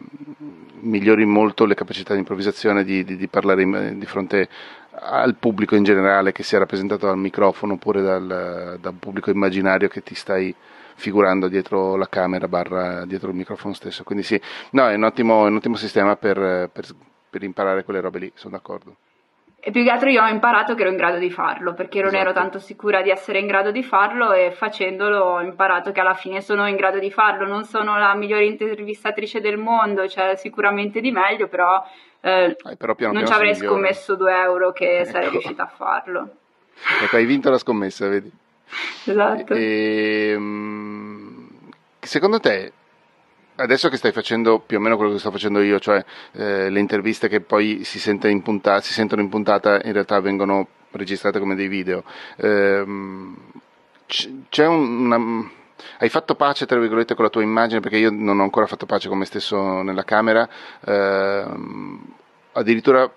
migliori 0.82 1.24
molto 1.24 1.64
le 1.64 1.74
capacità 1.74 2.12
di 2.12 2.20
improvvisazione, 2.20 2.84
di, 2.84 3.02
di, 3.02 3.16
di 3.16 3.26
parlare 3.26 3.62
in, 3.62 3.94
di 3.98 4.06
fronte 4.06 4.48
al 4.94 5.34
pubblico 5.36 5.74
in 5.74 5.84
generale 5.84 6.32
che 6.32 6.42
sia 6.42 6.58
rappresentato 6.58 7.06
dal 7.06 7.18
microfono 7.18 7.74
oppure 7.74 8.02
dal, 8.02 8.78
da 8.80 8.90
un 8.90 8.98
pubblico 8.98 9.30
immaginario 9.30 9.88
che 9.88 10.02
ti 10.02 10.14
stai 10.14 10.54
figurando 10.94 11.48
dietro 11.48 11.96
la 11.96 12.08
camera 12.08 12.48
barra 12.48 13.04
dietro 13.06 13.30
il 13.30 13.36
microfono 13.36 13.74
stesso. 13.74 14.04
Quindi 14.04 14.24
sì, 14.24 14.40
no, 14.70 14.88
è 14.88 14.94
un 14.94 15.04
ottimo, 15.04 15.46
è 15.46 15.48
un 15.48 15.56
ottimo 15.56 15.76
sistema 15.76 16.16
per, 16.16 16.70
per, 16.72 16.84
per 17.30 17.42
imparare 17.42 17.84
quelle 17.84 18.00
robe 18.00 18.18
lì, 18.18 18.32
sono 18.34 18.54
d'accordo. 18.54 18.96
E 19.64 19.70
più 19.70 19.84
che 19.84 19.90
altro 19.90 20.10
io 20.10 20.24
ho 20.24 20.26
imparato 20.26 20.74
che 20.74 20.80
ero 20.80 20.90
in 20.90 20.96
grado 20.96 21.18
di 21.18 21.30
farlo, 21.30 21.72
perché 21.72 22.00
non 22.00 22.08
esatto. 22.08 22.22
ero 22.22 22.32
tanto 22.32 22.58
sicura 22.58 23.00
di 23.00 23.10
essere 23.10 23.38
in 23.38 23.46
grado 23.46 23.70
di 23.70 23.84
farlo 23.84 24.32
e 24.32 24.50
facendolo 24.50 25.18
ho 25.18 25.40
imparato 25.40 25.92
che 25.92 26.00
alla 26.00 26.14
fine 26.14 26.40
sono 26.40 26.66
in 26.66 26.74
grado 26.74 26.98
di 26.98 27.12
farlo. 27.12 27.46
Non 27.46 27.62
sono 27.62 27.96
la 27.96 28.12
migliore 28.16 28.44
intervistatrice 28.44 29.40
del 29.40 29.58
mondo, 29.58 30.08
cioè 30.08 30.34
sicuramente 30.34 31.00
di 31.00 31.12
meglio, 31.12 31.46
però, 31.46 31.80
eh, 32.24 32.56
eh, 32.70 32.76
però 32.76 32.94
piano 32.94 33.14
non 33.14 33.26
ci 33.26 33.32
avrei 33.32 33.54
scommesso 33.56 34.14
due 34.14 34.32
euro 34.32 34.70
che 34.70 35.00
ecco. 35.00 35.10
sarei 35.10 35.30
riuscita 35.30 35.64
a 35.64 35.66
farlo. 35.66 36.36
Ecco, 37.02 37.16
hai 37.16 37.24
vinto 37.24 37.50
la 37.50 37.58
scommessa, 37.58 38.06
vedi? 38.06 38.30
Esatto. 39.04 39.54
E, 39.54 40.30
ehm, 40.32 41.48
secondo 41.98 42.38
te, 42.38 42.72
adesso 43.56 43.88
che 43.88 43.96
stai 43.96 44.12
facendo 44.12 44.60
più 44.60 44.78
o 44.78 44.80
meno 44.80 44.96
quello 44.96 45.10
che 45.10 45.18
sto 45.18 45.32
facendo 45.32 45.60
io, 45.60 45.80
cioè 45.80 46.04
eh, 46.32 46.70
le 46.70 46.78
interviste 46.78 47.26
che 47.26 47.40
poi 47.40 47.82
si, 47.82 48.00
in 48.22 48.42
puntata, 48.42 48.80
si, 48.80 48.92
sentono 48.92 49.20
in 49.20 49.28
puntata, 49.28 49.80
in 49.82 49.92
realtà 49.92 50.20
vengono 50.20 50.68
registrate 50.92 51.40
come 51.40 51.56
dei 51.56 51.68
video, 51.68 52.04
ehm, 52.36 53.36
c'è 54.48 54.66
una... 54.66 55.60
Hai 55.98 56.08
fatto 56.08 56.34
pace, 56.34 56.66
tra 56.66 56.78
virgolette, 56.78 57.14
con 57.14 57.24
la 57.24 57.30
tua 57.30 57.42
immagine, 57.42 57.80
perché 57.80 57.98
io 57.98 58.10
non 58.10 58.40
ho 58.40 58.42
ancora 58.42 58.66
fatto 58.66 58.86
pace 58.86 59.08
con 59.08 59.18
me 59.18 59.24
stesso 59.24 59.82
nella 59.82 60.04
camera. 60.04 60.48
Ehm, 60.86 62.00
addirittura 62.52 63.10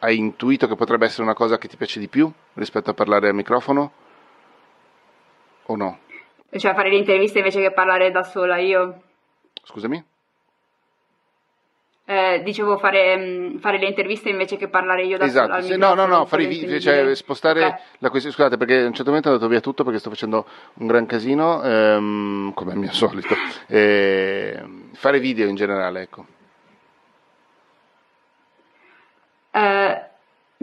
hai 0.00 0.18
intuito 0.18 0.66
che 0.68 0.74
potrebbe 0.76 1.06
essere 1.06 1.22
una 1.22 1.34
cosa 1.34 1.58
che 1.58 1.68
ti 1.68 1.76
piace 1.76 1.98
di 1.98 2.08
più 2.08 2.30
rispetto 2.54 2.90
a 2.90 2.94
parlare 2.94 3.28
al 3.28 3.34
microfono? 3.34 3.92
o 5.66 5.76
no? 5.76 5.98
Cioè 6.50 6.74
fare 6.74 6.90
le 6.90 6.96
interviste 6.96 7.38
invece 7.38 7.60
che 7.60 7.72
parlare 7.72 8.10
da 8.10 8.22
sola 8.22 8.58
io. 8.58 9.02
Scusami? 9.62 10.02
Eh, 12.08 12.40
dicevo 12.44 12.78
fare, 12.78 13.16
mm, 13.16 13.56
fare, 13.56 13.78
le 13.78 13.86
interviste 13.88 14.28
invece 14.28 14.56
che 14.56 14.68
parlare 14.68 15.04
io 15.04 15.18
da 15.18 15.24
esatto, 15.24 15.60
sola. 15.60 15.76
no, 15.76 15.94
no, 15.94 16.06
no, 16.06 16.24
fare 16.24 16.44
i 16.44 16.46
video, 16.46 16.78
cioè 16.78 17.12
spostare 17.16 17.64
okay. 17.64 17.80
la 17.98 18.10
questione. 18.10 18.36
Scusate, 18.36 18.56
perché 18.56 18.82
a 18.82 18.86
un 18.86 18.92
certo 18.92 19.06
momento 19.06 19.28
è 19.28 19.32
andato 19.32 19.50
via 19.50 19.60
tutto 19.60 19.82
perché 19.82 19.98
sto 19.98 20.10
facendo 20.10 20.46
un 20.74 20.86
gran 20.86 21.04
casino, 21.06 21.60
ehm, 21.64 22.54
come 22.54 22.72
al 22.72 22.78
mio 22.78 22.92
solito. 22.94 23.34
Eh, 23.66 24.62
fare 24.92 25.18
video 25.18 25.48
in 25.48 25.56
generale, 25.56 26.02
ecco. 26.02 26.26
Eh, 29.50 30.04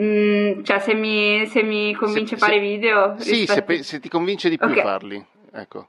Mm, 0.01 0.63
cioè, 0.63 0.79
se 0.79 0.95
mi, 0.95 1.45
se 1.45 1.61
mi 1.61 1.93
convince 1.93 2.33
a 2.33 2.37
fare 2.39 2.57
video. 2.57 3.15
Sì, 3.19 3.41
rispetto... 3.41 3.73
se, 3.73 3.83
se, 3.83 3.99
ti 3.99 4.09
convince 4.09 4.49
di 4.49 4.57
più 4.57 4.69
okay. 4.69 4.81
farli. 4.81 5.23
Ecco. 5.51 5.87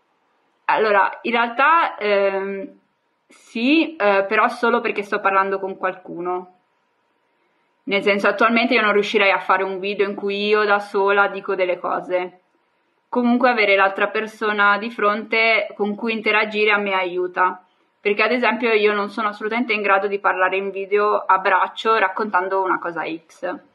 Allora, 0.67 1.21
in 1.23 1.33
realtà 1.33 1.97
ehm, 1.97 2.69
sì, 3.27 3.97
eh, 3.97 4.25
però 4.29 4.49
solo 4.49 4.81
perché 4.81 5.03
sto 5.03 5.21
parlando 5.21 5.59
con 5.59 5.77
qualcuno. 5.77 6.53
Nel 7.85 8.03
senso, 8.03 8.29
attualmente 8.29 8.75
io 8.75 8.81
non 8.81 8.93
riuscirei 8.93 9.31
a 9.31 9.39
fare 9.39 9.63
un 9.63 9.79
video 9.79 10.09
in 10.09 10.15
cui 10.15 10.47
io 10.47 10.65
da 10.65 10.79
sola 10.79 11.29
dico 11.29 11.55
delle 11.55 11.79
cose. 11.79 12.41
Comunque 13.09 13.51
avere 13.51 13.77
l'altra 13.77 14.09
persona 14.09 14.79
di 14.79 14.91
fronte 14.91 15.69
con 15.75 15.95
cui 15.95 16.13
interagire 16.13 16.71
a 16.71 16.79
me 16.79 16.95
aiuta. 16.95 17.65
Perché 18.01 18.23
ad 18.23 18.33
esempio 18.33 18.73
io 18.73 18.93
non 18.93 19.11
sono 19.11 19.29
assolutamente 19.29 19.73
in 19.73 19.83
grado 19.83 20.07
di 20.07 20.19
parlare 20.19 20.57
in 20.57 20.71
video 20.71 21.17
a 21.17 21.39
braccio 21.39 21.97
raccontando 21.97 22.63
una 22.63 22.79
cosa 22.79 23.03
X 23.05 23.73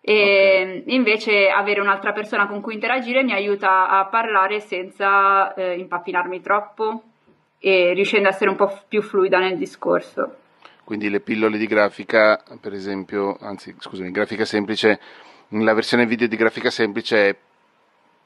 e 0.00 0.80
okay. 0.80 0.94
invece 0.94 1.50
avere 1.50 1.80
un'altra 1.80 2.12
persona 2.12 2.46
con 2.46 2.62
cui 2.62 2.72
interagire 2.72 3.22
mi 3.22 3.32
aiuta 3.32 3.88
a 3.88 4.06
parlare 4.06 4.58
senza 4.58 5.52
eh, 5.52 5.74
impappinarmi 5.74 6.40
troppo 6.40 7.02
e 7.58 7.92
riuscendo 7.94 8.28
a 8.28 8.32
essere 8.32 8.50
un 8.50 8.56
po' 8.56 8.82
più 8.86 9.02
fluida 9.02 9.38
nel 9.38 9.56
discorso. 9.56 10.36
Quindi 10.84 11.10
le 11.10 11.20
pillole 11.20 11.58
di 11.58 11.66
grafica, 11.66 12.42
per 12.60 12.72
esempio, 12.72 13.36
anzi 13.40 13.74
scusami, 13.78 14.10
grafica 14.10 14.44
semplice, 14.44 14.98
la 15.48 15.74
versione 15.74 16.06
video 16.06 16.26
di 16.26 16.36
grafica 16.36 16.70
semplice 16.70 17.28
è 17.28 17.36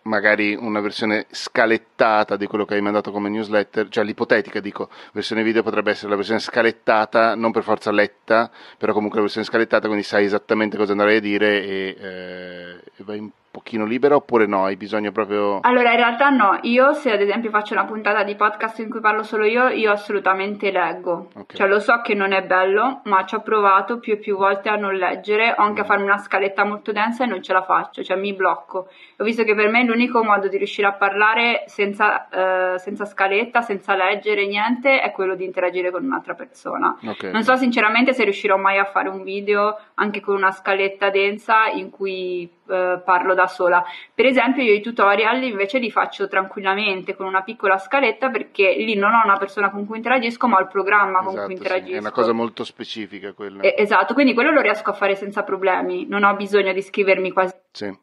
magari 0.02 0.54
una 0.54 0.80
versione 0.80 1.26
scalettata 1.30 2.36
di 2.36 2.46
quello 2.46 2.64
che 2.64 2.74
hai 2.74 2.80
mandato 2.80 3.10
come 3.10 3.28
newsletter, 3.28 3.88
cioè 3.88 4.04
l'ipotetica 4.04 4.60
dico, 4.60 4.88
versione 5.12 5.42
video 5.42 5.62
potrebbe 5.62 5.90
essere 5.90 6.10
la 6.10 6.16
versione 6.16 6.40
scalettata, 6.40 7.34
non 7.34 7.52
per 7.52 7.62
forza 7.62 7.90
letta, 7.90 8.50
però 8.78 8.92
comunque 8.92 9.18
la 9.18 9.24
versione 9.24 9.46
scalettata, 9.46 9.86
quindi 9.86 10.04
sai 10.04 10.24
esattamente 10.24 10.76
cosa 10.76 10.92
andare 10.92 11.16
a 11.16 11.20
dire 11.20 11.62
e, 11.62 11.96
eh, 11.98 12.74
e 12.96 13.04
vai 13.04 13.18
un 13.18 13.30
pochino 13.52 13.84
libera 13.84 14.16
oppure 14.16 14.46
no? 14.46 14.64
Hai 14.64 14.76
bisogno 14.76 15.12
proprio... 15.12 15.60
Allora 15.60 15.90
in 15.90 15.96
realtà 15.96 16.30
no, 16.30 16.58
io 16.62 16.94
se 16.94 17.12
ad 17.12 17.20
esempio 17.20 17.50
faccio 17.50 17.74
una 17.74 17.84
puntata 17.84 18.22
di 18.24 18.34
podcast 18.34 18.78
in 18.78 18.88
cui 18.88 19.00
parlo 19.00 19.22
solo 19.22 19.44
io, 19.44 19.68
io 19.68 19.92
assolutamente 19.92 20.70
leggo. 20.70 21.28
Okay. 21.34 21.56
Cioè 21.56 21.68
lo 21.68 21.78
so 21.78 22.00
che 22.00 22.14
non 22.14 22.32
è 22.32 22.42
bello, 22.42 23.02
ma 23.04 23.26
ci 23.26 23.34
ho 23.34 23.40
provato 23.42 23.98
più 23.98 24.14
e 24.14 24.16
più 24.16 24.36
volte 24.36 24.70
a 24.70 24.76
non 24.76 24.94
leggere 24.94 25.54
o 25.58 25.62
anche 25.62 25.82
a 25.82 25.84
mm. 25.84 25.86
farmi 25.86 26.04
una 26.04 26.16
scaletta 26.16 26.64
molto 26.64 26.92
densa 26.92 27.24
e 27.24 27.26
non 27.26 27.42
ce 27.42 27.52
la 27.52 27.62
faccio, 27.62 28.02
cioè 28.02 28.16
mi 28.16 28.32
blocco. 28.32 28.88
Ho 29.18 29.24
visto 29.24 29.44
che 29.44 29.54
per 29.54 29.68
me 29.68 29.84
l'unico 29.84 30.24
modo 30.24 30.48
di 30.48 30.56
riuscire 30.56 30.88
a 30.88 30.92
parlare 30.92 31.64
senza, 31.66 32.28
eh, 32.30 32.78
senza 32.78 33.04
scaletta, 33.04 33.60
senza 33.60 33.94
leggere 33.94 34.46
niente, 34.46 35.02
è 35.02 35.12
quello 35.12 35.34
di 35.34 35.44
interagire 35.44 35.90
con 35.90 36.02
un'altra 36.02 36.32
persona. 36.32 36.96
Okay. 37.06 37.30
Non 37.30 37.42
so 37.42 37.54
sinceramente 37.56 38.14
se 38.14 38.24
riuscirò 38.24 38.56
mai 38.56 38.78
a 38.78 38.86
fare 38.86 39.10
un 39.10 39.22
video 39.22 39.78
anche 39.96 40.20
con 40.20 40.36
una 40.36 40.52
scaletta 40.52 41.10
densa 41.10 41.66
in 41.66 41.90
cui 41.90 42.60
eh, 42.68 43.00
parlo 43.04 43.34
da 43.34 43.46
sola. 43.46 43.84
Per 44.14 44.26
esempio 44.26 44.62
io 44.62 44.72
i 44.72 44.80
tutorial 44.80 45.42
invece 45.42 45.78
li 45.78 45.90
faccio 45.90 46.28
tranquillamente 46.28 47.14
con 47.14 47.26
una 47.26 47.42
piccola 47.42 47.78
scaletta 47.78 48.30
perché 48.30 48.74
lì 48.74 48.94
non 48.94 49.12
ho 49.12 49.22
una 49.24 49.36
persona 49.36 49.70
con 49.70 49.86
cui 49.86 49.96
interagisco 49.96 50.46
ma 50.46 50.58
ho 50.58 50.60
il 50.60 50.68
programma 50.68 51.20
esatto, 51.20 51.34
con 51.34 51.44
cui 51.44 51.54
interagisco. 51.54 51.90
Sì. 51.90 51.96
È 51.96 52.00
una 52.00 52.12
cosa 52.12 52.32
molto 52.32 52.64
specifica 52.64 53.32
quella. 53.32 53.62
Eh, 53.62 53.74
esatto, 53.78 54.14
quindi 54.14 54.34
quello 54.34 54.50
lo 54.50 54.60
riesco 54.60 54.90
a 54.90 54.94
fare 54.94 55.14
senza 55.16 55.42
problemi, 55.42 56.06
non 56.06 56.24
ho 56.24 56.34
bisogno 56.34 56.72
di 56.72 56.82
scrivermi 56.82 57.32
quasi. 57.32 57.54
Sì. 57.72 57.98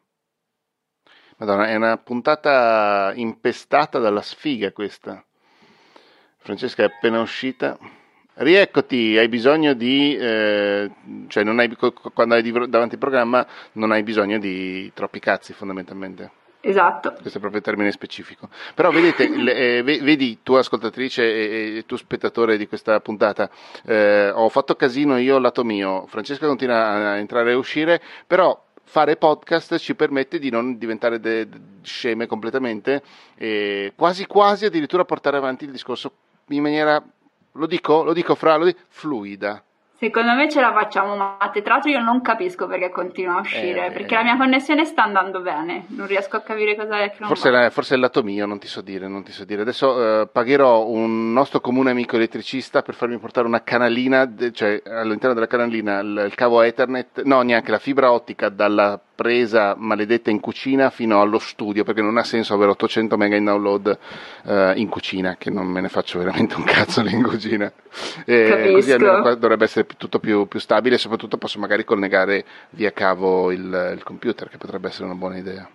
Madonna, 1.38 1.68
è 1.68 1.74
una 1.74 1.96
puntata 1.96 3.12
impestata 3.14 3.98
dalla 3.98 4.20
sfiga 4.20 4.72
questa. 4.72 5.24
Francesca 6.36 6.82
è 6.82 6.86
appena 6.86 7.20
uscita. 7.20 7.78
Rieccoti, 8.42 9.18
hai 9.18 9.28
bisogno 9.28 9.74
di, 9.74 10.16
eh, 10.16 10.90
cioè 11.28 11.44
hai, 11.44 11.76
quando 12.14 12.34
hai 12.34 12.68
davanti 12.70 12.94
il 12.94 12.98
programma 12.98 13.46
non 13.72 13.90
hai 13.90 14.02
bisogno 14.02 14.38
di 14.38 14.90
troppi 14.94 15.18
cazzi 15.18 15.52
fondamentalmente. 15.52 16.30
Esatto. 16.60 17.12
Questo 17.20 17.36
è 17.36 17.40
proprio 17.40 17.58
il 17.58 17.66
termine 17.66 17.92
specifico. 17.92 18.48
Però 18.74 18.90
vedete, 18.90 19.28
le, 19.36 19.78
eh, 19.78 19.82
vedi 19.82 20.38
tu 20.42 20.54
ascoltatrice 20.54 21.22
e, 21.22 21.76
e, 21.76 21.84
tu 21.84 21.96
spettatore 21.96 22.56
di 22.56 22.66
questa 22.66 22.98
puntata, 23.00 23.50
eh, 23.84 24.30
ho 24.30 24.48
fatto 24.48 24.74
casino 24.74 25.18
io 25.18 25.38
lato 25.38 25.62
mio, 25.62 26.06
Francesca 26.06 26.46
continua 26.46 27.12
a 27.12 27.16
entrare 27.18 27.50
e 27.50 27.54
uscire, 27.54 28.00
però 28.26 28.58
fare 28.84 29.16
podcast 29.16 29.76
ci 29.76 29.94
permette 29.94 30.38
di 30.38 30.48
non 30.48 30.78
diventare 30.78 31.20
de- 31.20 31.46
de- 31.46 31.58
sceme 31.82 32.26
completamente 32.26 33.02
e 33.36 33.92
quasi 33.94 34.24
quasi 34.24 34.64
addirittura 34.64 35.04
portare 35.04 35.36
avanti 35.36 35.64
il 35.64 35.72
discorso 35.72 36.12
in 36.48 36.62
maniera, 36.62 37.02
lo 37.52 37.66
dico, 37.66 38.02
lo 38.02 38.12
dico 38.12 38.34
fra, 38.34 38.56
lo 38.56 38.64
dico, 38.64 38.80
fluida. 38.88 39.62
Secondo 40.00 40.32
me 40.32 40.48
ce 40.48 40.62
la 40.62 40.72
facciamo, 40.72 41.14
ma 41.14 41.36
tra 41.38 41.74
l'altro 41.74 41.90
io 41.90 42.00
non 42.00 42.22
capisco 42.22 42.66
perché 42.66 42.88
continua 42.88 43.36
a 43.36 43.40
uscire, 43.40 43.88
eh, 43.88 43.90
perché 43.90 44.14
la 44.14 44.22
mia 44.22 44.38
connessione 44.38 44.86
sta 44.86 45.02
andando 45.02 45.40
bene, 45.40 45.84
non 45.88 46.06
riesco 46.06 46.36
a 46.36 46.40
capire 46.40 46.74
cosa 46.74 47.02
è 47.02 47.10
che 47.10 47.16
non 47.18 47.28
forse, 47.28 47.50
la, 47.50 47.68
forse 47.68 47.92
è 47.92 47.96
il 47.96 48.02
lato 48.02 48.22
mio, 48.22 48.46
non 48.46 48.58
ti 48.58 48.66
so 48.66 48.80
dire, 48.80 49.08
non 49.08 49.22
ti 49.24 49.30
so 49.30 49.44
dire. 49.44 49.60
Adesso 49.60 50.22
eh, 50.22 50.26
pagherò 50.28 50.86
un 50.86 51.34
nostro 51.34 51.60
comune 51.60 51.90
amico 51.90 52.16
elettricista 52.16 52.80
per 52.80 52.94
farmi 52.94 53.18
portare 53.18 53.46
una 53.46 53.62
canalina, 53.62 54.26
cioè 54.52 54.80
all'interno 54.86 55.34
della 55.34 55.46
canalina 55.46 55.98
il, 55.98 56.22
il 56.28 56.34
cavo 56.34 56.62
Ethernet, 56.62 57.20
no 57.24 57.42
neanche 57.42 57.70
la 57.70 57.78
fibra 57.78 58.10
ottica 58.10 58.48
dalla 58.48 58.98
presa 59.20 59.74
maledetta 59.76 60.30
in 60.30 60.40
cucina 60.40 60.88
fino 60.88 61.20
allo 61.20 61.38
studio, 61.38 61.84
perché 61.84 62.00
non 62.00 62.16
ha 62.16 62.24
senso 62.24 62.54
avere 62.54 62.70
800 62.70 63.18
mega 63.18 63.36
in 63.36 63.44
download 63.44 63.98
uh, 64.44 64.72
in 64.76 64.88
cucina, 64.88 65.36
che 65.36 65.50
non 65.50 65.66
me 65.66 65.82
ne 65.82 65.90
faccio 65.90 66.18
veramente 66.18 66.54
un 66.54 66.64
cazzo 66.64 67.02
lì 67.04 67.12
in 67.12 67.22
cucina. 67.22 67.70
E 68.24 68.70
così 68.72 68.92
almeno 68.92 69.20
qua 69.20 69.34
dovrebbe 69.34 69.64
essere 69.64 69.86
tutto 69.98 70.20
più, 70.20 70.48
più, 70.48 70.58
stabile 70.58 70.94
e 70.94 70.98
soprattutto 70.98 71.36
posso 71.36 71.58
magari 71.58 71.84
collegare 71.84 72.46
via 72.70 72.92
cavo 72.92 73.52
il, 73.52 73.92
il 73.94 74.02
computer, 74.04 74.48
che 74.48 74.56
potrebbe 74.56 74.88
essere 74.88 75.04
una 75.04 75.16
buona 75.16 75.36
idea. 75.36 75.68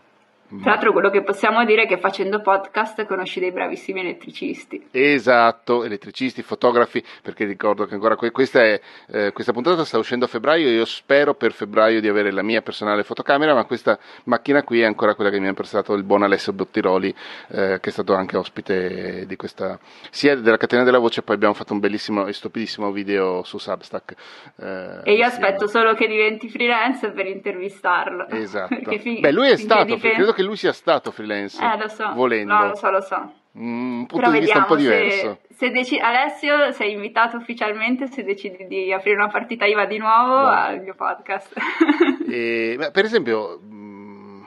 Tra 0.48 0.72
l'altro 0.72 0.92
quello 0.92 1.10
che 1.10 1.24
possiamo 1.24 1.66
dire 1.66 1.84
è 1.84 1.88
che 1.88 1.98
facendo 1.98 2.40
podcast 2.40 3.06
conosci 3.06 3.40
dei 3.40 3.52
bravissimi 3.52 4.02
elettricisti. 4.02 4.90
Esatto, 4.92 5.84
elettricisti, 5.84 6.44
fotografi, 6.44 7.04
perché 7.24 7.46
ricordo 7.46 7.86
che 7.86 7.96
ancora 7.96 8.16
questa, 8.16 8.62
è, 8.62 8.80
eh, 9.08 9.32
questa 9.32 9.54
puntata 9.54 9.84
sta 9.84 9.98
uscendo 9.98 10.26
a 10.26 10.28
febbraio, 10.28 10.70
io 10.70 10.86
spero 10.86 11.34
per 11.34 11.52
febbraio 11.52 12.00
di 12.00 12.08
avere 12.08 12.32
la 12.32 12.44
mia 12.44 12.62
personale 12.62 13.04
fotocamera, 13.04 13.56
ma 13.56 13.66
questa 13.66 13.98
macchina 14.26 14.62
qui 14.62 14.82
è 14.82 14.86
ancora 14.86 15.16
quella 15.16 15.32
che 15.32 15.40
mi 15.40 15.48
ha 15.48 15.54
prestato 15.54 15.94
il 15.94 16.04
buon 16.04 16.22
Alessio 16.22 16.54
Bottiroli, 16.54 17.14
eh, 17.48 17.80
che 17.82 17.90
è 17.90 17.92
stato 17.92 18.14
anche 18.14 18.38
ospite 18.38 19.26
di 19.26 19.36
questa, 19.36 19.80
sia 20.12 20.36
della 20.36 20.58
catena 20.58 20.84
della 20.84 21.00
voce, 21.00 21.24
poi 21.24 21.36
abbiamo 21.36 21.56
fatto 21.56 21.74
un 21.74 21.80
bellissimo 21.80 22.28
e 22.28 22.34
stupidissimo 22.34 22.92
video 22.92 23.42
su 23.44 23.58
Substack. 23.58 24.14
Eh, 24.58 25.00
e 25.12 25.14
io 25.16 25.26
aspetto 25.26 25.68
solo 25.68 25.96
che 25.96 26.08
diventi 26.08 26.50
freelance 26.50 27.10
per 27.10 27.26
intervistarlo. 27.26 28.28
Esatto. 28.30 28.76
Fin- 29.02 29.22
Beh, 29.22 29.32
lui 29.32 29.50
è 29.50 29.58
stato, 29.58 29.98
credo 29.98 30.34
che 30.36 30.44
lui 30.44 30.58
sia 30.58 30.74
stato 30.74 31.12
freelance. 31.12 31.64
Eh, 31.64 31.78
lo 31.78 31.88
so. 31.88 32.12
Volendo. 32.14 32.54
No, 32.54 32.68
lo 32.68 32.76
so, 32.76 32.90
lo 32.92 33.02
so. 33.02 33.34
Mm, 33.58 34.00
un 34.00 34.06
punto 34.06 34.18
Però 34.18 34.32
di 34.32 34.40
vista 34.40 34.60
un 34.60 34.66
po' 34.66 34.76
diverso. 34.76 35.40
Se, 35.48 35.56
se 35.56 35.70
deci- 35.72 35.98
Alessio, 35.98 36.72
sei 36.74 36.92
invitato 36.92 37.38
ufficialmente 37.38 38.08
se 38.08 38.24
decidi 38.24 38.68
di 38.68 38.92
aprire 38.92 39.16
una 39.16 39.30
partita 39.30 39.66
IVA 39.66 39.86
di 39.86 39.98
nuovo 39.98 40.42
no. 40.42 40.50
al 40.50 40.82
mio 40.82 40.94
podcast. 40.94 41.54
e, 42.30 42.76
beh, 42.78 42.92
per 42.92 43.06
esempio, 43.06 43.60
mm, 43.64 44.44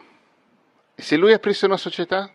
se 0.95 1.17
lui 1.17 1.33
aprisse 1.33 1.65
una 1.65 1.79
società? 1.79 2.31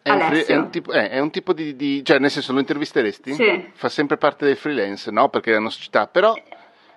È 0.00 0.10
un, 0.12 0.20
free, 0.20 0.44
è, 0.44 0.56
un 0.56 0.70
tipo, 0.70 0.92
eh, 0.92 1.08
è 1.08 1.18
un, 1.18 1.30
tipo, 1.32 1.52
di, 1.52 1.74
di, 1.74 2.04
Cioè, 2.04 2.20
nel 2.20 2.30
senso, 2.30 2.52
lo 2.52 2.60
intervisteresti? 2.60 3.32
Sì. 3.32 3.70
Fa 3.72 3.88
sempre 3.88 4.16
parte 4.16 4.46
del 4.46 4.56
freelance, 4.56 5.10
no? 5.10 5.28
Perché 5.28 5.52
è 5.52 5.56
una 5.56 5.70
società, 5.70 6.06
però 6.06 6.32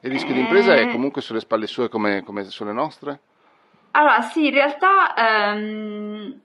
il 0.01 0.11
rischio 0.11 0.29
eh... 0.29 0.35
di 0.35 0.41
impresa 0.41 0.75
è 0.75 0.91
comunque 0.91 1.23
sulle 1.23 1.39
spalle 1.39 1.65
sue 1.65 1.89
come, 1.89 2.21
come 2.23 2.43
sulle 2.43 2.73
nostre? 2.73 3.21
Allora, 3.91 4.21
sì, 4.21 4.47
in 4.47 4.53
realtà 4.53 5.13
ehm, 5.15 6.41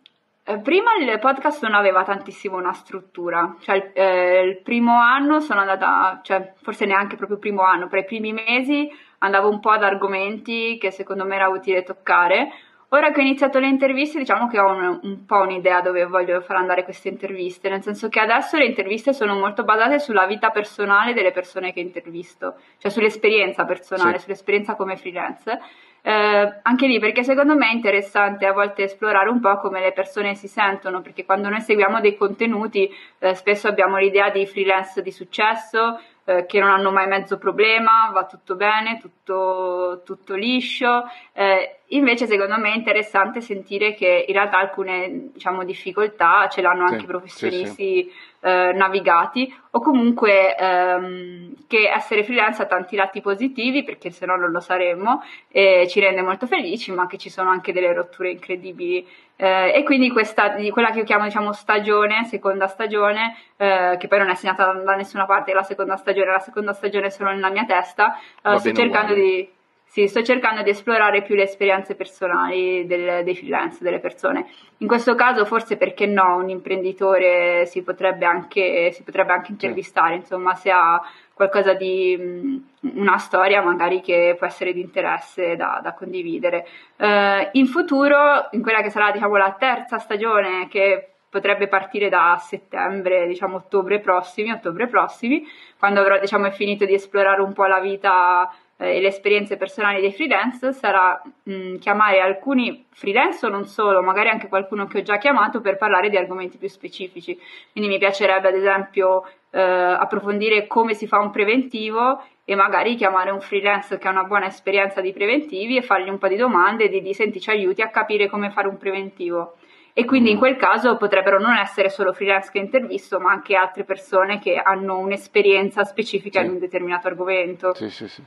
eh, 0.47 0.59
prima 0.59 0.91
il 1.01 1.19
podcast 1.19 1.63
non 1.63 1.75
aveva 1.75 2.05
tantissimo 2.05 2.57
una 2.57 2.73
struttura, 2.73 3.57
cioè 3.61 3.77
il, 3.77 3.91
eh, 3.95 4.43
il 4.43 4.59
primo 4.59 4.99
anno 5.01 5.41
sono 5.41 5.61
andata, 5.61 6.21
cioè 6.23 6.53
forse 6.63 6.85
neanche 6.85 7.17
proprio 7.17 7.37
il 7.37 7.43
primo 7.43 7.63
anno, 7.63 7.89
per 7.89 8.01
i 8.01 8.05
primi 8.05 8.33
mesi 8.33 8.91
andavo 9.19 9.49
un 9.49 9.61
po' 9.61 9.71
ad 9.71 9.83
argomenti 9.83 10.77
che 10.79 10.91
secondo 10.91 11.25
me 11.25 11.37
era 11.37 11.49
utile 11.49 11.83
toccare. 11.83 12.51
Ora 12.91 13.11
che 13.11 13.21
ho 13.21 13.23
iniziato 13.23 13.59
le 13.59 13.67
interviste, 13.67 14.19
diciamo 14.19 14.47
che 14.47 14.61
ho 14.61 14.71
un, 14.71 15.01
un, 15.03 15.25
po' 15.25 15.41
un'idea 15.41 15.81
dove 15.81 16.05
voglio 16.05 16.41
far 16.43 16.57
andare 16.57 16.85
queste 16.85 17.09
interviste, 17.09 17.69
nel 17.69 17.83
senso 17.83 18.09
che 18.09 18.21
adesso 18.21 18.57
le 18.57 18.67
interviste 18.67 19.13
sono 19.13 19.35
molto 19.35 19.65
basate 19.65 19.99
sulla 19.99 20.27
vita 20.27 20.51
personale 20.51 21.13
delle 21.13 21.33
persone 21.33 21.73
che 21.73 21.81
intervisto, 21.81 22.57
cioè 22.79 22.91
sull'esperienza 22.91 23.65
personale, 23.65 24.19
sì. 24.19 24.25
sull'esperienza 24.25 24.77
come 24.77 24.97
freelance. 24.97 25.59
Eh, 26.07 26.59
anche 26.61 26.87
lì 26.87 26.99
perché 26.99 27.23
secondo 27.23 27.57
me 27.57 27.71
è 27.71 27.73
interessante 27.73 28.45
a 28.45 28.53
volte 28.53 28.83
esplorare 28.83 29.31
un 29.31 29.41
po' 29.41 29.57
come 29.57 29.81
le 29.81 29.93
persone 29.93 30.35
si 30.35 30.49
sentono, 30.49 31.01
perché 31.01 31.25
quando 31.25 31.49
noi 31.49 31.63
seguiamo 31.63 31.99
dei 32.03 32.15
contenuti 32.15 32.91
eh, 33.21 33.35
spesso 33.35 33.69
abbiamo 33.69 33.97
l'idea 33.97 34.29
di 34.29 34.45
freelance 34.45 35.01
di 35.01 35.11
successo, 35.11 35.99
eh, 36.27 36.45
che 36.45 36.61
non 36.61 36.69
hanno 36.69 36.91
mai 36.91 37.07
mezzo 37.07 37.39
problema, 37.39 38.11
va 38.13 38.27
tutto 38.27 38.55
bene, 38.55 38.99
tutto, 39.01 40.03
tutto 40.05 40.35
liscio. 40.35 41.05
Eh, 41.33 41.79
invece 41.89 42.27
secondo 42.27 42.59
me 42.59 42.73
è 42.73 42.77
interessante 42.77 43.41
sentire 43.41 43.95
che 43.95 44.27
in 44.29 44.35
realtà 44.35 44.59
alcune 44.59 45.31
diciamo, 45.33 45.65
difficoltà 45.65 46.49
ce 46.49 46.61
l'hanno 46.61 46.85
anche 46.85 47.05
i 47.05 47.07
professionisti 47.07 48.03
sì, 48.05 48.11
sì. 48.11 48.13
Eh, 48.47 48.73
navigati 48.75 49.51
o 49.71 49.81
comunque 49.81 50.55
ehm, 50.55 51.65
che 51.67 51.89
essere 51.89 52.25
freelance 52.25 52.61
ha 52.61 52.67
tanti 52.67 52.95
lati 52.95 53.23
positivi 53.23 53.83
perché 53.83 54.11
se 54.11 54.27
no 54.27 54.37
non 54.37 54.51
lo 54.51 54.61
saremmo 54.61 55.23
e 55.49 55.87
ci 55.89 55.99
rende 55.99 56.21
molto 56.21 56.47
felici 56.47 56.93
ma 56.93 57.07
che 57.07 57.17
ci 57.17 57.31
sono 57.31 57.49
anche 57.49 57.73
delle 57.73 57.95
rotture 57.95 58.33
incredibili. 58.33 59.09
Eh, 59.37 59.73
e 59.75 59.83
quindi 59.83 60.11
questa, 60.11 60.57
quella 60.73 60.91
che 60.91 60.99
io 60.99 61.05
chiamo 61.05 61.25
diciamo, 61.25 61.55
stagione, 61.55 62.25
seconda 62.25 62.67
stagione, 62.67 63.35
eh, 63.57 63.97
che 63.99 64.09
poi 64.09 64.19
non 64.19 64.29
è 64.29 64.35
segnata 64.35 64.75
da, 64.75 64.95
nessuna 64.95 65.25
parte, 65.25 65.55
la 65.55 65.63
seconda 65.63 65.97
stagione, 65.97 66.31
la 66.31 66.39
seconda 66.39 66.75
stagione 66.75 67.07
è 67.07 67.11
solo 67.11 67.31
nella 67.31 67.49
mia 67.49 67.65
testa, 67.65 68.19
eh, 68.43 68.59
sto 68.59 68.73
cercando 68.73 69.15
di 69.15 69.49
sì, 69.95 70.09
sto 70.09 70.25
cercando 70.25 70.63
di 70.63 70.71
esplorare 70.71 71.23
più 71.23 71.37
le 71.37 71.45
esperienze 71.45 71.95
personali 71.95 72.85
del, 72.85 73.23
dei 73.23 73.37
freelance, 73.37 73.85
delle 73.85 74.01
persone. 74.01 74.49
In 74.79 74.89
questo 74.89 75.15
caso, 75.15 75.45
forse 75.45 75.77
perché 75.77 76.05
no, 76.05 76.35
un 76.35 76.49
imprenditore 76.49 77.65
si 77.67 77.81
potrebbe 77.85 78.25
anche, 78.27 78.91
si 78.91 79.05
potrebbe 79.05 79.33
anche 79.35 79.53
intervistare, 79.53 80.17
insomma, 80.17 80.57
se 80.57 80.73
ha 80.73 81.01
qualcosa 81.33 81.75
di 81.75 82.61
una 82.81 83.19
storia 83.19 83.63
magari 83.63 84.01
che 84.01 84.35
può 84.37 84.49
essere 84.49 84.73
di 84.73 84.81
interesse 84.81 85.55
da, 85.55 85.79
da 85.81 85.93
condividere. 85.93 86.67
Uh, 86.97 87.49
in 87.53 87.67
futuro, 87.67 88.49
in 88.51 88.63
quella 88.63 88.83
che 88.83 88.91
sarà 88.91 89.13
diciamo 89.13 89.37
la 89.37 89.55
terza 89.57 89.99
stagione 89.99 90.67
che 90.67 91.11
potrebbe 91.31 91.69
partire 91.69 92.09
da 92.09 92.37
settembre, 92.41 93.29
diciamo 93.29 93.59
ottobre 93.59 94.01
prossimi, 94.01 94.51
ottobre 94.51 94.89
prossimi, 94.89 95.45
quando 95.79 96.01
avrò 96.01 96.19
diciamo 96.19 96.51
finito 96.51 96.85
di 96.85 96.95
esplorare 96.95 97.43
un 97.43 97.53
po' 97.53 97.67
la 97.67 97.79
vita 97.79 98.49
eh, 98.77 98.97
e 98.97 99.01
le 99.01 99.09
esperienze 99.09 99.57
personali 99.57 100.01
dei 100.01 100.13
freelance 100.13 100.73
sarà 100.73 101.21
mh, 101.43 101.77
chiamare 101.77 102.21
alcuni 102.21 102.87
freelance 102.91 103.47
o 103.47 103.49
non 103.49 103.65
solo, 103.67 104.03
magari 104.03 104.29
anche 104.29 104.49
qualcuno 104.49 104.87
che 104.87 104.99
ho 104.99 105.03
già 105.03 105.19
chiamato 105.19 105.61
per 105.61 105.77
parlare 105.77 106.09
di 106.09 106.17
argomenti 106.17 106.59
più 106.59 106.69
specifici. 106.69 107.39
Quindi 107.73 107.91
mi 107.91 107.99
piacerebbe 107.99 108.49
ad 108.49 108.55
esempio 108.55 109.29
eh, 109.51 109.61
approfondire 109.61 110.67
come 110.67 110.95
si 110.95 111.07
fa 111.07 111.19
un 111.19 111.31
preventivo 111.31 112.23
e 112.45 112.55
magari 112.55 112.97
chiamare 112.97 113.31
un 113.31 113.41
freelance 113.41 113.97
che 113.97 114.09
ha 114.09 114.11
una 114.11 114.25
buona 114.25 114.47
esperienza 114.47 115.01
di 115.01 115.13
preventivi 115.13 115.77
e 115.77 115.83
fargli 115.83 116.09
un 116.09 116.19
po' 116.19 116.29
di 116.29 116.37
domande 116.37 116.85
e 116.85 116.89
di, 116.89 117.01
di 117.01 117.15
senti 117.15 117.41
ci 117.41 117.51
aiuti 117.51 117.81
a 117.81 117.89
capire 117.89 118.29
come 118.29 118.51
fare 118.51 118.69
un 118.69 118.77
preventivo. 118.77 119.57
E 119.97 120.05
quindi 120.05 120.33
in 120.33 120.39
quel 120.39 120.57
caso 120.57 120.97
potrebbero 120.97 121.39
non 121.39 121.55
essere 121.55 121.89
solo 121.89 122.13
freelance 122.13 122.51
che 122.51 122.59
intervisto, 122.59 123.21
ma 123.21 123.31
anche 123.31 123.55
altre 123.55 123.85
persone 123.85 124.41
che 124.41 124.57
hanno 124.57 124.99
un'esperienza 124.99 125.85
specifica 125.85 126.41
sì. 126.41 126.47
in 126.47 126.53
un 126.55 126.59
determinato 126.59 127.07
argomento. 127.07 127.73
Sì, 127.75 127.89
sì, 127.89 128.09
sì. 128.09 128.23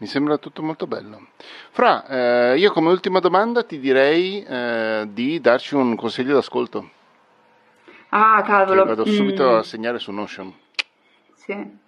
Mi 0.00 0.06
sembra 0.06 0.38
tutto 0.38 0.62
molto 0.62 0.86
bello. 0.86 1.26
Fra, 1.72 2.06
eh, 2.06 2.58
io 2.58 2.72
come 2.72 2.88
ultima 2.88 3.20
domanda 3.20 3.62
ti 3.64 3.78
direi 3.78 4.42
eh, 4.42 5.06
di 5.10 5.38
darci 5.42 5.74
un 5.74 5.94
consiglio 5.94 6.32
d'ascolto. 6.32 6.88
Ah, 8.08 8.40
cavolo. 8.40 8.84
Che 8.84 8.88
vado 8.88 9.04
subito 9.04 9.50
mm. 9.50 9.54
a 9.56 9.62
segnare 9.62 9.98
su 9.98 10.10
Notion. 10.10 10.54
Sì. 11.34 11.78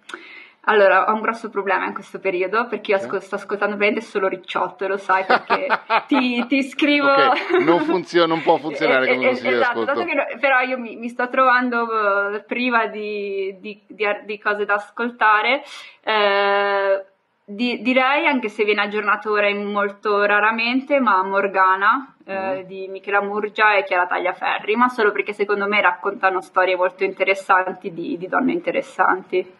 Allora, 0.65 1.09
ho 1.09 1.13
un 1.15 1.21
grosso 1.21 1.49
problema 1.49 1.87
in 1.87 1.93
questo 1.95 2.19
periodo 2.19 2.67
perché 2.67 2.91
io 2.91 2.97
ascol- 2.97 3.21
sto 3.21 3.33
ascoltando 3.35 3.75
veramente 3.75 4.05
solo 4.05 4.27
ricciotto, 4.27 4.87
lo 4.87 4.97
sai, 4.97 5.25
perché 5.25 5.67
ti, 6.07 6.45
ti, 6.45 6.61
scrivo... 6.61 7.11
Okay. 7.11 7.63
Non, 7.65 7.79
funziona, 7.81 8.27
non 8.27 8.43
può 8.43 8.57
funzionare 8.57 9.07
come 9.07 9.25
consiglio 9.25 9.59
esatto, 9.59 9.85
d'ascolto. 9.85 10.05
Che, 10.05 10.37
però 10.39 10.59
io 10.59 10.77
mi, 10.77 10.97
mi 10.97 11.09
sto 11.09 11.27
trovando 11.29 11.81
uh, 11.81 12.43
priva 12.45 12.85
di, 12.85 13.57
di, 13.59 13.81
di, 13.87 14.05
di, 14.23 14.37
cose 14.37 14.65
da 14.65 14.75
ascoltare. 14.75 15.63
Eh, 16.01 17.05
di, 17.45 17.81
direi, 17.81 18.25
anche 18.25 18.47
se 18.47 18.63
viene 18.63 18.81
aggiornato 18.81 19.31
ora 19.31 19.53
molto 19.53 20.23
raramente, 20.23 20.99
ma 20.99 21.23
Morgana 21.23 22.15
eh, 22.25 22.63
mm. 22.63 22.67
di 22.67 22.87
Michela 22.87 23.21
Murgia 23.21 23.75
e 23.75 23.83
Chiara 23.83 24.07
Tagliaferri, 24.07 24.75
ma 24.75 24.87
solo 24.87 25.11
perché 25.11 25.33
secondo 25.33 25.67
me 25.67 25.81
raccontano 25.81 26.41
storie 26.41 26.75
molto 26.75 27.03
interessanti 27.03 27.93
di, 27.93 28.17
di 28.17 28.27
donne 28.27 28.53
interessanti. 28.53 29.51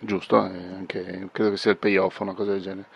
Giusto, 0.00 0.44
eh, 0.44 0.74
anche, 0.76 1.28
credo 1.30 1.50
che 1.50 1.56
sia 1.56 1.70
il 1.70 1.76
payoff, 1.76 2.18
una 2.18 2.34
cosa 2.34 2.50
del 2.50 2.60
genere. 2.60 2.86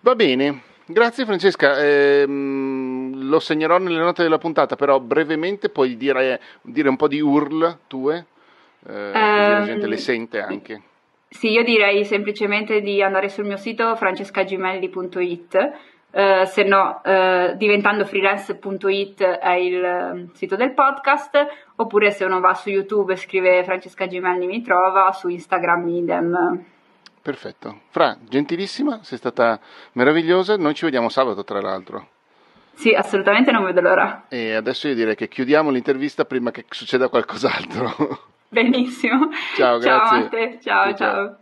Va 0.00 0.14
bene, 0.14 0.62
grazie 0.86 1.26
Francesca. 1.26 1.78
Eh, 1.78 2.24
lo 2.26 3.38
segnerò 3.40 3.76
nelle 3.76 3.98
note 3.98 4.22
della 4.22 4.38
puntata, 4.38 4.74
però 4.74 4.98
brevemente 4.98 5.68
puoi 5.68 5.98
dire, 5.98 6.40
dire 6.62 6.88
un 6.88 6.96
po' 6.96 7.08
di 7.08 7.20
URL 7.20 7.78
tue, 7.86 8.26
eh, 8.86 9.06
um, 9.08 9.12
così 9.12 9.50
la 9.52 9.62
gente 9.64 9.86
le 9.86 9.94
ehm, 9.96 10.00
sente 10.00 10.40
anche. 10.40 10.82
Sì, 11.32 11.52
io 11.52 11.62
direi 11.62 12.04
semplicemente 12.04 12.80
di 12.80 13.00
andare 13.00 13.28
sul 13.28 13.44
mio 13.44 13.56
sito 13.56 13.94
francescagimelli.it, 13.94 15.72
eh, 16.10 16.44
se 16.44 16.64
no 16.64 17.00
eh, 17.04 17.54
diventando 17.56 18.04
freelance.it 18.04 19.22
è 19.22 19.52
il 19.52 19.84
eh, 19.84 20.28
sito 20.34 20.56
del 20.56 20.74
podcast, 20.74 21.46
oppure 21.76 22.10
se 22.10 22.24
uno 22.24 22.40
va 22.40 22.52
su 22.54 22.70
YouTube 22.70 23.12
e 23.12 23.16
scrive 23.16 23.62
Francesca 23.62 24.08
Gimelli 24.08 24.46
mi 24.46 24.60
trova, 24.60 25.12
su 25.12 25.28
Instagram 25.28 25.88
idem. 25.88 26.64
Perfetto. 27.22 27.82
Fra, 27.90 28.18
gentilissima, 28.28 29.04
sei 29.04 29.16
stata 29.16 29.60
meravigliosa, 29.92 30.56
noi 30.56 30.74
ci 30.74 30.84
vediamo 30.84 31.08
sabato 31.08 31.44
tra 31.44 31.60
l'altro. 31.60 32.08
Sì, 32.74 32.92
assolutamente 32.92 33.52
non 33.52 33.64
vedo 33.64 33.80
l'ora. 33.80 34.24
E 34.28 34.54
adesso 34.54 34.88
io 34.88 34.94
direi 34.96 35.14
che 35.14 35.28
chiudiamo 35.28 35.70
l'intervista 35.70 36.24
prima 36.24 36.50
che 36.50 36.64
succeda 36.68 37.08
qualcos'altro. 37.08 38.28
Benissimo. 38.50 39.28
Ciao, 39.56 39.80
ciao 39.80 40.10
grazie. 40.10 40.28
te, 40.28 40.58
ciao, 40.60 40.84
ciao. 40.86 40.96
ciao. 40.96 41.38